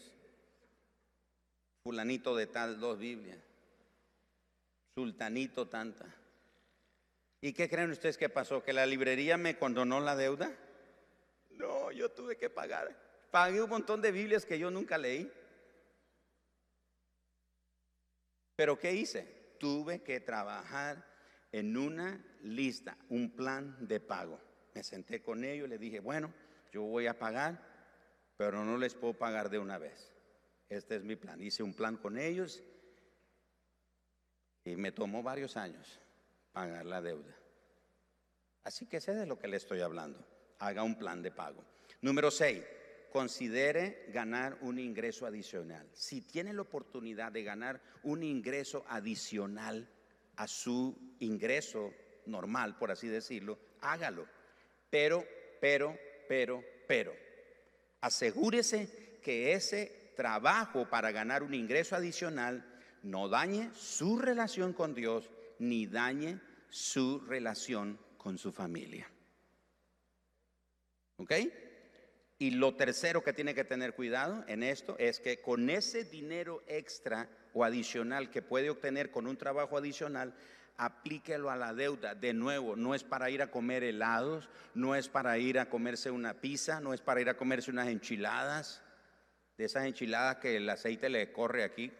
Fulanito 1.82 2.36
de 2.36 2.48
tal, 2.48 2.80
dos 2.80 3.00
Biblias. 3.00 3.39
Sultanito, 4.96 5.69
tanta. 5.69 6.06
¿Y 7.39 7.54
qué 7.54 7.69
creen 7.69 7.91
ustedes 7.91 8.17
que 8.17 8.30
pasó? 8.30 8.63
¿Que 8.63 8.74
la 8.74 8.86
librería 8.86 9.38
me 9.38 9.58
condonó 9.58 10.00
la 10.00 10.15
deuda? 10.15 10.52
No, 11.52 11.91
yo 11.91 12.12
tuve 12.12 12.38
que 12.38 12.50
pagar. 12.50 12.96
Pagué 13.32 13.62
un 13.62 13.69
montón 13.69 14.02
de 14.02 14.12
Biblias 14.12 14.46
que 14.46 14.60
yo 14.60 14.69
nunca 14.69 14.98
leí. 14.98 15.32
Pero 18.63 18.80
¿qué 18.80 18.93
hice? 18.93 19.58
Tuve 19.60 20.04
que 20.04 20.21
trabajar 20.21 21.06
en 21.52 21.76
una 21.76 22.26
lista, 22.43 22.97
un 23.10 23.36
plan 23.36 23.76
de 23.89 23.99
pago. 23.99 24.39
Me 24.73 24.84
senté 24.84 25.21
con 25.21 25.43
ellos 25.43 25.67
y 25.67 25.71
les 25.71 25.82
dije, 25.82 25.99
bueno, 25.99 26.34
yo 26.71 26.84
voy 26.84 27.08
a 27.08 27.19
pagar, 27.19 27.60
pero 28.38 28.63
no 28.63 28.78
les 28.78 28.95
puedo 28.95 29.15
pagar 29.15 29.49
de 29.49 29.60
una 29.60 29.78
vez. 29.78 30.13
Este 30.69 30.95
es 30.95 31.04
mi 31.04 31.17
plan. 31.17 31.43
Hice 31.43 31.62
un 31.62 31.73
plan 31.73 31.97
con 31.97 32.17
ellos 32.17 32.63
y 34.63 34.78
me 34.78 34.93
tomó 34.93 35.21
varios 35.21 35.58
años 35.58 35.99
pagar 36.54 36.86
la 36.86 37.02
deuda. 37.02 37.36
Así 38.63 38.86
que 38.86 39.02
sé 39.02 39.13
de 39.13 39.26
lo 39.26 39.38
que 39.38 39.49
le 39.49 39.58
estoy 39.58 39.82
hablando. 39.82 40.26
Haga 40.60 40.84
un 40.84 40.97
plan 40.97 41.21
de 41.21 41.32
pago. 41.32 41.65
Número 41.99 42.32
6 42.32 42.63
considere 43.13 44.08
ganar 44.12 44.58
un 44.62 44.80
ingreso 44.80 45.28
adicional. 45.28 45.88
Si 45.93 46.21
tiene 46.21 46.52
la 46.52 46.63
oportunidad 46.63 47.32
de 47.32 47.43
ganar 47.43 47.80
un 48.02 48.23
ingreso 48.23 48.84
adicional 48.89 49.88
a 50.36 50.47
su 50.47 50.97
ingreso 51.19 51.93
normal, 52.26 52.76
por 52.76 52.89
así 52.89 53.08
decirlo, 53.08 53.60
hágalo. 53.82 54.28
Pero, 54.89 55.23
pero, 55.62 55.95
pero, 56.28 56.63
pero, 56.88 57.13
asegúrese 58.02 59.19
que 59.21 59.54
ese 59.54 60.13
trabajo 60.17 60.89
para 60.89 61.12
ganar 61.12 61.43
un 61.43 61.54
ingreso 61.54 61.95
adicional 61.95 62.65
no 63.04 63.30
dañe 63.30 63.69
su 63.76 64.17
relación 64.17 64.73
con 64.73 64.95
Dios 64.95 65.30
ni 65.60 65.86
dañe 65.86 66.39
su 66.69 67.19
relación 67.19 67.99
con 68.17 68.39
su 68.39 68.52
familia. 68.52 69.08
¿Ok? 71.17 71.32
Y 72.39 72.52
lo 72.52 72.76
tercero 72.76 73.24
que 73.24 73.34
tiene 73.34 73.54
que 73.54 73.63
tener 73.63 73.93
cuidado 73.93 74.43
en 74.48 74.63
esto 74.63 74.96
es 75.00 75.19
que 75.19 75.41
con 75.41 75.69
ese 75.69 76.04
dinero 76.04 76.63
extra 76.67 77.30
o 77.54 77.63
adicional 77.63 78.32
que 78.32 78.41
puede 78.41 78.69
obtener 78.69 79.12
con 79.12 79.28
un 79.28 79.38
trabajo 79.38 79.78
adicional, 79.78 80.34
aplíquelo 80.78 81.50
a 81.50 81.56
la 81.56 81.74
deuda. 81.74 82.15
De 82.15 82.34
nuevo, 82.34 82.76
no 82.76 82.96
es 82.96 83.04
para 83.04 83.30
ir 83.30 83.41
a 83.41 83.52
comer 83.52 83.84
helados, 83.84 84.50
no 84.74 84.96
es 84.96 85.08
para 85.08 85.38
ir 85.38 85.60
a 85.60 85.69
comerse 85.69 86.12
una 86.12 86.34
pizza, 86.34 86.80
no 86.80 86.93
es 86.93 87.02
para 87.02 87.22
ir 87.22 87.30
a 87.30 87.38
comerse 87.38 87.72
unas 87.72 87.88
enchiladas, 87.88 88.82
de 89.58 89.65
esas 89.65 89.86
enchiladas 89.86 90.38
que 90.38 90.58
el 90.58 90.69
aceite 90.69 91.10
le 91.10 91.32
corre 91.32 91.63
aquí. 91.63 91.91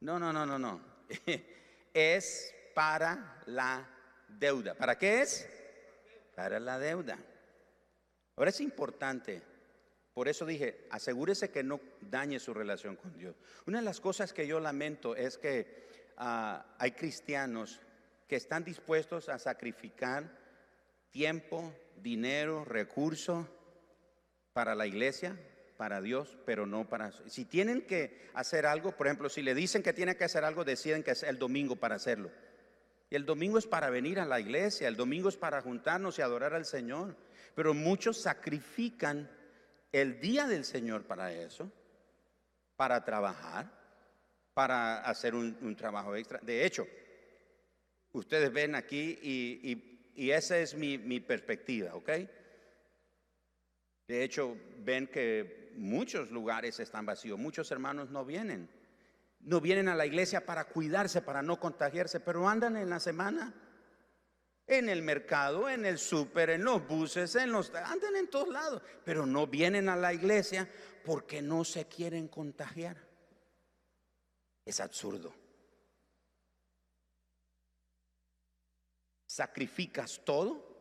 No, 0.00 0.18
no, 0.18 0.32
no, 0.32 0.46
no, 0.46 0.58
no. 0.58 0.80
Es 1.92 2.54
para 2.74 3.40
la 3.46 3.88
deuda. 4.28 4.74
¿Para 4.74 4.98
qué 4.98 5.22
es? 5.22 5.48
Para 6.34 6.60
la 6.60 6.78
deuda. 6.78 7.16
Ahora 8.36 8.50
es 8.50 8.60
importante, 8.60 9.42
por 10.12 10.28
eso 10.28 10.44
dije, 10.44 10.86
asegúrese 10.90 11.50
que 11.50 11.62
no 11.62 11.80
dañe 12.02 12.38
su 12.38 12.52
relación 12.52 12.96
con 12.96 13.16
Dios. 13.16 13.34
Una 13.66 13.78
de 13.78 13.84
las 13.84 14.00
cosas 14.00 14.32
que 14.32 14.46
yo 14.46 14.60
lamento 14.60 15.16
es 15.16 15.38
que 15.38 15.88
ah, 16.18 16.66
hay 16.78 16.92
cristianos 16.92 17.80
que 18.28 18.36
están 18.36 18.62
dispuestos 18.62 19.30
a 19.30 19.38
sacrificar 19.38 20.30
tiempo, 21.10 21.72
dinero, 22.02 22.64
recursos 22.64 23.46
para 24.52 24.74
la 24.74 24.86
iglesia, 24.86 25.38
para 25.78 26.02
Dios, 26.02 26.36
pero 26.44 26.66
no 26.66 26.88
para... 26.88 27.12
Si 27.28 27.44
tienen 27.46 27.82
que 27.82 28.28
hacer 28.34 28.66
algo, 28.66 28.92
por 28.92 29.06
ejemplo, 29.06 29.28
si 29.28 29.42
le 29.42 29.54
dicen 29.54 29.82
que 29.82 29.92
tienen 29.92 30.16
que 30.16 30.24
hacer 30.24 30.44
algo, 30.44 30.64
deciden 30.64 31.02
que 31.02 31.12
es 31.12 31.22
el 31.22 31.38
domingo 31.38 31.76
para 31.76 31.94
hacerlo. 31.94 32.30
Y 33.10 33.16
el 33.16 33.24
domingo 33.24 33.58
es 33.58 33.66
para 33.66 33.90
venir 33.90 34.18
a 34.18 34.24
la 34.24 34.40
iglesia, 34.40 34.88
el 34.88 34.96
domingo 34.96 35.28
es 35.28 35.36
para 35.36 35.62
juntarnos 35.62 36.18
y 36.18 36.22
adorar 36.22 36.54
al 36.54 36.64
Señor. 36.64 37.16
Pero 37.54 37.72
muchos 37.72 38.20
sacrifican 38.20 39.30
el 39.92 40.20
día 40.20 40.46
del 40.46 40.64
Señor 40.64 41.04
para 41.04 41.32
eso, 41.32 41.70
para 42.76 43.04
trabajar, 43.04 43.70
para 44.52 45.00
hacer 45.00 45.34
un, 45.34 45.76
trabajo 45.76 46.16
extra. 46.16 46.40
De 46.42 46.66
hecho, 46.66 46.86
ustedes 48.12 48.52
ven 48.52 48.74
aquí 48.74 49.18
y, 49.22 50.30
esa 50.30 50.58
es 50.58 50.74
mi, 50.74 51.20
perspectiva, 51.20 51.94
¿ok? 51.94 52.10
De 54.08 54.24
hecho, 54.24 54.56
ven 54.78 55.06
que 55.06 55.72
muchos 55.76 56.30
lugares 56.30 56.80
están 56.80 57.06
vacíos, 57.06 57.38
muchos 57.38 57.70
hermanos 57.70 58.10
no 58.10 58.24
vienen. 58.24 58.68
No 59.46 59.60
vienen 59.60 59.88
a 59.88 59.94
la 59.94 60.04
iglesia 60.04 60.44
para 60.44 60.66
cuidarse, 60.66 61.22
para 61.22 61.40
no 61.40 61.58
contagiarse, 61.58 62.20
pero 62.20 62.46
andan 62.46 62.76
en 62.76 62.90
la 62.90 63.00
semana 63.00 63.54
en 64.66 64.88
el 64.88 65.02
mercado, 65.02 65.68
en 65.68 65.86
el 65.86 65.98
súper, 65.98 66.50
en 66.50 66.64
los 66.64 66.86
buses, 66.86 67.34
en 67.36 67.52
los 67.52 67.72
andan 67.74 68.16
en 68.16 68.28
todos 68.28 68.48
lados, 68.48 68.82
pero 69.04 69.24
no 69.24 69.46
vienen 69.46 69.88
a 69.88 69.96
la 69.96 70.12
iglesia 70.12 70.68
porque 71.04 71.40
no 71.40 71.64
se 71.64 71.86
quieren 71.86 72.28
contagiar. 72.28 72.96
Es 74.64 74.80
absurdo. 74.80 75.32
¿Sacrificas 79.26 80.20
todo? 80.24 80.74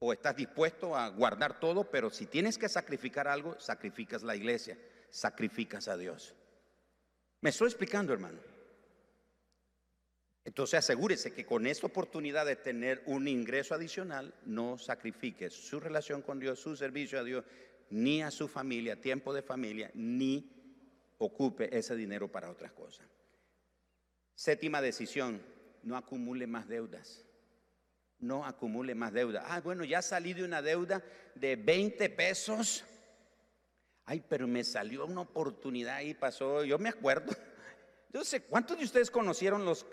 ¿O 0.00 0.12
estás 0.12 0.36
dispuesto 0.36 0.96
a 0.96 1.08
guardar 1.08 1.60
todo? 1.60 1.90
Pero 1.90 2.10
si 2.10 2.26
tienes 2.26 2.58
que 2.58 2.68
sacrificar 2.68 3.28
algo, 3.28 3.58
sacrificas 3.58 4.22
la 4.22 4.36
iglesia, 4.36 4.78
sacrificas 5.10 5.88
a 5.88 5.96
Dios. 5.96 6.34
¿Me 7.40 7.50
estoy 7.50 7.68
explicando, 7.68 8.12
hermano? 8.12 8.38
Entonces 10.44 10.78
asegúrese 10.78 11.32
que 11.32 11.46
con 11.46 11.66
esta 11.66 11.86
oportunidad 11.86 12.46
de 12.46 12.56
tener 12.56 13.02
un 13.06 13.28
ingreso 13.28 13.74
adicional, 13.74 14.34
no 14.44 14.78
sacrifique 14.78 15.50
su 15.50 15.80
relación 15.80 16.22
con 16.22 16.38
Dios, 16.38 16.58
su 16.58 16.76
servicio 16.76 17.18
a 17.18 17.24
Dios, 17.24 17.44
ni 17.90 18.22
a 18.22 18.30
su 18.30 18.48
familia, 18.48 19.00
tiempo 19.00 19.32
de 19.32 19.42
familia, 19.42 19.90
ni 19.94 20.50
ocupe 21.18 21.76
ese 21.76 21.94
dinero 21.96 22.28
para 22.28 22.50
otras 22.50 22.72
cosas. 22.72 23.06
Séptima 24.34 24.80
decisión, 24.80 25.42
no 25.82 25.96
acumule 25.96 26.46
más 26.46 26.68
deudas. 26.68 27.24
No 28.18 28.44
acumule 28.44 28.94
más 28.94 29.12
deuda. 29.12 29.44
Ah, 29.46 29.60
bueno, 29.60 29.84
ya 29.84 30.02
salí 30.02 30.34
de 30.34 30.44
una 30.44 30.62
deuda 30.62 31.02
de 31.34 31.56
20 31.56 32.10
pesos. 32.10 32.84
Ay, 34.10 34.24
pero 34.28 34.48
me 34.48 34.64
salió 34.64 35.06
una 35.06 35.20
oportunidad 35.20 36.00
y 36.00 36.14
pasó. 36.14 36.64
Yo 36.64 36.80
me 36.80 36.88
acuerdo. 36.88 37.30
Yo 38.12 38.24
sé, 38.24 38.42
¿cuántos 38.42 38.76
de 38.76 38.82
ustedes 38.82 39.08
conocieron 39.08 39.64
los, 39.64 39.86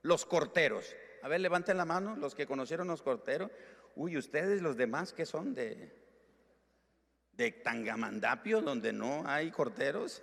los 0.00 0.24
corteros. 0.24 0.96
A 1.20 1.28
ver, 1.28 1.42
levanten 1.42 1.76
la 1.76 1.84
mano 1.84 2.16
los 2.16 2.34
que 2.34 2.46
conocieron 2.46 2.88
los 2.88 3.02
corteros. 3.02 3.50
Uy, 3.96 4.16
ustedes 4.16 4.62
los 4.62 4.78
demás 4.78 5.12
que 5.12 5.26
son 5.26 5.54
de, 5.54 5.94
de 7.32 7.52
Tangamandapio, 7.52 8.62
donde 8.62 8.94
no 8.94 9.24
hay 9.26 9.50
corteros. 9.50 10.22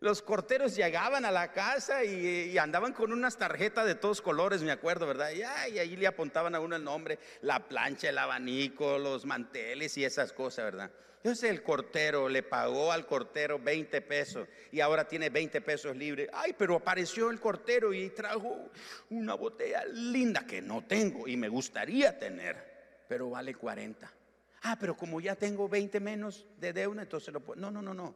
Los 0.00 0.20
corteros 0.20 0.76
llegaban 0.76 1.24
a 1.24 1.30
la 1.30 1.52
casa 1.52 2.04
y, 2.04 2.58
andaban 2.58 2.92
con 2.92 3.10
unas 3.10 3.38
tarjetas 3.38 3.86
de 3.86 3.94
todos 3.94 4.20
colores, 4.20 4.62
me 4.62 4.70
acuerdo, 4.70 5.06
¿verdad? 5.06 5.30
Y, 5.30 5.38
y, 5.74 5.78
ahí 5.78 5.96
le 5.96 6.06
apuntaban 6.06 6.54
a 6.54 6.60
uno 6.60 6.76
el 6.76 6.84
nombre, 6.84 7.18
la 7.40 7.66
plancha, 7.66 8.10
el 8.10 8.18
abanico, 8.18 8.98
los 8.98 9.24
manteles 9.24 9.96
y 9.96 10.04
esas 10.04 10.34
cosas, 10.34 10.66
¿verdad? 10.66 10.90
Entonces 11.18 11.50
el 11.50 11.62
cortero 11.62 12.28
le 12.28 12.44
pagó 12.44 12.92
al 12.92 13.04
cortero 13.04 13.58
20 13.58 14.00
pesos 14.02 14.48
y 14.70 14.80
ahora 14.80 15.06
tiene 15.06 15.30
20 15.30 15.60
pesos 15.60 15.96
libres. 15.96 16.28
Ay, 16.32 16.54
pero 16.56 16.76
apareció 16.76 17.30
el 17.30 17.40
cortero 17.40 17.92
y 17.92 18.10
trajo 18.10 18.70
una 19.10 19.34
botella 19.34 19.84
linda 19.84 20.46
que 20.46 20.62
no 20.62 20.84
tengo 20.84 21.26
y 21.26 21.36
me 21.36 21.48
gustaría 21.48 22.16
tener, 22.16 23.04
pero 23.08 23.30
vale 23.30 23.54
40. 23.54 24.12
Ah, 24.62 24.76
pero 24.78 24.96
como 24.96 25.20
ya 25.20 25.34
tengo 25.34 25.68
20 25.68 25.98
menos 25.98 26.46
de 26.58 26.72
deuda, 26.72 27.02
entonces 27.02 27.34
lo 27.34 27.40
puedo. 27.40 27.60
No, 27.60 27.70
no, 27.70 27.82
no, 27.82 27.94
no. 27.94 28.14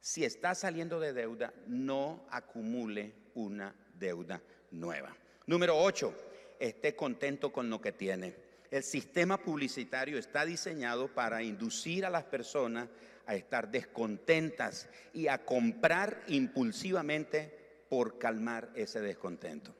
Si 0.00 0.24
está 0.24 0.54
saliendo 0.54 1.00
de 1.00 1.12
deuda, 1.12 1.52
no 1.66 2.26
acumule 2.30 3.12
una 3.34 3.74
deuda 3.94 4.40
nueva. 4.70 5.16
Número 5.46 5.76
8, 5.76 6.14
esté 6.60 6.94
contento 6.94 7.52
con 7.52 7.68
lo 7.68 7.80
que 7.80 7.90
tiene. 7.90 8.45
El 8.76 8.84
sistema 8.84 9.38
publicitario 9.38 10.18
está 10.18 10.44
diseñado 10.44 11.08
para 11.08 11.42
inducir 11.42 12.04
a 12.04 12.10
las 12.10 12.24
personas 12.24 12.90
a 13.24 13.34
estar 13.34 13.70
descontentas 13.70 14.86
y 15.14 15.28
a 15.28 15.46
comprar 15.46 16.22
impulsivamente 16.26 17.86
por 17.88 18.18
calmar 18.18 18.70
ese 18.74 19.00
descontento. 19.00 19.74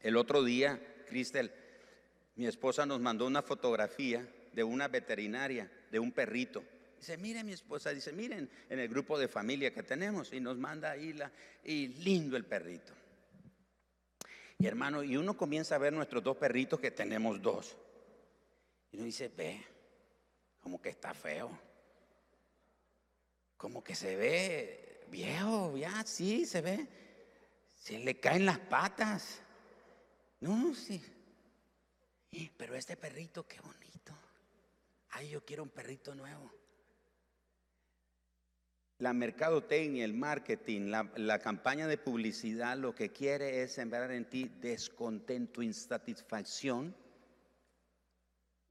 El 0.00 0.18
otro 0.18 0.44
día, 0.44 0.78
Cristel, 1.08 1.50
mi 2.36 2.46
esposa 2.46 2.84
nos 2.84 3.00
mandó 3.00 3.26
una 3.26 3.40
fotografía 3.40 4.28
de 4.52 4.62
una 4.62 4.86
veterinaria, 4.88 5.72
de 5.90 5.98
un 5.98 6.12
perrito. 6.12 6.62
Dice, 6.98 7.16
mire 7.16 7.42
mi 7.42 7.52
esposa, 7.52 7.88
dice, 7.88 8.12
miren 8.12 8.50
en 8.68 8.80
el 8.80 8.88
grupo 8.88 9.18
de 9.18 9.28
familia 9.28 9.72
que 9.72 9.82
tenemos 9.82 10.30
y 10.34 10.40
nos 10.40 10.58
manda 10.58 10.90
ahí 10.90 11.14
la, 11.14 11.32
y 11.64 11.86
lindo 11.88 12.36
el 12.36 12.44
perrito. 12.44 12.92
Y 14.58 14.66
hermano, 14.66 15.02
y 15.02 15.16
uno 15.16 15.38
comienza 15.38 15.76
a 15.76 15.78
ver 15.78 15.94
nuestros 15.94 16.22
dos 16.22 16.36
perritos 16.36 16.78
que 16.78 16.90
tenemos 16.90 17.40
dos. 17.40 17.78
Y 18.94 18.98
uno 18.98 19.06
dice, 19.06 19.26
ve, 19.26 19.60
como 20.60 20.80
que 20.80 20.90
está 20.90 21.12
feo. 21.12 21.50
Como 23.56 23.82
que 23.82 23.96
se 23.96 24.14
ve 24.14 25.04
viejo, 25.10 25.76
ya, 25.76 26.04
sí, 26.06 26.46
se 26.46 26.60
ve. 26.60 26.86
Se 27.74 27.98
le 27.98 28.20
caen 28.20 28.46
las 28.46 28.60
patas. 28.60 29.40
No, 30.38 30.76
sí. 30.76 31.02
Pero 32.56 32.76
este 32.76 32.96
perrito, 32.96 33.48
qué 33.48 33.58
bonito. 33.62 34.16
Ay, 35.10 35.30
yo 35.30 35.44
quiero 35.44 35.64
un 35.64 35.70
perrito 35.70 36.14
nuevo. 36.14 36.52
La 38.98 39.12
mercadotecnia, 39.12 40.04
el 40.04 40.14
marketing, 40.14 40.82
la, 40.82 41.10
la, 41.16 41.40
campaña 41.40 41.88
de 41.88 41.98
publicidad 41.98 42.76
lo 42.76 42.94
que 42.94 43.10
quiere 43.10 43.64
es 43.64 43.72
sembrar 43.72 44.12
en 44.12 44.30
ti 44.30 44.44
descontento, 44.60 45.62
insatisfacción 45.62 46.94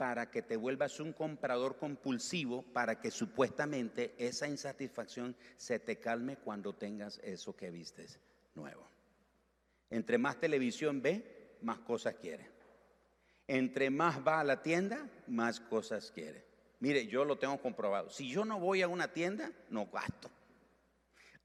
para 0.04 0.30
que 0.30 0.42
te 0.42 0.58
vuelvas 0.58 1.00
un 1.00 1.14
comprador 1.14 1.78
compulsivo, 1.78 2.62
para 2.62 3.00
que 3.00 3.10
supuestamente 3.10 4.14
esa 4.18 4.50
insatisfacción 4.50 5.34
se 5.56 5.80
te 5.80 5.98
calme 6.02 6.36
cuando 6.36 6.74
tengas 6.74 7.22
eso 7.24 7.56
que 7.56 7.72
vistes 7.72 8.20
nuevo. 8.54 8.86
Entre 9.90 10.18
más 10.18 10.42
televisión 10.42 11.02
ve, 11.02 11.56
más 11.62 11.80
cosas 11.80 12.16
quiere. 12.16 12.50
Entre 13.48 13.90
más 13.90 14.20
va 14.28 14.42
a 14.42 14.44
la 14.44 14.62
tienda, 14.62 15.10
más 15.28 15.62
cosas 15.62 16.12
quiere. 16.12 16.44
Mire, 16.82 17.08
yo 17.08 17.24
lo 17.24 17.38
tengo 17.38 17.62
comprobado. 17.62 18.10
Si 18.10 18.30
yo 18.30 18.44
no 18.44 18.60
voy 18.60 18.82
a 18.82 18.90
una 18.90 19.14
tienda, 19.14 19.54
no 19.70 19.86
gasto. 19.86 20.30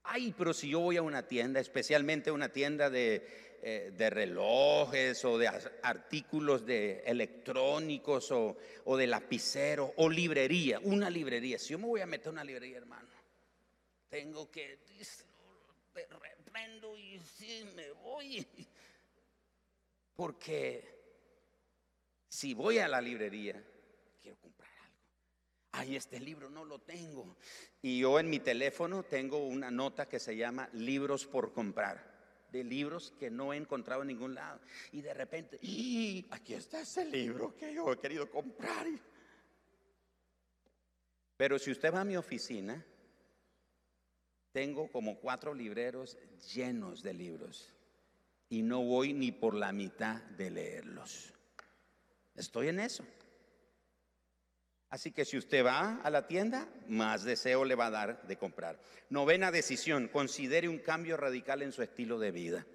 Ay, 0.03 0.35
pero 0.37 0.53
si 0.53 0.67
yo 0.67 0.81
voy 0.81 0.97
a 0.97 1.01
una 1.01 1.29
tienda, 1.29 1.61
especialmente 1.61 2.29
una 2.29 2.49
tienda 2.49 2.89
de, 2.89 3.48
eh, 3.61 3.93
de 3.95 4.09
relojes 4.09 5.23
o 5.25 5.37
de 5.37 5.47
artículos 5.83 6.65
de 6.65 7.03
electrónicos 7.05 8.31
o, 8.31 8.57
o 8.85 8.97
de 8.97 9.07
lapicero 9.07 9.93
o 9.97 10.09
librería, 10.09 10.79
una 10.79 11.09
librería. 11.09 11.59
Si 11.59 11.69
yo 11.69 11.79
me 11.79 11.87
voy 11.87 12.01
a 12.01 12.05
meter 12.05 12.27
a 12.27 12.31
una 12.31 12.43
librería, 12.43 12.77
hermano, 12.77 13.07
tengo 14.09 14.49
que 14.49 14.79
reprendo 15.93 16.97
y 16.97 17.19
sí 17.19 17.65
me 17.75 17.91
voy. 17.91 18.45
Porque 20.15 20.83
si 22.27 22.53
voy 22.53 22.79
a 22.79 22.87
la 22.87 23.01
librería, 23.01 23.61
quiero 24.21 24.37
comprar 24.39 24.71
algo. 24.83 24.97
Ay, 25.71 25.95
este 25.95 26.19
libro 26.19 26.49
no 26.49 26.65
lo 26.65 26.79
tengo. 26.79 27.37
Y 27.81 27.99
yo 27.99 28.19
en 28.19 28.29
mi 28.29 28.39
teléfono 28.39 29.03
tengo 29.03 29.37
una 29.37 29.71
nota 29.71 30.07
que 30.07 30.19
se 30.19 30.35
llama 30.35 30.69
libros 30.73 31.25
por 31.25 31.53
comprar 31.53 32.18
de 32.51 32.63
libros 32.63 33.13
que 33.19 33.29
no 33.29 33.53
he 33.53 33.57
encontrado 33.57 34.01
en 34.01 34.09
ningún 34.09 34.35
lado. 34.35 34.59
Y 34.91 35.01
de 35.01 35.13
repente, 35.13 35.59
¡y! 35.61 36.25
aquí 36.31 36.53
está 36.53 36.81
ese 36.81 37.05
libro 37.05 37.55
que 37.55 37.73
yo 37.73 37.91
he 37.91 37.97
querido 37.97 38.29
comprar. 38.29 38.87
Pero 41.37 41.57
si 41.57 41.71
usted 41.71 41.93
va 41.93 42.01
a 42.01 42.05
mi 42.05 42.17
oficina, 42.17 42.85
tengo 44.51 44.91
como 44.91 45.19
cuatro 45.19 45.53
libreros 45.53 46.17
llenos 46.53 47.01
de 47.03 47.13
libros 47.13 47.71
y 48.49 48.63
no 48.63 48.83
voy 48.83 49.13
ni 49.13 49.31
por 49.31 49.53
la 49.53 49.71
mitad 49.71 50.21
de 50.21 50.49
leerlos. 50.49 51.33
Estoy 52.35 52.69
en 52.69 52.79
eso. 52.79 53.05
Así 54.89 55.11
que 55.11 55.23
si 55.23 55.37
usted 55.37 55.63
va 55.63 55.97
a 56.01 56.09
la 56.09 56.25
tienda, 56.25 56.67
más 56.87 57.23
deseo 57.23 57.63
le 57.63 57.75
va 57.75 57.87
a 57.87 57.91
dar 57.91 58.27
de 58.27 58.37
comprar. 58.37 58.79
Novena 59.09 59.51
decisión, 59.51 60.07
considere 60.07 60.67
un 60.67 60.79
cambio 60.79 61.15
radical 61.15 61.61
en 61.61 61.71
su 61.71 61.83
estilo 61.83 62.17
de 62.17 62.31
vida. 62.31 62.65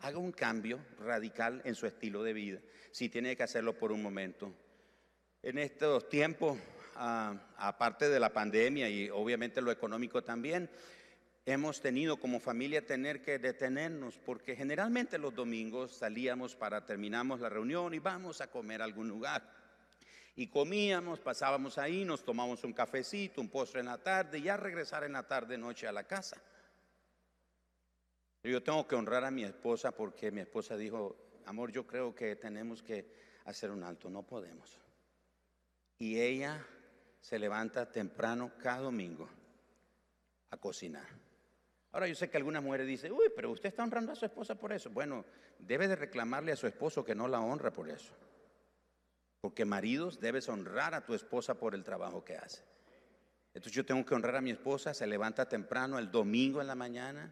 Haga 0.00 0.18
un 0.18 0.32
cambio 0.32 0.78
radical 0.98 1.62
en 1.64 1.74
su 1.74 1.86
estilo 1.86 2.22
de 2.22 2.34
vida, 2.34 2.60
si 2.90 3.08
tiene 3.08 3.34
que 3.34 3.44
hacerlo 3.44 3.78
por 3.78 3.92
un 3.92 4.02
momento. 4.02 4.52
En 5.42 5.56
estos 5.56 6.06
tiempos, 6.10 6.58
ah, 6.96 7.34
aparte 7.56 8.10
de 8.10 8.20
la 8.20 8.30
pandemia 8.30 8.90
y 8.90 9.08
obviamente 9.08 9.62
lo 9.62 9.70
económico 9.70 10.22
también, 10.22 10.68
hemos 11.46 11.80
tenido 11.80 12.18
como 12.18 12.40
familia 12.40 12.84
tener 12.84 13.22
que 13.22 13.38
detenernos 13.38 14.18
porque 14.18 14.56
generalmente 14.56 15.16
los 15.16 15.34
domingos 15.34 15.96
salíamos 15.96 16.56
para 16.56 16.84
terminamos 16.84 17.40
la 17.40 17.48
reunión 17.48 17.94
y 17.94 17.98
vamos 17.98 18.42
a 18.42 18.48
comer 18.48 18.82
a 18.82 18.84
algún 18.84 19.08
lugar. 19.08 19.63
Y 20.36 20.48
comíamos, 20.48 21.20
pasábamos 21.20 21.78
ahí, 21.78 22.04
nos 22.04 22.24
tomamos 22.24 22.64
un 22.64 22.72
cafecito, 22.72 23.40
un 23.40 23.48
postre 23.48 23.80
en 23.80 23.86
la 23.86 23.98
tarde 23.98 24.38
y 24.38 24.42
ya 24.42 24.56
regresar 24.56 25.04
en 25.04 25.12
la 25.12 25.22
tarde, 25.22 25.56
noche 25.56 25.86
a 25.86 25.92
la 25.92 26.04
casa. 26.04 26.36
Yo 28.42 28.62
tengo 28.62 28.86
que 28.86 28.96
honrar 28.96 29.24
a 29.24 29.30
mi 29.30 29.44
esposa 29.44 29.92
porque 29.92 30.30
mi 30.30 30.40
esposa 30.40 30.76
dijo, 30.76 31.16
amor, 31.46 31.70
yo 31.70 31.86
creo 31.86 32.14
que 32.14 32.36
tenemos 32.36 32.82
que 32.82 33.06
hacer 33.44 33.70
un 33.70 33.82
alto, 33.84 34.10
no 34.10 34.22
podemos. 34.22 34.78
Y 35.98 36.20
ella 36.20 36.66
se 37.20 37.38
levanta 37.38 37.90
temprano 37.90 38.52
cada 38.60 38.80
domingo 38.80 39.28
a 40.50 40.56
cocinar. 40.56 41.08
Ahora 41.92 42.08
yo 42.08 42.14
sé 42.16 42.28
que 42.28 42.36
algunas 42.36 42.62
mujeres 42.62 42.88
dicen, 42.88 43.12
uy, 43.12 43.32
pero 43.34 43.50
usted 43.52 43.68
está 43.68 43.84
honrando 43.84 44.12
a 44.12 44.16
su 44.16 44.26
esposa 44.26 44.56
por 44.56 44.72
eso. 44.72 44.90
Bueno, 44.90 45.24
debe 45.60 45.86
de 45.86 45.94
reclamarle 45.96 46.52
a 46.52 46.56
su 46.56 46.66
esposo 46.66 47.04
que 47.04 47.14
no 47.14 47.28
la 47.28 47.40
honra 47.40 47.72
por 47.72 47.88
eso. 47.88 48.12
Porque 49.44 49.66
maridos 49.66 50.20
debes 50.20 50.48
honrar 50.48 50.94
a 50.94 51.04
tu 51.04 51.12
esposa 51.12 51.58
por 51.58 51.74
el 51.74 51.84
trabajo 51.84 52.24
que 52.24 52.34
hace. 52.34 52.62
Entonces 53.52 53.72
yo 53.72 53.84
tengo 53.84 54.02
que 54.02 54.14
honrar 54.14 54.36
a 54.36 54.40
mi 54.40 54.50
esposa, 54.50 54.94
se 54.94 55.06
levanta 55.06 55.46
temprano 55.46 55.98
el 55.98 56.10
domingo 56.10 56.62
en 56.62 56.66
la 56.66 56.74
mañana 56.74 57.30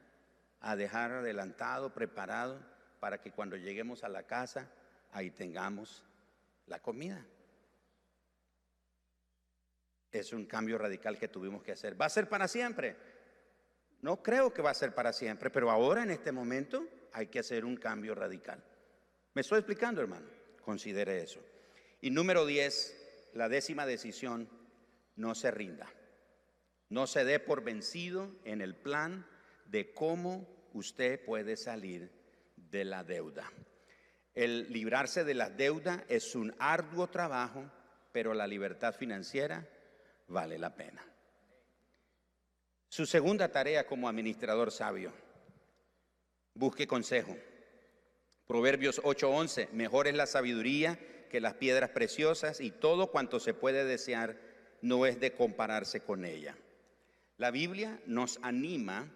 a 0.60 0.76
dejar 0.76 1.10
adelantado, 1.10 1.94
preparado, 1.94 2.60
para 3.00 3.18
que 3.22 3.32
cuando 3.32 3.56
lleguemos 3.56 4.04
a 4.04 4.10
la 4.10 4.24
casa, 4.24 4.68
ahí 5.10 5.30
tengamos 5.30 6.04
la 6.66 6.80
comida. 6.80 7.24
Es 10.10 10.34
un 10.34 10.44
cambio 10.44 10.76
radical 10.76 11.16
que 11.16 11.28
tuvimos 11.28 11.62
que 11.62 11.72
hacer. 11.72 11.98
¿Va 11.98 12.04
a 12.04 12.10
ser 12.10 12.28
para 12.28 12.46
siempre? 12.46 12.94
No 14.02 14.22
creo 14.22 14.52
que 14.52 14.60
va 14.60 14.68
a 14.68 14.74
ser 14.74 14.94
para 14.94 15.14
siempre, 15.14 15.48
pero 15.48 15.70
ahora 15.70 16.02
en 16.02 16.10
este 16.10 16.30
momento 16.30 16.86
hay 17.14 17.28
que 17.28 17.38
hacer 17.38 17.64
un 17.64 17.78
cambio 17.78 18.14
radical. 18.14 18.62
¿Me 19.32 19.40
estoy 19.40 19.60
explicando, 19.60 20.02
hermano? 20.02 20.26
Considere 20.60 21.22
eso. 21.22 21.42
Y 22.02 22.10
número 22.10 22.44
10, 22.44 23.30
la 23.34 23.48
décima 23.48 23.86
decisión, 23.86 24.50
no 25.14 25.36
se 25.36 25.52
rinda. 25.52 25.88
No 26.88 27.06
se 27.06 27.24
dé 27.24 27.38
por 27.38 27.62
vencido 27.62 28.28
en 28.44 28.60
el 28.60 28.74
plan 28.74 29.24
de 29.66 29.94
cómo 29.94 30.68
usted 30.72 31.24
puede 31.24 31.56
salir 31.56 32.10
de 32.56 32.84
la 32.84 33.04
deuda. 33.04 33.52
El 34.34 34.72
librarse 34.72 35.22
de 35.22 35.34
la 35.34 35.48
deuda 35.48 36.04
es 36.08 36.34
un 36.34 36.52
arduo 36.58 37.06
trabajo, 37.06 37.70
pero 38.10 38.34
la 38.34 38.48
libertad 38.48 38.96
financiera 38.96 39.68
vale 40.26 40.58
la 40.58 40.74
pena. 40.74 41.06
Su 42.88 43.06
segunda 43.06 43.52
tarea 43.52 43.86
como 43.86 44.08
administrador 44.08 44.72
sabio, 44.72 45.12
busque 46.54 46.88
consejo. 46.88 47.36
Proverbios 48.48 49.00
8:11, 49.04 49.70
mejor 49.70 50.08
es 50.08 50.14
la 50.14 50.26
sabiduría 50.26 50.98
que 51.32 51.40
las 51.40 51.54
piedras 51.54 51.90
preciosas 51.90 52.60
y 52.60 52.70
todo 52.70 53.10
cuanto 53.10 53.40
se 53.40 53.54
puede 53.54 53.86
desear 53.86 54.38
no 54.82 55.06
es 55.06 55.18
de 55.18 55.32
compararse 55.32 56.00
con 56.00 56.26
ella. 56.26 56.56
La 57.38 57.50
Biblia 57.50 57.98
nos 58.06 58.38
anima 58.42 59.10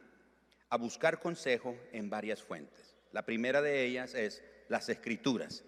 a 0.70 0.78
buscar 0.78 1.20
consejo 1.20 1.76
en 1.92 2.08
varias 2.08 2.42
fuentes. 2.42 2.96
La 3.12 3.26
primera 3.26 3.60
de 3.60 3.84
ellas 3.84 4.14
es 4.14 4.42
las 4.68 4.88
escrituras. 4.88 5.62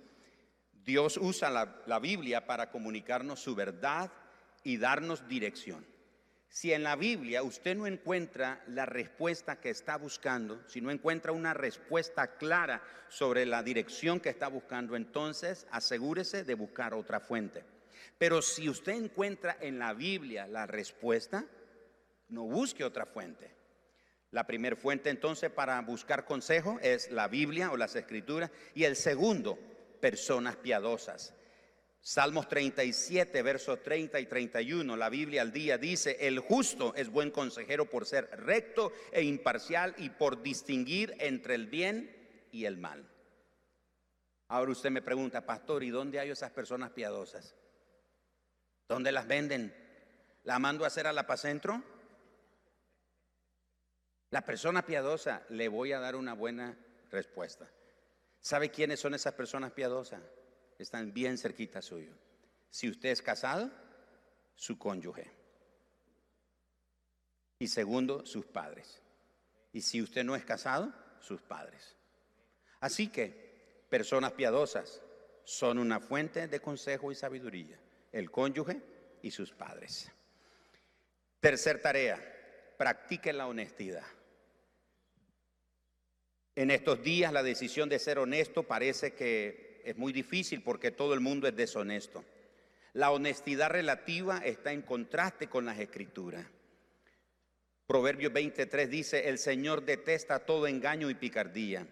Dios 0.72 1.18
usa 1.18 1.50
la, 1.50 1.82
la 1.86 1.98
Biblia 1.98 2.46
para 2.46 2.70
comunicarnos 2.70 3.40
su 3.40 3.54
verdad 3.54 4.10
y 4.64 4.78
darnos 4.78 5.28
dirección. 5.28 5.86
Si 6.48 6.72
en 6.72 6.82
la 6.82 6.96
Biblia 6.96 7.42
usted 7.42 7.76
no 7.76 7.86
encuentra 7.86 8.62
la 8.68 8.86
respuesta 8.86 9.60
que 9.60 9.70
está 9.70 9.96
buscando, 9.96 10.62
si 10.66 10.80
no 10.80 10.90
encuentra 10.90 11.32
una 11.32 11.54
respuesta 11.54 12.36
clara 12.36 12.82
sobre 13.08 13.46
la 13.46 13.62
dirección 13.62 14.18
que 14.18 14.30
está 14.30 14.48
buscando, 14.48 14.96
entonces 14.96 15.66
asegúrese 15.70 16.44
de 16.44 16.54
buscar 16.54 16.94
otra 16.94 17.20
fuente. 17.20 17.64
Pero 18.16 18.42
si 18.42 18.68
usted 18.68 18.92
encuentra 18.92 19.56
en 19.60 19.78
la 19.78 19.92
Biblia 19.92 20.46
la 20.46 20.66
respuesta, 20.66 21.44
no 22.28 22.44
busque 22.44 22.84
otra 22.84 23.06
fuente. 23.06 23.54
La 24.30 24.46
primera 24.46 24.76
fuente 24.76 25.10
entonces 25.10 25.50
para 25.50 25.80
buscar 25.80 26.24
consejo 26.24 26.78
es 26.82 27.10
la 27.10 27.28
Biblia 27.28 27.70
o 27.70 27.76
las 27.76 27.94
escrituras 27.96 28.50
y 28.74 28.84
el 28.84 28.96
segundo, 28.96 29.58
personas 30.00 30.56
piadosas. 30.56 31.34
Salmos 32.00 32.48
37, 32.48 33.42
versos 33.42 33.82
30 33.82 34.20
y 34.20 34.26
31, 34.26 34.96
la 34.96 35.08
Biblia 35.08 35.42
al 35.42 35.52
día 35.52 35.76
dice, 35.76 36.16
el 36.20 36.38
justo 36.38 36.94
es 36.94 37.10
buen 37.10 37.30
consejero 37.30 37.90
por 37.90 38.06
ser 38.06 38.30
recto 38.40 38.92
e 39.12 39.22
imparcial 39.22 39.94
y 39.98 40.10
por 40.10 40.42
distinguir 40.42 41.14
entre 41.18 41.54
el 41.54 41.66
bien 41.66 42.46
y 42.50 42.64
el 42.64 42.78
mal. 42.78 43.10
Ahora 44.48 44.72
usted 44.72 44.90
me 44.90 45.02
pregunta, 45.02 45.44
pastor, 45.44 45.82
¿y 45.82 45.90
dónde 45.90 46.18
hay 46.18 46.30
esas 46.30 46.50
personas 46.50 46.92
piadosas? 46.92 47.54
¿Dónde 48.88 49.12
las 49.12 49.26
venden? 49.26 49.74
¿La 50.44 50.58
mando 50.58 50.84
a 50.84 50.86
hacer 50.86 51.06
a 51.06 51.12
la 51.12 51.26
Pacentro? 51.26 51.82
La 54.30 54.42
persona 54.42 54.86
piadosa, 54.86 55.42
le 55.50 55.68
voy 55.68 55.92
a 55.92 56.00
dar 56.00 56.16
una 56.16 56.32
buena 56.32 56.78
respuesta. 57.10 57.68
¿Sabe 58.40 58.70
quiénes 58.70 59.00
son 59.00 59.14
esas 59.14 59.34
personas 59.34 59.72
piadosas? 59.72 60.22
Están 60.78 61.12
bien 61.12 61.36
cerquita 61.36 61.82
suyo. 61.82 62.12
Si 62.70 62.88
usted 62.88 63.10
es 63.10 63.22
casado, 63.22 63.70
su 64.54 64.78
cónyuge. 64.78 65.30
Y 67.58 67.68
segundo, 67.68 68.24
sus 68.24 68.46
padres. 68.46 69.02
Y 69.72 69.82
si 69.82 70.00
usted 70.00 70.24
no 70.24 70.36
es 70.36 70.44
casado, 70.44 70.92
sus 71.20 71.42
padres. 71.42 71.96
Así 72.80 73.08
que 73.08 73.84
personas 73.90 74.32
piadosas 74.32 75.02
son 75.44 75.78
una 75.78 75.98
fuente 75.98 76.46
de 76.46 76.60
consejo 76.60 77.10
y 77.10 77.14
sabiduría. 77.14 77.78
El 78.12 78.30
cónyuge 78.30 78.80
y 79.22 79.30
sus 79.30 79.52
padres. 79.52 80.10
Tercer 81.40 81.80
tarea, 81.82 82.20
practique 82.76 83.32
la 83.32 83.46
honestidad. 83.46 84.06
En 86.54 86.70
estos 86.70 87.02
días 87.02 87.32
la 87.32 87.42
decisión 87.42 87.88
de 87.88 87.98
ser 87.98 88.18
honesto 88.18 88.64
parece 88.64 89.14
que 89.14 89.67
es 89.90 89.96
muy 89.96 90.12
difícil 90.12 90.62
porque 90.62 90.90
todo 90.90 91.14
el 91.14 91.20
mundo 91.20 91.48
es 91.48 91.56
deshonesto. 91.56 92.24
La 92.92 93.10
honestidad 93.10 93.70
relativa 93.70 94.38
está 94.38 94.72
en 94.72 94.82
contraste 94.82 95.48
con 95.48 95.64
las 95.64 95.78
escrituras. 95.78 96.46
Proverbios 97.86 98.32
23 98.32 98.90
dice, 98.90 99.28
el 99.30 99.38
Señor 99.38 99.84
detesta 99.84 100.40
todo 100.40 100.66
engaño 100.66 101.08
y 101.08 101.14
picardía. 101.14 101.86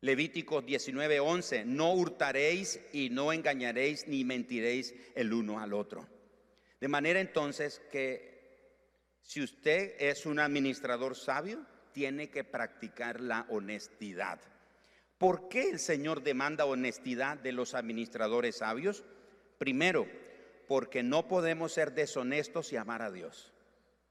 Levíticos 0.00 0.64
19:11, 0.64 1.66
no 1.66 1.92
hurtaréis 1.92 2.80
y 2.92 3.10
no 3.10 3.32
engañaréis 3.32 4.06
ni 4.06 4.24
mentiréis 4.24 4.94
el 5.14 5.32
uno 5.32 5.60
al 5.60 5.74
otro. 5.74 6.08
De 6.80 6.88
manera 6.88 7.20
entonces 7.20 7.82
que 7.90 8.38
Si 9.20 9.42
usted 9.42 9.94
es 9.98 10.24
un 10.24 10.38
administrador 10.38 11.14
sabio, 11.14 11.66
tiene 11.92 12.30
que 12.30 12.44
practicar 12.44 13.20
la 13.20 13.44
honestidad. 13.50 14.40
¿Por 15.18 15.48
qué 15.48 15.68
el 15.70 15.80
Señor 15.80 16.22
demanda 16.22 16.64
honestidad 16.64 17.36
de 17.38 17.52
los 17.52 17.74
administradores 17.74 18.58
sabios? 18.58 19.04
Primero, 19.58 20.06
porque 20.68 21.02
no 21.02 21.26
podemos 21.26 21.72
ser 21.72 21.92
deshonestos 21.92 22.72
y 22.72 22.76
amar 22.76 23.02
a 23.02 23.10
Dios. 23.10 23.52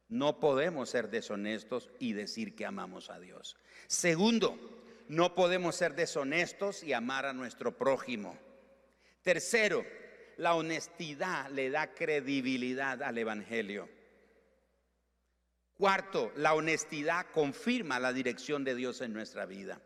No 0.09 0.39
podemos 0.39 0.89
ser 0.89 1.09
deshonestos 1.09 1.89
y 1.99 2.13
decir 2.13 2.55
que 2.55 2.65
amamos 2.65 3.09
a 3.09 3.19
Dios. 3.19 3.55
Segundo, 3.87 4.57
no 5.07 5.33
podemos 5.33 5.75
ser 5.75 5.95
deshonestos 5.95 6.83
y 6.83 6.91
amar 6.91 7.25
a 7.25 7.33
nuestro 7.33 7.77
prójimo. 7.77 8.37
Tercero, 9.21 9.85
la 10.37 10.55
honestidad 10.55 11.49
le 11.51 11.69
da 11.69 11.93
credibilidad 11.93 13.01
al 13.01 13.17
Evangelio. 13.17 13.89
Cuarto, 15.73 16.31
la 16.35 16.53
honestidad 16.53 17.27
confirma 17.33 17.99
la 17.99 18.11
dirección 18.11 18.63
de 18.63 18.75
Dios 18.75 19.01
en 19.01 19.13
nuestra 19.13 19.45
vida. 19.45 19.81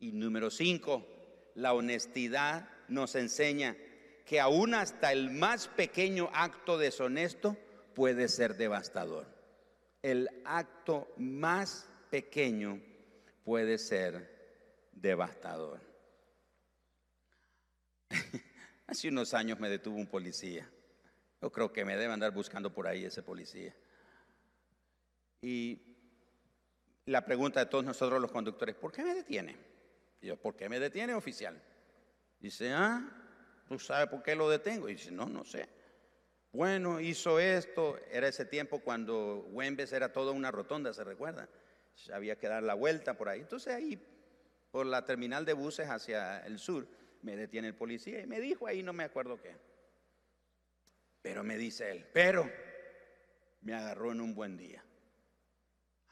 Y 0.00 0.12
número 0.12 0.50
cinco, 0.50 1.06
la 1.54 1.74
honestidad 1.74 2.68
nos 2.88 3.14
enseña 3.14 3.76
que 4.24 4.40
aún 4.40 4.74
hasta 4.74 5.12
el 5.12 5.30
más 5.30 5.68
pequeño 5.68 6.30
acto 6.32 6.78
deshonesto 6.78 7.56
puede 7.94 8.28
ser 8.28 8.56
devastador. 8.56 9.26
El 10.02 10.28
acto 10.44 11.12
más 11.16 11.88
pequeño 12.10 12.80
puede 13.44 13.78
ser 13.78 14.90
devastador. 14.92 15.80
Hace 18.86 19.08
unos 19.08 19.34
años 19.34 19.58
me 19.58 19.68
detuvo 19.68 19.96
un 19.96 20.06
policía. 20.06 20.70
Yo 21.40 21.50
creo 21.50 21.72
que 21.72 21.84
me 21.84 21.96
debe 21.96 22.12
andar 22.12 22.32
buscando 22.32 22.72
por 22.72 22.86
ahí 22.86 23.04
ese 23.04 23.22
policía. 23.22 23.74
Y 25.40 25.80
la 27.06 27.24
pregunta 27.24 27.60
de 27.60 27.66
todos 27.66 27.84
nosotros 27.84 28.20
los 28.20 28.30
conductores, 28.30 28.74
¿por 28.74 28.92
qué 28.92 29.02
me 29.02 29.14
detiene? 29.14 29.67
Y 30.20 30.26
yo, 30.28 30.36
¿por 30.36 30.56
qué 30.56 30.68
me 30.68 30.80
detiene 30.80 31.14
oficial? 31.14 31.60
Dice, 32.40 32.72
ah, 32.72 33.08
¿tú 33.68 33.78
sabes 33.78 34.08
por 34.08 34.22
qué 34.22 34.34
lo 34.34 34.48
detengo? 34.48 34.88
Y 34.88 34.94
dice, 34.94 35.10
no, 35.10 35.26
no 35.26 35.44
sé. 35.44 35.68
Bueno, 36.52 37.00
hizo 37.00 37.38
esto, 37.38 37.98
era 38.10 38.28
ese 38.28 38.44
tiempo 38.44 38.80
cuando 38.80 39.46
Wembes 39.50 39.92
era 39.92 40.12
toda 40.12 40.32
una 40.32 40.50
rotonda, 40.50 40.92
¿se 40.92 41.04
recuerda? 41.04 41.48
Había 42.12 42.38
que 42.38 42.48
dar 42.48 42.62
la 42.62 42.74
vuelta 42.74 43.16
por 43.16 43.28
ahí. 43.28 43.40
Entonces 43.40 43.74
ahí, 43.74 44.00
por 44.70 44.86
la 44.86 45.04
terminal 45.04 45.44
de 45.44 45.52
buses 45.52 45.88
hacia 45.88 46.44
el 46.46 46.58
sur, 46.58 46.88
me 47.22 47.36
detiene 47.36 47.68
el 47.68 47.74
policía 47.74 48.20
y 48.20 48.26
me 48.26 48.40
dijo 48.40 48.66
ahí, 48.66 48.82
no 48.82 48.92
me 48.92 49.04
acuerdo 49.04 49.40
qué. 49.40 49.56
Pero 51.20 51.44
me 51.44 51.58
dice 51.58 51.90
él, 51.90 52.06
pero 52.12 52.50
me 53.60 53.74
agarró 53.74 54.12
en 54.12 54.20
un 54.20 54.34
buen 54.34 54.56
día. 54.56 54.82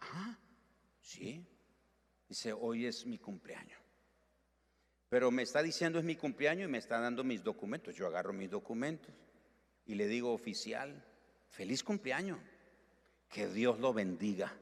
Ah, 0.00 0.38
sí. 1.00 1.46
Dice, 2.28 2.52
hoy 2.52 2.86
es 2.86 3.06
mi 3.06 3.18
cumpleaños. 3.18 3.85
Pero 5.16 5.30
me 5.30 5.44
está 5.44 5.62
diciendo 5.62 5.98
es 5.98 6.04
mi 6.04 6.14
cumpleaños 6.14 6.68
y 6.68 6.70
me 6.70 6.76
está 6.76 7.00
dando 7.00 7.24
mis 7.24 7.42
documentos. 7.42 7.94
Yo 7.94 8.06
agarro 8.06 8.34
mis 8.34 8.50
documentos 8.50 9.14
y 9.86 9.94
le 9.94 10.08
digo, 10.08 10.30
oficial, 10.30 11.02
feliz 11.48 11.82
cumpleaños. 11.82 12.38
Que 13.30 13.48
Dios 13.48 13.80
lo 13.80 13.94
bendiga. 13.94 14.52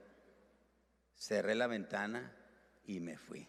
Cerré 1.16 1.56
la 1.56 1.66
ventana 1.66 2.32
y 2.86 3.00
me 3.00 3.18
fui. 3.18 3.48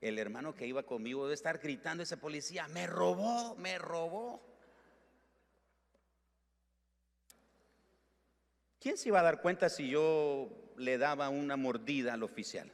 El 0.00 0.18
hermano 0.18 0.52
que 0.52 0.66
iba 0.66 0.82
conmigo 0.82 1.22
debe 1.22 1.34
estar 1.34 1.60
gritando 1.60 2.02
ese 2.02 2.16
policía, 2.16 2.66
me 2.66 2.88
robó, 2.88 3.54
me 3.54 3.78
robó. 3.78 4.42
¿Quién 8.80 8.98
se 8.98 9.10
iba 9.10 9.20
a 9.20 9.22
dar 9.22 9.40
cuenta 9.40 9.68
si 9.68 9.88
yo 9.88 10.50
le 10.78 10.98
daba 10.98 11.28
una 11.28 11.56
mordida 11.56 12.14
al 12.14 12.24
oficial? 12.24 12.72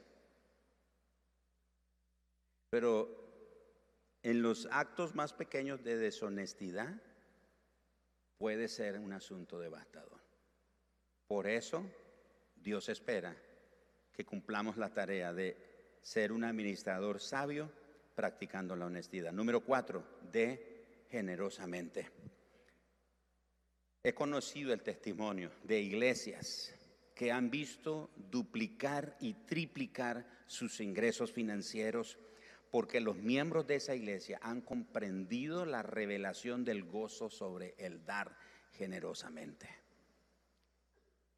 Pero 2.70 3.26
en 4.27 4.43
los 4.43 4.66
actos 4.72 5.14
más 5.14 5.33
pequeños 5.33 5.85
de 5.85 5.99
deshonestidad 5.99 7.01
puede 8.39 8.66
ser 8.66 8.99
un 8.99 9.12
asunto 9.12 9.61
devastador. 9.61 10.20
Por 11.29 11.47
eso 11.47 11.89
Dios 12.57 12.89
espera 12.89 13.37
que 14.12 14.24
cumplamos 14.24 14.79
la 14.79 14.93
tarea 14.93 15.33
de 15.33 15.57
ser 16.03 16.33
un 16.33 16.43
administrador 16.43 17.20
sabio 17.20 17.70
practicando 18.16 18.74
la 18.74 18.87
honestidad. 18.87 19.31
Número 19.33 19.61
cuatro, 19.61 20.03
de 20.33 21.05
generosamente. 21.09 22.11
He 24.03 24.12
conocido 24.12 24.72
el 24.72 24.83
testimonio 24.83 25.53
de 25.62 25.81
iglesias 25.81 26.74
que 27.14 27.31
han 27.31 27.49
visto 27.49 28.11
duplicar 28.16 29.16
y 29.20 29.35
triplicar 29.47 30.27
sus 30.49 30.81
ingresos 30.81 31.31
financieros 31.31 32.18
porque 32.77 33.01
los 33.01 33.16
miembros 33.16 33.66
de 33.66 33.77
esa 33.77 33.95
iglesia 33.95 34.39
han 34.43 34.61
comprendido 34.61 35.64
la 35.64 35.83
revelación 35.83 36.62
del 36.62 36.85
gozo 36.85 37.31
sobre 37.31 37.74
el 37.79 38.05
dar 38.05 38.37
generosamente. 38.72 39.66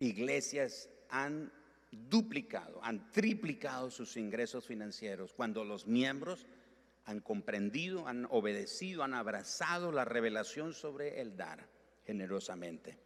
Iglesias 0.01 0.89
han 1.11 1.53
duplicado, 1.93 2.83
han 2.83 3.13
triplicado 3.13 3.89
sus 3.93 4.17
ingresos 4.17 4.67
financieros 4.67 5.33
cuando 5.33 5.63
los 5.63 5.87
miembros 5.87 6.45
han 7.05 7.21
comprendido, 7.21 8.09
han 8.09 8.27
obedecido, 8.31 9.05
han 9.05 9.15
abrazado 9.15 9.93
la 9.93 10.05
revelación 10.05 10.75
sobre 10.75 11.21
el 11.21 11.37
dar 11.37 11.69
generosamente. 12.05 12.99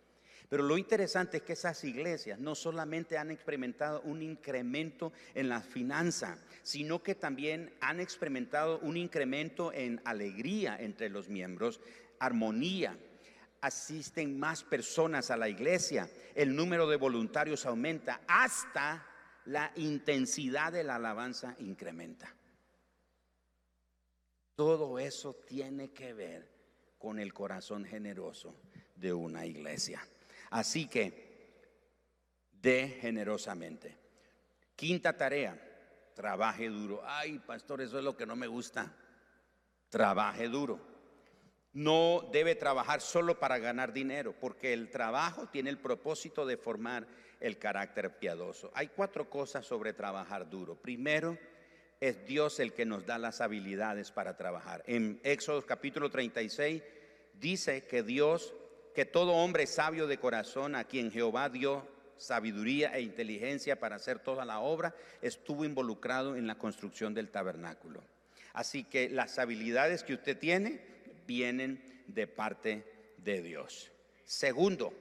Pero 0.53 0.64
lo 0.64 0.76
interesante 0.76 1.38
es 1.38 1.44
que 1.44 1.55
esas 1.55 1.82
iglesias 1.82 2.38
no 2.38 2.55
solamente 2.55 3.16
han 3.16 3.30
experimentado 3.30 4.03
un 4.03 4.20
incremento 4.20 5.11
en 5.34 5.48
la 5.48 5.62
finanza, 5.62 6.36
sino 6.62 7.03
que 7.03 7.14
también 7.14 7.72
han 7.80 8.00
experimentado 8.00 8.78
un 8.80 8.98
incremento 8.98 9.72
en 9.72 10.03
alegría 10.05 10.76
entre 10.78 11.09
los 11.09 11.30
miembros, 11.30 11.80
armonía. 12.18 12.98
Asisten 13.62 14.38
más 14.38 14.62
personas 14.62 15.30
a 15.30 15.38
la 15.38 15.48
iglesia, 15.48 16.11
el 16.34 16.55
número 16.55 16.86
de 16.86 16.96
voluntarios 16.96 17.64
aumenta, 17.64 18.20
hasta 18.28 19.07
la 19.46 19.72
intensidad 19.76 20.70
de 20.70 20.84
la 20.84 20.96
alabanza 20.96 21.57
incrementa. 21.61 22.30
Todo 24.55 24.98
eso 24.98 25.34
tiene 25.48 25.94
que 25.94 26.12
ver 26.12 26.46
con 26.98 27.18
el 27.18 27.32
corazón 27.32 27.86
generoso 27.86 28.55
de 28.96 29.14
una 29.14 29.46
iglesia. 29.46 30.07
Así 30.53 30.86
que, 30.86 31.59
de 32.53 32.86
generosamente. 33.00 33.96
Quinta 34.76 35.16
tarea, 35.16 35.59
trabaje 36.14 36.68
duro. 36.68 37.03
Ay, 37.05 37.38
pastor, 37.38 37.80
eso 37.80 37.98
es 37.98 38.05
lo 38.05 38.16
que 38.16 38.26
no 38.26 38.36
me 38.36 38.46
gusta. 38.46 38.94
Trabaje 39.88 40.48
duro. 40.48 40.78
No 41.72 42.28
debe 42.30 42.55
trabajar 42.55 43.00
solo 43.00 43.38
para 43.38 43.59
ganar 43.59 43.94
dinero, 43.94 44.34
porque 44.38 44.74
el 44.74 44.90
trabajo 44.90 45.46
tiene 45.46 45.70
el 45.70 45.78
propósito 45.78 46.44
de 46.44 46.59
formar 46.59 47.07
el 47.40 47.59
carácter 47.59 48.18
piadoso. 48.18 48.70
Hay 48.74 48.88
cuatro 48.88 49.30
cosas 49.30 49.64
sobre 49.64 49.94
trabajar 49.94 50.50
duro. 50.50 50.76
Primero, 50.76 51.38
es 51.98 52.26
Dios 52.26 52.61
el 52.61 52.74
que 52.74 52.84
nos 52.84 53.07
da 53.07 53.16
las 53.16 53.40
habilidades 53.40 54.11
para 54.11 54.36
trabajar. 54.36 54.84
En 54.86 55.18
Éxodo 55.24 55.64
capítulo 55.64 56.11
36 56.11 56.82
dice 57.40 57.84
que 57.86 58.03
Dios 58.03 58.53
que 58.95 59.05
todo 59.05 59.32
hombre 59.32 59.66
sabio 59.66 60.07
de 60.07 60.18
corazón 60.18 60.74
a 60.74 60.84
quien 60.84 61.11
Jehová 61.11 61.49
dio 61.49 61.86
sabiduría 62.16 62.93
e 62.97 63.03
inteligencia 63.03 63.78
para 63.78 63.97
hacer 63.97 64.20
toda 64.20 64.45
la 64.45 64.61
obra, 64.61 64.95
estuvo 65.20 65.64
involucrado 65.64 66.36
en 66.36 66.47
la 66.47 66.57
construcción 66.57 67.14
del 67.14 67.30
tabernáculo. 67.30 68.03
Así 68.53 68.84
que 68.84 69.09
las 69.09 69.38
habilidades 69.38 70.05
que 70.05 70.14
usted 70.14 70.38
tiene 70.38 70.80
vienen 71.26 71.82
de 72.07 72.26
parte 72.26 72.84
de 73.16 73.43
Dios. 73.43 73.90
Segundo, 74.24 74.93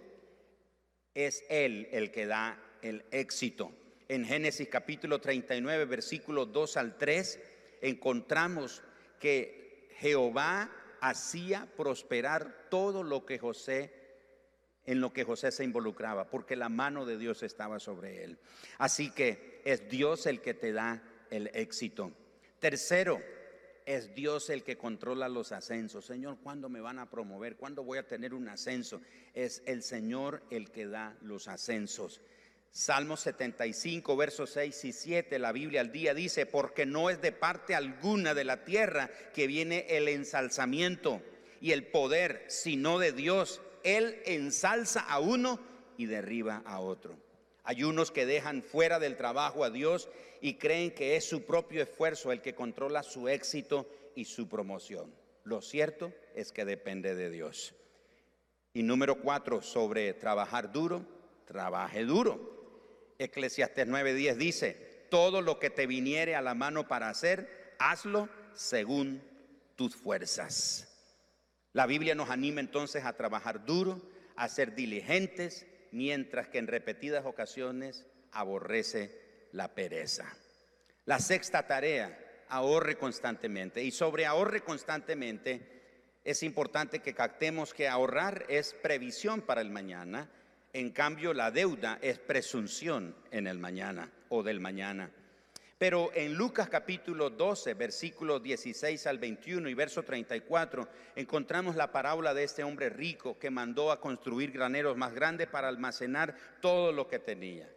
es 1.14 1.44
Él 1.50 1.88
el 1.92 2.12
que 2.12 2.26
da 2.26 2.60
el 2.82 3.06
éxito. 3.12 3.72
En 4.08 4.26
Génesis 4.26 4.68
capítulo 4.68 5.20
39, 5.20 5.86
versículos 5.86 6.52
2 6.52 6.78
al 6.78 6.98
3, 6.98 7.40
encontramos 7.82 8.82
que 9.20 9.90
Jehová 9.98 10.72
hacía 11.02 11.68
prosperar 11.76 12.68
todo 12.70 13.04
lo 13.04 13.26
que 13.26 13.38
José 13.38 14.02
en 14.86 15.00
lo 15.00 15.14
que 15.14 15.24
José 15.24 15.52
se 15.52 15.64
involucraba, 15.64 16.30
porque 16.30 16.56
la 16.56 16.70
mano 16.70 17.06
de 17.06 17.18
Dios 17.18 17.44
estaba 17.44 17.80
sobre 17.80 18.24
él. 18.24 18.40
Así 18.78 19.12
que 19.12 19.62
es 19.64 19.90
Dios 19.90 20.26
el 20.26 20.42
que 20.42 20.54
te 20.54 20.72
da 20.72 21.04
el 21.30 21.52
éxito. 21.54 22.12
Tercero, 22.60 23.22
es 23.86 24.14
Dios 24.16 24.50
el 24.50 24.64
que 24.64 24.78
controla 24.78 25.30
los 25.30 25.52
ascensos. 25.52 26.06
Señor, 26.06 26.38
¿cuándo 26.42 26.70
me 26.70 26.82
van 26.82 27.00
a 27.00 27.10
promover? 27.10 27.58
¿Cuándo 27.58 27.84
voy 27.84 27.98
a 27.98 28.08
tener 28.08 28.34
un 28.34 28.48
ascenso? 28.50 29.02
Es 29.34 29.62
el 29.66 29.84
Señor 29.84 30.44
el 30.50 30.72
que 30.72 30.88
da 30.88 31.16
los 31.22 31.48
ascensos. 31.48 32.22
Salmo 32.74 33.18
75, 33.18 34.16
versos 34.16 34.52
6 34.52 34.86
y 34.86 34.94
7, 34.94 35.40
la 35.40 35.52
Biblia 35.52 35.82
al 35.82 35.92
día 35.92 36.14
dice, 36.14 36.46
porque 36.46 36.86
no 36.86 37.10
es 37.10 37.22
de 37.22 37.34
parte 37.34 37.76
alguna 37.76 38.34
de 38.34 38.46
la 38.46 38.64
tierra 38.64 39.10
que 39.34 39.46
viene 39.46 39.86
el 39.90 40.08
ensalzamiento 40.08 41.22
y 41.60 41.74
el 41.74 41.88
poder, 41.88 42.46
sino 42.48 42.98
de 42.98 43.12
Dios. 43.12 43.62
Él 43.84 44.22
ensalza 44.26 45.02
a 45.02 45.20
uno 45.20 45.60
y 45.98 46.06
derriba 46.06 46.62
a 46.66 46.80
otro. 46.80 47.18
Hay 47.64 47.84
unos 47.84 48.10
que 48.10 48.26
dejan 48.26 48.64
fuera 48.64 49.00
del 49.00 49.18
trabajo 49.18 49.66
a 49.66 49.70
Dios 49.70 50.08
y 50.40 50.54
creen 50.54 50.92
que 50.92 51.18
es 51.18 51.26
su 51.26 51.44
propio 51.46 51.84
esfuerzo 51.84 52.32
el 52.32 52.42
que 52.42 52.56
controla 52.56 53.04
su 53.04 53.28
éxito 53.28 53.86
y 54.16 54.24
su 54.26 54.48
promoción. 54.48 55.14
Lo 55.44 55.62
cierto 55.62 56.14
es 56.36 56.54
que 56.54 56.64
depende 56.64 57.16
de 57.16 57.30
Dios. 57.30 57.76
Y 58.74 58.84
número 58.84 59.20
cuatro, 59.22 59.62
sobre 59.62 60.14
trabajar 60.14 60.72
duro, 60.72 61.06
trabaje 61.46 62.06
duro. 62.06 62.61
Eclesiastes 63.24 63.88
9:10 63.88 64.36
dice, 64.36 65.06
todo 65.10 65.42
lo 65.42 65.60
que 65.60 65.70
te 65.70 65.88
viniere 65.88 66.36
a 66.36 66.42
la 66.42 66.56
mano 66.56 66.88
para 66.88 67.10
hacer, 67.10 67.76
hazlo 67.80 68.30
según 68.54 69.22
tus 69.76 69.96
fuerzas. 69.96 70.88
La 71.74 71.86
Biblia 71.86 72.16
nos 72.16 72.30
anima 72.30 72.60
entonces 72.60 73.06
a 73.06 73.14
trabajar 73.14 73.66
duro, 73.66 74.02
a 74.36 74.50
ser 74.50 74.76
diligentes, 74.76 75.66
mientras 75.92 76.48
que 76.48 76.58
en 76.58 76.68
repetidas 76.68 77.26
ocasiones 77.26 78.06
aborrece 78.32 79.48
la 79.52 79.74
pereza. 79.74 80.26
La 81.06 81.20
sexta 81.20 81.68
tarea, 81.68 82.18
ahorre 82.50 82.98
constantemente. 82.98 83.84
Y 83.84 83.92
sobre 83.92 84.26
ahorre 84.26 84.62
constantemente, 84.62 85.82
es 86.24 86.44
importante 86.44 87.00
que 87.00 87.16
captemos 87.16 87.74
que 87.74 87.88
ahorrar 87.88 88.46
es 88.50 88.74
previsión 88.74 89.42
para 89.42 89.62
el 89.62 89.72
mañana, 89.72 90.30
en 90.74 90.92
cambio 90.92 91.34
la 91.34 91.52
deuda 91.52 92.00
es 92.02 92.20
presunción 92.20 93.16
en 93.32 93.48
el 93.48 93.60
mañana 93.60 94.12
o 94.30 94.44
del 94.44 94.60
mañana. 94.60 95.12
Pero 95.78 96.12
en 96.14 96.36
Lucas 96.36 96.70
capítulo 96.70 97.32
12, 97.32 97.74
versículos 97.74 98.44
16 98.44 99.08
al 99.08 99.18
21 99.18 99.68
y 99.68 99.74
verso 99.74 100.04
34, 100.04 100.88
encontramos 101.16 101.76
la 101.76 101.92
parábola 101.92 102.36
de 102.36 102.44
este 102.44 102.64
hombre 102.64 102.90
rico 102.90 103.40
que 103.40 103.50
mandó 103.50 103.92
a 103.92 104.00
construir 104.00 104.52
graneros 104.52 104.96
más 104.96 105.14
grandes 105.14 105.48
para 105.48 105.68
almacenar 105.68 106.36
todo 106.62 106.92
lo 106.92 107.08
que 107.08 107.18
tenía. 107.18 107.68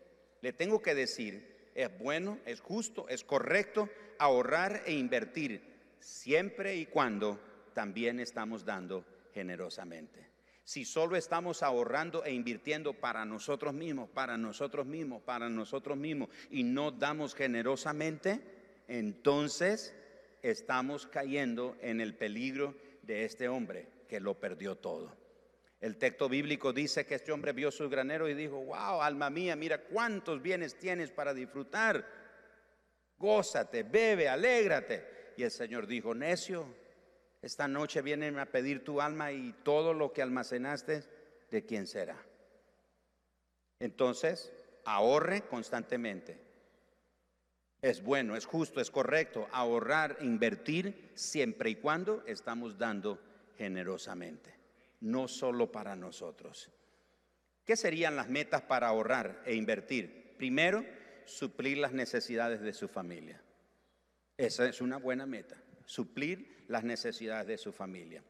Le 0.43 0.53
tengo 0.53 0.83
que 0.83 0.95
decir, 0.95 1.71
es 1.75 1.99
bueno, 1.99 2.39
es 2.45 2.61
justo, 2.61 3.09
es 3.09 3.25
correcto 3.25 3.89
ahorrar 4.19 4.83
e 4.85 4.93
invertir 4.93 5.63
siempre 5.99 6.77
y 6.77 6.85
cuando 6.85 7.41
también 7.73 8.21
estamos 8.21 8.67
dando 8.67 9.03
generosamente. 9.33 10.34
Si 10.65 10.87
solo 10.87 11.17
estamos 11.17 11.63
ahorrando 11.63 12.25
e 12.25 12.33
invirtiendo 12.33 12.95
para 12.95 13.27
nosotros 13.27 13.75
mismos, 13.75 14.09
para 14.09 14.39
nosotros 14.39 14.87
mismos, 14.87 15.23
para 15.23 15.51
nosotros 15.51 15.99
mismos 15.99 16.31
y 16.51 16.63
no 16.65 16.91
damos 16.91 17.35
generosamente, 17.35 18.41
entonces 18.89 19.95
estamos 20.43 21.07
cayendo 21.07 21.77
en 21.83 22.01
el 22.01 22.15
peligro 22.15 22.75
de 23.03 23.25
este 23.25 23.49
hombre 23.49 23.89
que 24.09 24.21
lo 24.21 24.41
perdió 24.41 24.77
todo. 24.77 25.15
El 25.81 25.99
texto 25.99 26.31
bíblico 26.31 26.73
dice 26.73 27.05
que 27.05 27.17
este 27.17 27.31
hombre 27.31 27.53
vio 27.53 27.71
su 27.71 27.91
granero 27.91 28.27
y 28.27 28.33
dijo, 28.33 28.57
wow, 28.57 29.03
alma 29.03 29.29
mía, 29.29 29.55
mira 29.55 29.83
cuántos 29.83 30.41
bienes 30.41 30.79
tienes 30.79 31.11
para 31.11 31.35
disfrutar. 31.35 32.07
Gózate, 33.19 33.83
bebe, 33.83 34.31
alégrate. 34.31 35.33
Y 35.37 35.43
el 35.43 35.51
Señor 35.51 35.87
dijo, 35.87 36.15
necio, 36.15 36.67
esta 37.45 37.69
noche 37.69 38.01
vienen 38.01 38.39
a 38.39 38.47
pedir 38.47 38.83
tu 38.85 39.03
alma 39.03 39.31
y 39.31 39.53
todo 39.63 39.93
lo 39.93 40.15
que 40.15 40.23
almacenaste, 40.23 41.05
¿de 41.51 41.67
quién 41.67 41.87
será? 41.87 42.17
Entonces, 43.79 44.51
ahorre 44.87 45.43
constantemente. 45.43 46.41
Es 47.83 48.03
bueno, 48.03 48.35
es 48.35 48.47
justo, 48.47 48.81
es 48.81 48.91
correcto 48.91 49.47
ahorrar, 49.53 50.17
invertir 50.23 51.11
siempre 51.15 51.69
y 51.69 51.75
cuando 51.77 52.25
estamos 52.27 52.79
dando 52.79 53.21
generosamente, 53.59 54.55
no 55.03 55.29
solo 55.29 55.71
para 55.71 55.95
nosotros. 55.95 56.71
¿Qué 57.67 57.77
serían 57.77 58.17
las 58.17 58.31
metas 58.31 58.63
para 58.63 58.89
ahorrar 58.89 59.43
e 59.45 59.55
invertir? 59.55 60.35
Primero, 60.39 60.83
suplir 61.27 61.77
las 61.77 61.93
necesidades 61.93 62.63
de 62.63 62.73
su 62.73 62.89
familia. 62.89 63.43
Esa 64.39 64.67
es 64.67 64.81
una 64.81 64.97
buena 64.97 65.27
meta, 65.27 65.63
suplir 65.85 66.54
las 66.69 66.85
necesidades 66.85 67.47
de 67.47 67.59
su 67.59 67.73
familia. 67.73 68.23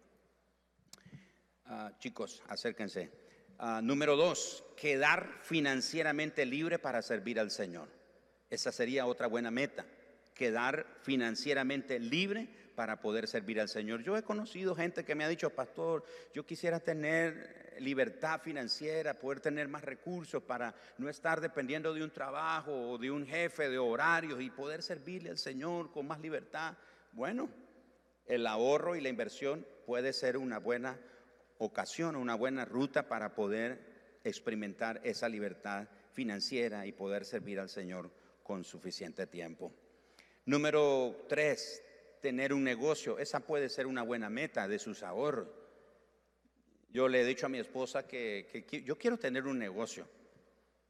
Ah, 1.66 1.93
chicos, 1.99 2.43
acérquense. 2.49 3.11
Ah, 3.59 3.80
número 3.82 4.16
dos, 4.16 4.64
quedar 4.76 5.41
financieramente 5.43 6.45
libre 6.45 6.78
para 6.78 7.03
servir 7.03 7.39
al 7.39 7.51
Señor. 7.51 7.89
Esa 8.51 8.72
sería 8.72 9.07
otra 9.07 9.26
buena 9.26 9.51
meta, 9.51 9.87
quedar 10.35 10.87
financieramente 11.03 11.99
libre 11.99 12.49
para 12.74 13.01
poder 13.01 13.28
servir 13.28 13.61
al 13.61 13.68
Señor. 13.68 14.03
Yo 14.03 14.16
he 14.16 14.22
conocido 14.22 14.74
gente 14.74 15.05
que 15.05 15.14
me 15.14 15.24
ha 15.24 15.28
dicho, 15.28 15.51
pastor, 15.51 16.05
yo 16.35 16.45
quisiera 16.45 16.80
tener 16.80 17.74
libertad 17.78 18.41
financiera, 18.41 19.18
poder 19.18 19.41
tener 19.41 19.68
más 19.68 19.82
recursos 19.82 20.43
para 20.43 20.74
no 20.99 21.09
estar 21.09 21.41
dependiendo 21.41 21.95
de 21.95 22.05
un 22.05 22.11
trabajo 22.11 22.72
o 22.91 22.99
de 22.99 23.11
un 23.11 23.26
jefe 23.26 23.68
de 23.68 23.78
horarios 23.78 24.41
y 24.41 24.51
poder 24.51 24.82
servirle 24.82 25.30
al 25.30 25.39
Señor 25.39 25.91
con 25.93 26.07
más 26.07 26.20
libertad. 26.20 26.76
Bueno, 27.12 27.49
el 28.27 28.47
ahorro 28.47 28.97
y 28.97 29.01
la 29.01 29.09
inversión 29.09 29.66
puede 29.87 30.12
ser 30.12 30.37
una 30.37 30.59
buena 30.59 30.99
ocasión, 31.59 32.16
una 32.16 32.35
buena 32.35 32.64
ruta 32.64 33.09
para 33.09 33.35
poder 33.35 34.20
experimentar 34.25 35.01
esa 35.05 35.29
libertad 35.29 35.89
financiera 36.12 36.87
y 36.87 36.93
poder 36.93 37.25
servir 37.25 37.61
al 37.61 37.68
Señor 37.68 38.11
con 38.43 38.64
suficiente 38.64 39.27
tiempo. 39.27 39.72
Número 40.47 41.25
tres, 41.29 41.83
tener 42.20 42.53
un 42.53 42.64
negocio. 42.64 43.18
Esa 43.18 43.41
puede 43.41 43.68
ser 43.68 43.87
una 43.87 44.03
buena 44.03 44.31
meta 44.31 44.68
de 44.68 44.79
sus 44.79 45.03
ahorros. 45.03 45.49
Yo 46.91 47.09
le 47.09 47.22
he 47.22 47.25
dicho 47.25 47.47
a 47.47 47.49
mi 47.49 47.59
esposa 47.59 48.07
que, 48.07 48.64
yo 48.85 48.97
quiero 48.97 49.18
tener 49.18 49.47
un 49.47 49.59
negocio. 49.59 50.07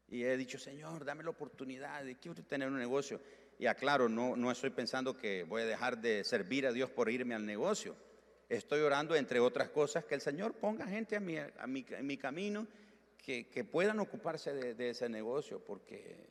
Y 0.09 0.25
he 0.25 0.37
dicho, 0.37 0.59
Señor, 0.59 1.05
dame 1.05 1.25
la 1.25 1.31
oportunidad 1.31 2.05
quiero 2.21 2.43
tener 2.45 2.69
un 2.69 2.79
negocio. 2.79 3.21
Y 3.59 3.67
aclaro, 3.67 4.09
no, 4.09 4.37
no 4.37 4.51
estoy 4.51 4.71
pensando 4.71 5.17
que 5.17 5.45
voy 5.45 5.63
a 5.63 5.67
dejar 5.67 5.99
de 5.99 6.25
servir 6.25 6.67
a 6.67 6.73
Dios 6.73 6.91
por 6.91 7.11
irme 7.11 7.35
al 7.35 7.47
negocio. 7.47 7.97
Estoy 8.49 8.81
orando, 8.81 9.15
entre 9.17 9.41
otras 9.41 9.71
cosas, 9.71 10.05
que 10.05 10.15
el 10.15 10.21
Señor 10.21 10.55
ponga 10.55 10.87
gente 10.87 11.17
a 11.17 11.21
mi, 11.21 11.39
a 11.39 11.67
mi, 11.67 11.85
mi 12.03 12.17
camino 12.17 12.67
que, 13.17 13.49
que, 13.49 13.65
puedan 13.65 14.01
ocuparse 14.01 14.53
de, 14.53 14.91
ese 14.91 15.09
negocio, 15.09 15.65
porque 15.65 16.29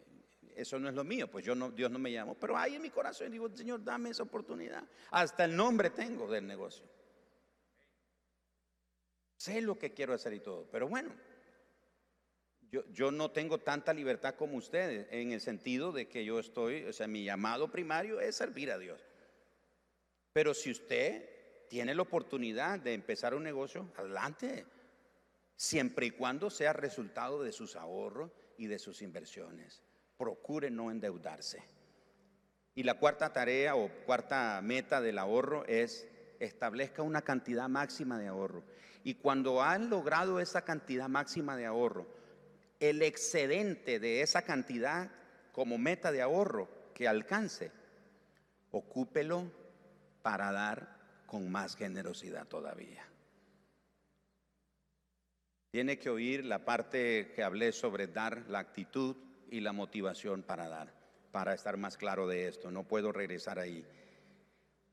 eso 0.55 0.78
no 0.78 0.89
es 0.89 0.95
lo 0.95 1.03
mío, 1.03 1.30
pues 1.30 1.43
yo 1.43 1.55
no, 1.55 1.71
Dios 1.71 1.89
no 1.89 1.97
me 1.97 2.11
llamó. 2.11 2.36
Pero 2.36 2.55
ahí 2.55 2.76
en 2.76 2.82
mi 2.82 2.91
corazón 2.91 3.32
digo, 3.32 3.49
Señor, 3.55 3.84
dame 3.84 4.11
esa 4.11 4.24
oportunidad. 4.24 4.84
Hasta 5.11 5.45
el 5.45 5.55
nombre 5.55 5.89
tengo 5.89 6.32
del 6.32 6.45
negocio. 6.45 6.86
Sé 9.36 9.61
lo 9.61 9.78
que 9.78 9.93
quiero 9.93 10.13
hacer 10.13 10.34
y 10.34 10.39
todo, 10.39 10.67
pero 10.71 10.88
bueno, 10.88 11.13
yo, 12.91 13.11
no 13.11 13.32
tengo 13.32 13.59
tanta 13.59 13.93
libertad 13.93 14.36
como 14.36 14.57
ustedes, 14.57 15.07
en 15.11 15.32
el 15.32 15.41
sentido 15.41 15.91
de 15.91 16.07
que 16.07 16.26
yo 16.26 16.39
estoy, 16.39 16.84
o 16.86 16.93
sea, 16.93 17.07
mi 17.07 17.24
llamado 17.24 17.71
primario 17.71 18.19
es 18.19 18.36
servir 18.36 18.71
a 18.71 18.80
Dios. 18.80 18.99
Pero 20.34 20.53
si 20.53 20.71
usted 20.71 21.30
tiene 21.69 21.93
la 21.93 22.01
oportunidad 22.01 22.80
de 22.80 22.93
empezar 22.93 23.36
un 23.36 23.43
negocio, 23.43 23.91
adelante, 23.95 24.65
siempre 25.55 26.07
y 26.07 26.11
cuando 26.11 26.49
sea 26.49 26.74
resultado 26.74 27.43
de 27.43 27.51
sus 27.51 27.76
ahorros 27.76 28.32
y 28.57 28.67
de 28.67 28.80
sus 28.80 29.01
inversiones. 29.01 29.82
Procure 30.17 30.69
no 30.69 30.91
endeudarse. 30.91 31.63
Y 32.76 32.84
la 32.84 32.99
cuarta 32.99 33.32
tarea 33.34 33.76
o 33.76 33.89
cuarta 34.05 34.59
meta 34.63 35.01
del 35.01 35.19
ahorro 35.19 35.65
es 35.65 36.07
establezca 36.39 37.01
una 37.01 37.21
cantidad 37.21 37.69
máxima 37.69 38.19
de 38.19 38.28
ahorro. 38.28 38.63
Y 39.03 39.15
cuando 39.15 39.61
han 39.61 39.89
logrado 39.89 40.39
esa 40.39 40.63
cantidad 40.63 41.07
máxima 41.07 41.55
de 41.55 41.65
ahorro, 41.65 42.07
el 42.89 43.01
excedente 43.01 43.97
de 43.97 44.21
esa 44.21 44.41
cantidad 44.41 45.09
como 45.53 45.77
meta 45.77 46.11
de 46.11 46.21
ahorro 46.21 46.67
que 46.93 47.07
alcance, 47.07 47.71
ocúpelo 48.71 49.49
para 50.21 50.51
dar 50.51 50.97
con 51.25 51.49
más 51.49 51.77
generosidad 51.77 52.45
todavía. 52.45 53.05
Tiene 55.71 55.97
que 55.97 56.09
oír 56.09 56.43
la 56.43 56.65
parte 56.65 57.31
que 57.34 57.41
hablé 57.41 57.71
sobre 57.71 58.07
dar, 58.07 58.43
la 58.49 58.59
actitud 58.59 59.15
y 59.49 59.61
la 59.61 59.71
motivación 59.71 60.43
para 60.43 60.67
dar, 60.67 60.93
para 61.31 61.53
estar 61.53 61.77
más 61.77 61.95
claro 61.95 62.27
de 62.27 62.49
esto. 62.49 62.69
No 62.69 62.84
puedo 62.84 63.13
regresar 63.13 63.59
ahí. 63.59 63.86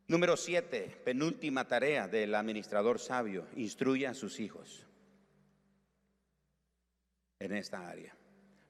Número 0.06 0.36
siete, 0.36 0.96
penúltima 1.04 1.66
tarea 1.66 2.06
del 2.06 2.36
administrador 2.36 3.00
sabio, 3.00 3.48
instruye 3.56 4.06
a 4.06 4.14
sus 4.14 4.38
hijos 4.38 4.86
en 7.40 7.52
esta 7.52 7.88
área. 7.88 8.14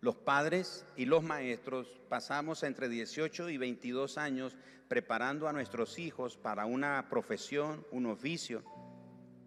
Los 0.01 0.17
padres 0.17 0.87
y 0.97 1.05
los 1.05 1.23
maestros 1.23 2.01
pasamos 2.09 2.63
entre 2.63 2.89
18 2.89 3.51
y 3.51 3.59
22 3.59 4.17
años 4.17 4.57
preparando 4.89 5.47
a 5.47 5.53
nuestros 5.53 5.99
hijos 5.99 6.37
para 6.37 6.65
una 6.65 7.09
profesión, 7.11 7.87
un 7.91 8.07
oficio, 8.07 8.63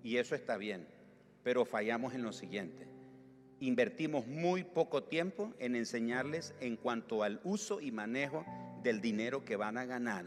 y 0.04 0.18
eso 0.18 0.36
está 0.36 0.58
bien, 0.58 0.88
pero 1.44 1.66
fallamos 1.66 2.14
en 2.14 2.22
lo 2.22 2.32
siguiente. 2.32 2.88
Invertimos 3.60 4.28
muy 4.28 4.64
poco 4.64 5.04
tiempo 5.04 5.54
en 5.58 5.76
enseñarles 5.76 6.54
en 6.60 6.76
cuanto 6.78 7.24
al 7.24 7.40
uso 7.44 7.82
y 7.82 7.92
manejo 7.92 8.46
del 8.84 9.02
dinero 9.02 9.44
que 9.46 9.56
van 9.56 9.78
a 9.78 9.86
ganar 9.86 10.26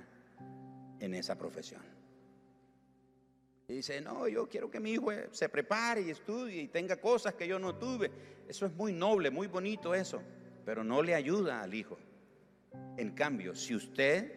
en 1.01 1.14
esa 1.14 1.36
profesión. 1.36 1.95
Y 3.69 3.75
dice, 3.75 4.01
no, 4.01 4.29
yo 4.29 4.49
quiero 4.49 4.71
que 4.71 4.79
mi 4.79 4.93
hijo 4.93 5.11
se 5.33 5.49
prepare 5.49 6.03
y 6.03 6.11
estudie 6.11 6.62
y 6.62 6.69
tenga 6.69 6.97
cosas 7.01 7.35
que 7.35 7.49
yo 7.49 7.59
no 7.59 7.75
tuve. 7.75 8.11
Eso 8.49 8.67
es 8.67 8.73
muy 8.73 8.93
noble, 8.93 9.31
muy 9.31 9.49
bonito 9.49 9.95
eso. 9.95 10.23
pero 10.64 10.83
no 10.85 11.03
le 11.03 11.14
ayuda 11.14 11.62
al 11.62 11.75
hijo. 11.75 11.99
En 12.97 13.12
cambio, 13.12 13.55
si 13.55 13.75
usted 13.75 14.33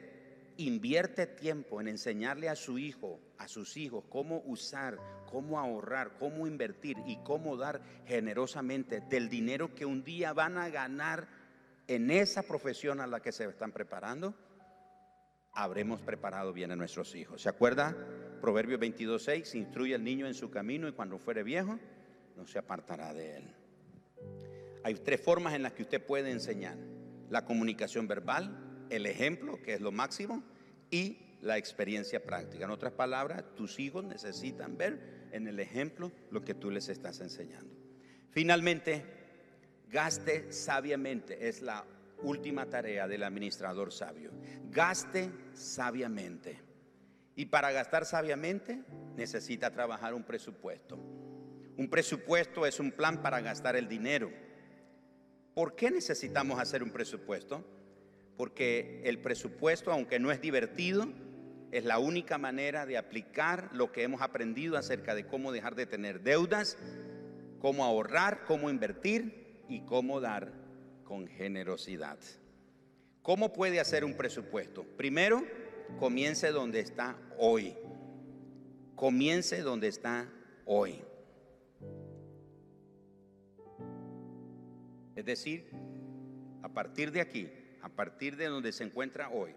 invierte 0.57 1.25
tiempo 1.25 1.79
en 1.79 1.87
enseñarle 1.87 2.49
a 2.49 2.55
su 2.55 2.77
hijo, 2.77 3.19
a 3.37 3.47
sus 3.47 3.77
hijos, 3.77 4.03
cómo 4.09 4.43
usar, 4.45 4.97
cómo 5.29 5.59
ahorrar, 5.59 6.17
cómo 6.19 6.45
invertir 6.47 6.97
y 7.05 7.17
cómo 7.23 7.55
dar 7.55 7.81
generosamente 8.05 9.01
del 9.01 9.29
dinero 9.29 9.73
que 9.73 9.85
un 9.85 10.03
día 10.03 10.33
van 10.33 10.57
a 10.57 10.69
ganar 10.69 11.27
en 11.87 12.11
esa 12.11 12.43
profesión 12.43 12.99
a 12.99 13.07
la 13.07 13.21
que 13.21 13.31
se 13.31 13.45
están 13.45 13.71
preparando, 13.71 14.35
habremos 15.63 16.01
preparado 16.01 16.53
bien 16.53 16.71
a 16.71 16.75
nuestros 16.75 17.13
hijos. 17.15 17.41
¿Se 17.41 17.49
acuerda? 17.49 17.95
Proverbio 18.39 18.79
22.6, 18.79 19.55
instruye 19.55 19.93
al 19.93 20.03
niño 20.03 20.25
en 20.25 20.33
su 20.33 20.49
camino 20.49 20.87
y 20.87 20.93
cuando 20.93 21.19
fuere 21.19 21.43
viejo, 21.43 21.77
no 22.37 22.47
se 22.47 22.59
apartará 22.59 23.13
de 23.13 23.37
él. 23.37 23.55
Hay 24.83 24.95
tres 24.95 25.19
formas 25.19 25.53
en 25.53 25.63
las 25.63 25.73
que 25.73 25.83
usted 25.83 26.05
puede 26.05 26.31
enseñar. 26.31 26.77
La 27.29 27.43
comunicación 27.43 28.07
verbal, 28.07 28.87
el 28.89 29.05
ejemplo, 29.05 29.61
que 29.61 29.73
es 29.73 29.81
lo 29.81 29.91
máximo, 29.91 30.41
y 30.89 31.17
la 31.41 31.57
experiencia 31.57 32.23
práctica. 32.23 32.63
En 32.63 32.71
otras 32.71 32.93
palabras, 32.93 33.43
tus 33.55 33.79
hijos 33.79 34.05
necesitan 34.05 34.77
ver 34.77 35.27
en 35.31 35.47
el 35.47 35.59
ejemplo 35.59 36.11
lo 36.31 36.41
que 36.41 36.53
tú 36.53 36.71
les 36.71 36.87
estás 36.87 37.19
enseñando. 37.19 37.75
Finalmente, 38.31 39.03
gaste 39.89 40.51
sabiamente. 40.53 41.49
Es 41.49 41.61
la 41.61 41.85
última 42.23 42.65
tarea 42.69 43.07
del 43.07 43.23
administrador 43.23 43.91
sabio. 43.91 44.31
Gaste 44.69 45.31
sabiamente. 45.53 46.59
Y 47.35 47.45
para 47.45 47.71
gastar 47.71 48.05
sabiamente 48.05 48.83
necesita 49.15 49.71
trabajar 49.71 50.13
un 50.13 50.23
presupuesto. 50.23 50.97
Un 51.77 51.89
presupuesto 51.89 52.65
es 52.65 52.79
un 52.79 52.91
plan 52.91 53.21
para 53.21 53.39
gastar 53.39 53.75
el 53.75 53.87
dinero. 53.87 54.29
¿Por 55.53 55.75
qué 55.75 55.91
necesitamos 55.91 56.59
hacer 56.59 56.83
un 56.83 56.91
presupuesto? 56.91 57.65
Porque 58.35 59.01
el 59.05 59.19
presupuesto, 59.19 59.91
aunque 59.91 60.19
no 60.19 60.31
es 60.31 60.41
divertido, 60.41 61.07
es 61.71 61.85
la 61.85 61.99
única 61.99 62.37
manera 62.37 62.85
de 62.85 62.97
aplicar 62.97 63.69
lo 63.73 63.91
que 63.91 64.03
hemos 64.03 64.21
aprendido 64.21 64.77
acerca 64.77 65.15
de 65.15 65.25
cómo 65.25 65.51
dejar 65.51 65.75
de 65.75 65.85
tener 65.85 66.21
deudas, 66.21 66.77
cómo 67.59 67.85
ahorrar, 67.85 68.43
cómo 68.45 68.69
invertir 68.69 69.63
y 69.69 69.81
cómo 69.81 70.19
dar 70.19 70.51
con 71.09 71.25
generosidad. 71.25 72.19
¿Cómo 73.23 73.51
puede 73.51 73.79
hacer 73.79 74.05
un 74.05 74.13
presupuesto? 74.13 74.83
Primero, 74.95 75.43
comience 75.99 76.51
donde 76.51 76.81
está 76.81 77.17
hoy. 77.39 77.75
Comience 78.95 79.59
donde 79.63 79.87
está 79.87 80.31
hoy. 80.65 81.01
Es 85.15 85.25
decir, 85.25 85.71
a 86.61 86.69
partir 86.69 87.11
de 87.11 87.21
aquí, 87.21 87.49
a 87.81 87.89
partir 87.89 88.37
de 88.37 88.45
donde 88.45 88.71
se 88.71 88.83
encuentra 88.83 89.31
hoy, 89.31 89.55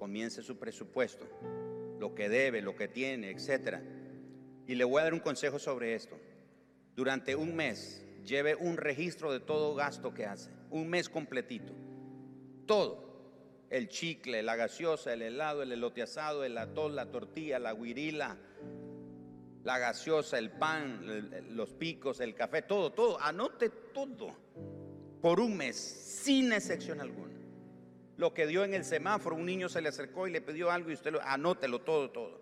comience 0.00 0.42
su 0.42 0.58
presupuesto, 0.58 1.24
lo 2.00 2.16
que 2.16 2.28
debe, 2.28 2.62
lo 2.62 2.74
que 2.74 2.88
tiene, 2.88 3.30
etc. 3.30 3.78
Y 4.66 4.74
le 4.74 4.82
voy 4.82 5.00
a 5.00 5.04
dar 5.04 5.14
un 5.14 5.20
consejo 5.20 5.60
sobre 5.60 5.94
esto. 5.94 6.18
Durante 6.96 7.36
un 7.36 7.54
mes, 7.54 8.04
lleve 8.24 8.56
un 8.56 8.76
registro 8.76 9.32
de 9.32 9.40
todo 9.40 9.74
gasto 9.74 10.14
que 10.14 10.26
hace, 10.26 10.50
un 10.74 10.88
mes 10.88 11.08
completito. 11.08 11.72
Todo. 12.66 13.04
El 13.70 13.88
chicle, 13.88 14.42
la 14.42 14.56
gaseosa, 14.56 15.12
el 15.12 15.22
helado, 15.22 15.62
el 15.62 15.72
elote 15.72 16.02
asado, 16.02 16.44
el 16.44 16.58
atol, 16.58 16.94
la 16.94 17.10
tortilla, 17.10 17.58
la 17.58 17.74
guirila, 17.74 18.36
la 19.64 19.78
gaseosa, 19.78 20.38
el 20.38 20.50
pan, 20.50 21.56
los 21.56 21.72
picos, 21.72 22.20
el 22.20 22.34
café, 22.34 22.62
todo, 22.62 22.92
todo. 22.92 23.20
Anote 23.20 23.70
todo 23.70 24.36
por 25.20 25.40
un 25.40 25.56
mes, 25.56 25.76
sin 25.76 26.52
excepción 26.52 27.00
alguna. 27.00 27.34
Lo 28.16 28.34
que 28.34 28.46
dio 28.46 28.64
en 28.64 28.74
el 28.74 28.84
semáforo, 28.84 29.36
un 29.36 29.46
niño 29.46 29.68
se 29.68 29.80
le 29.80 29.88
acercó 29.88 30.28
y 30.28 30.32
le 30.32 30.40
pidió 30.40 30.70
algo 30.70 30.90
y 30.90 30.94
usted 30.94 31.12
lo, 31.12 31.22
anótelo 31.22 31.80
todo, 31.80 32.10
todo. 32.10 32.40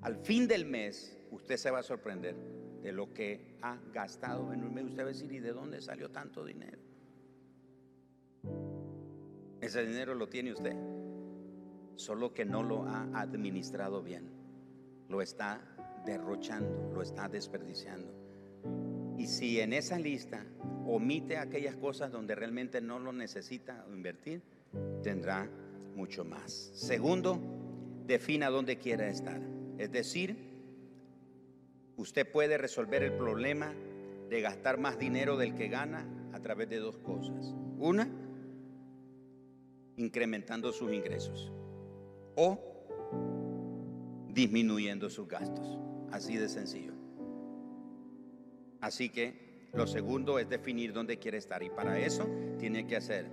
Al 0.00 0.16
fin 0.16 0.46
del 0.46 0.64
mes, 0.64 1.18
usted 1.30 1.56
se 1.56 1.70
va 1.70 1.80
a 1.80 1.82
sorprender 1.82 2.36
de 2.82 2.92
lo 2.92 3.12
que 3.12 3.58
ha 3.60 3.78
gastado 3.92 4.52
en 4.52 4.64
un 4.64 4.72
mes. 4.72 4.84
Usted 4.84 5.02
va 5.02 5.08
a 5.08 5.12
decir, 5.12 5.32
¿y 5.32 5.40
de 5.40 5.52
dónde 5.52 5.82
salió 5.82 6.10
tanto 6.10 6.44
dinero? 6.44 6.87
Ese 9.68 9.84
dinero 9.84 10.14
lo 10.14 10.30
tiene 10.30 10.50
usted, 10.50 10.74
solo 11.94 12.32
que 12.32 12.46
no 12.46 12.62
lo 12.62 12.84
ha 12.84 13.02
administrado 13.12 14.02
bien. 14.02 14.30
Lo 15.10 15.20
está 15.20 15.60
derrochando, 16.06 16.90
lo 16.94 17.02
está 17.02 17.28
desperdiciando. 17.28 18.10
Y 19.18 19.26
si 19.26 19.60
en 19.60 19.74
esa 19.74 19.98
lista 19.98 20.42
omite 20.86 21.36
aquellas 21.36 21.76
cosas 21.76 22.10
donde 22.10 22.34
realmente 22.34 22.80
no 22.80 22.98
lo 22.98 23.12
necesita 23.12 23.84
invertir, 23.92 24.40
tendrá 25.02 25.46
mucho 25.94 26.24
más. 26.24 26.50
Segundo, 26.72 27.38
defina 28.06 28.48
dónde 28.48 28.78
quiera 28.78 29.06
estar. 29.06 29.38
Es 29.76 29.92
decir, 29.92 30.34
usted 31.98 32.26
puede 32.32 32.56
resolver 32.56 33.02
el 33.02 33.12
problema 33.12 33.74
de 34.30 34.40
gastar 34.40 34.78
más 34.78 34.98
dinero 34.98 35.36
del 35.36 35.54
que 35.54 35.68
gana 35.68 36.08
a 36.32 36.40
través 36.40 36.70
de 36.70 36.78
dos 36.78 36.96
cosas. 36.96 37.54
Una, 37.78 38.08
incrementando 39.98 40.72
sus 40.72 40.92
ingresos 40.92 41.52
o 42.34 42.58
disminuyendo 44.32 45.10
sus 45.10 45.28
gastos. 45.28 45.78
Así 46.10 46.36
de 46.36 46.48
sencillo. 46.48 46.94
Así 48.80 49.10
que 49.10 49.68
lo 49.74 49.86
segundo 49.86 50.38
es 50.38 50.48
definir 50.48 50.92
dónde 50.92 51.18
quiere 51.18 51.38
estar 51.38 51.62
y 51.62 51.70
para 51.70 51.98
eso 51.98 52.26
tiene 52.58 52.86
que 52.86 52.96
hacer 52.96 53.26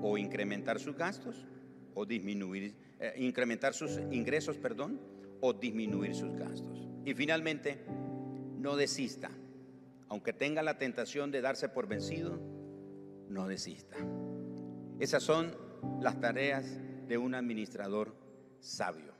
o 0.00 0.16
incrementar 0.16 0.78
sus 0.80 0.96
gastos 0.96 1.46
o 1.94 2.06
disminuir, 2.06 2.74
eh, 3.00 3.14
incrementar 3.18 3.74
sus 3.74 3.98
ingresos, 4.10 4.58
perdón, 4.58 5.00
o 5.40 5.52
disminuir 5.52 6.14
sus 6.14 6.34
gastos. 6.36 6.86
Y 7.04 7.14
finalmente, 7.14 7.78
no 8.58 8.76
desista. 8.76 9.30
Aunque 10.08 10.32
tenga 10.32 10.62
la 10.62 10.78
tentación 10.78 11.30
de 11.30 11.40
darse 11.40 11.68
por 11.68 11.88
vencido, 11.88 12.38
no 13.28 13.48
desista. 13.48 13.96
Esas 14.98 15.22
son 15.22 15.65
las 16.00 16.20
tareas 16.20 16.66
de 17.08 17.18
un 17.18 17.34
administrador 17.34 18.14
sabio. 18.60 19.15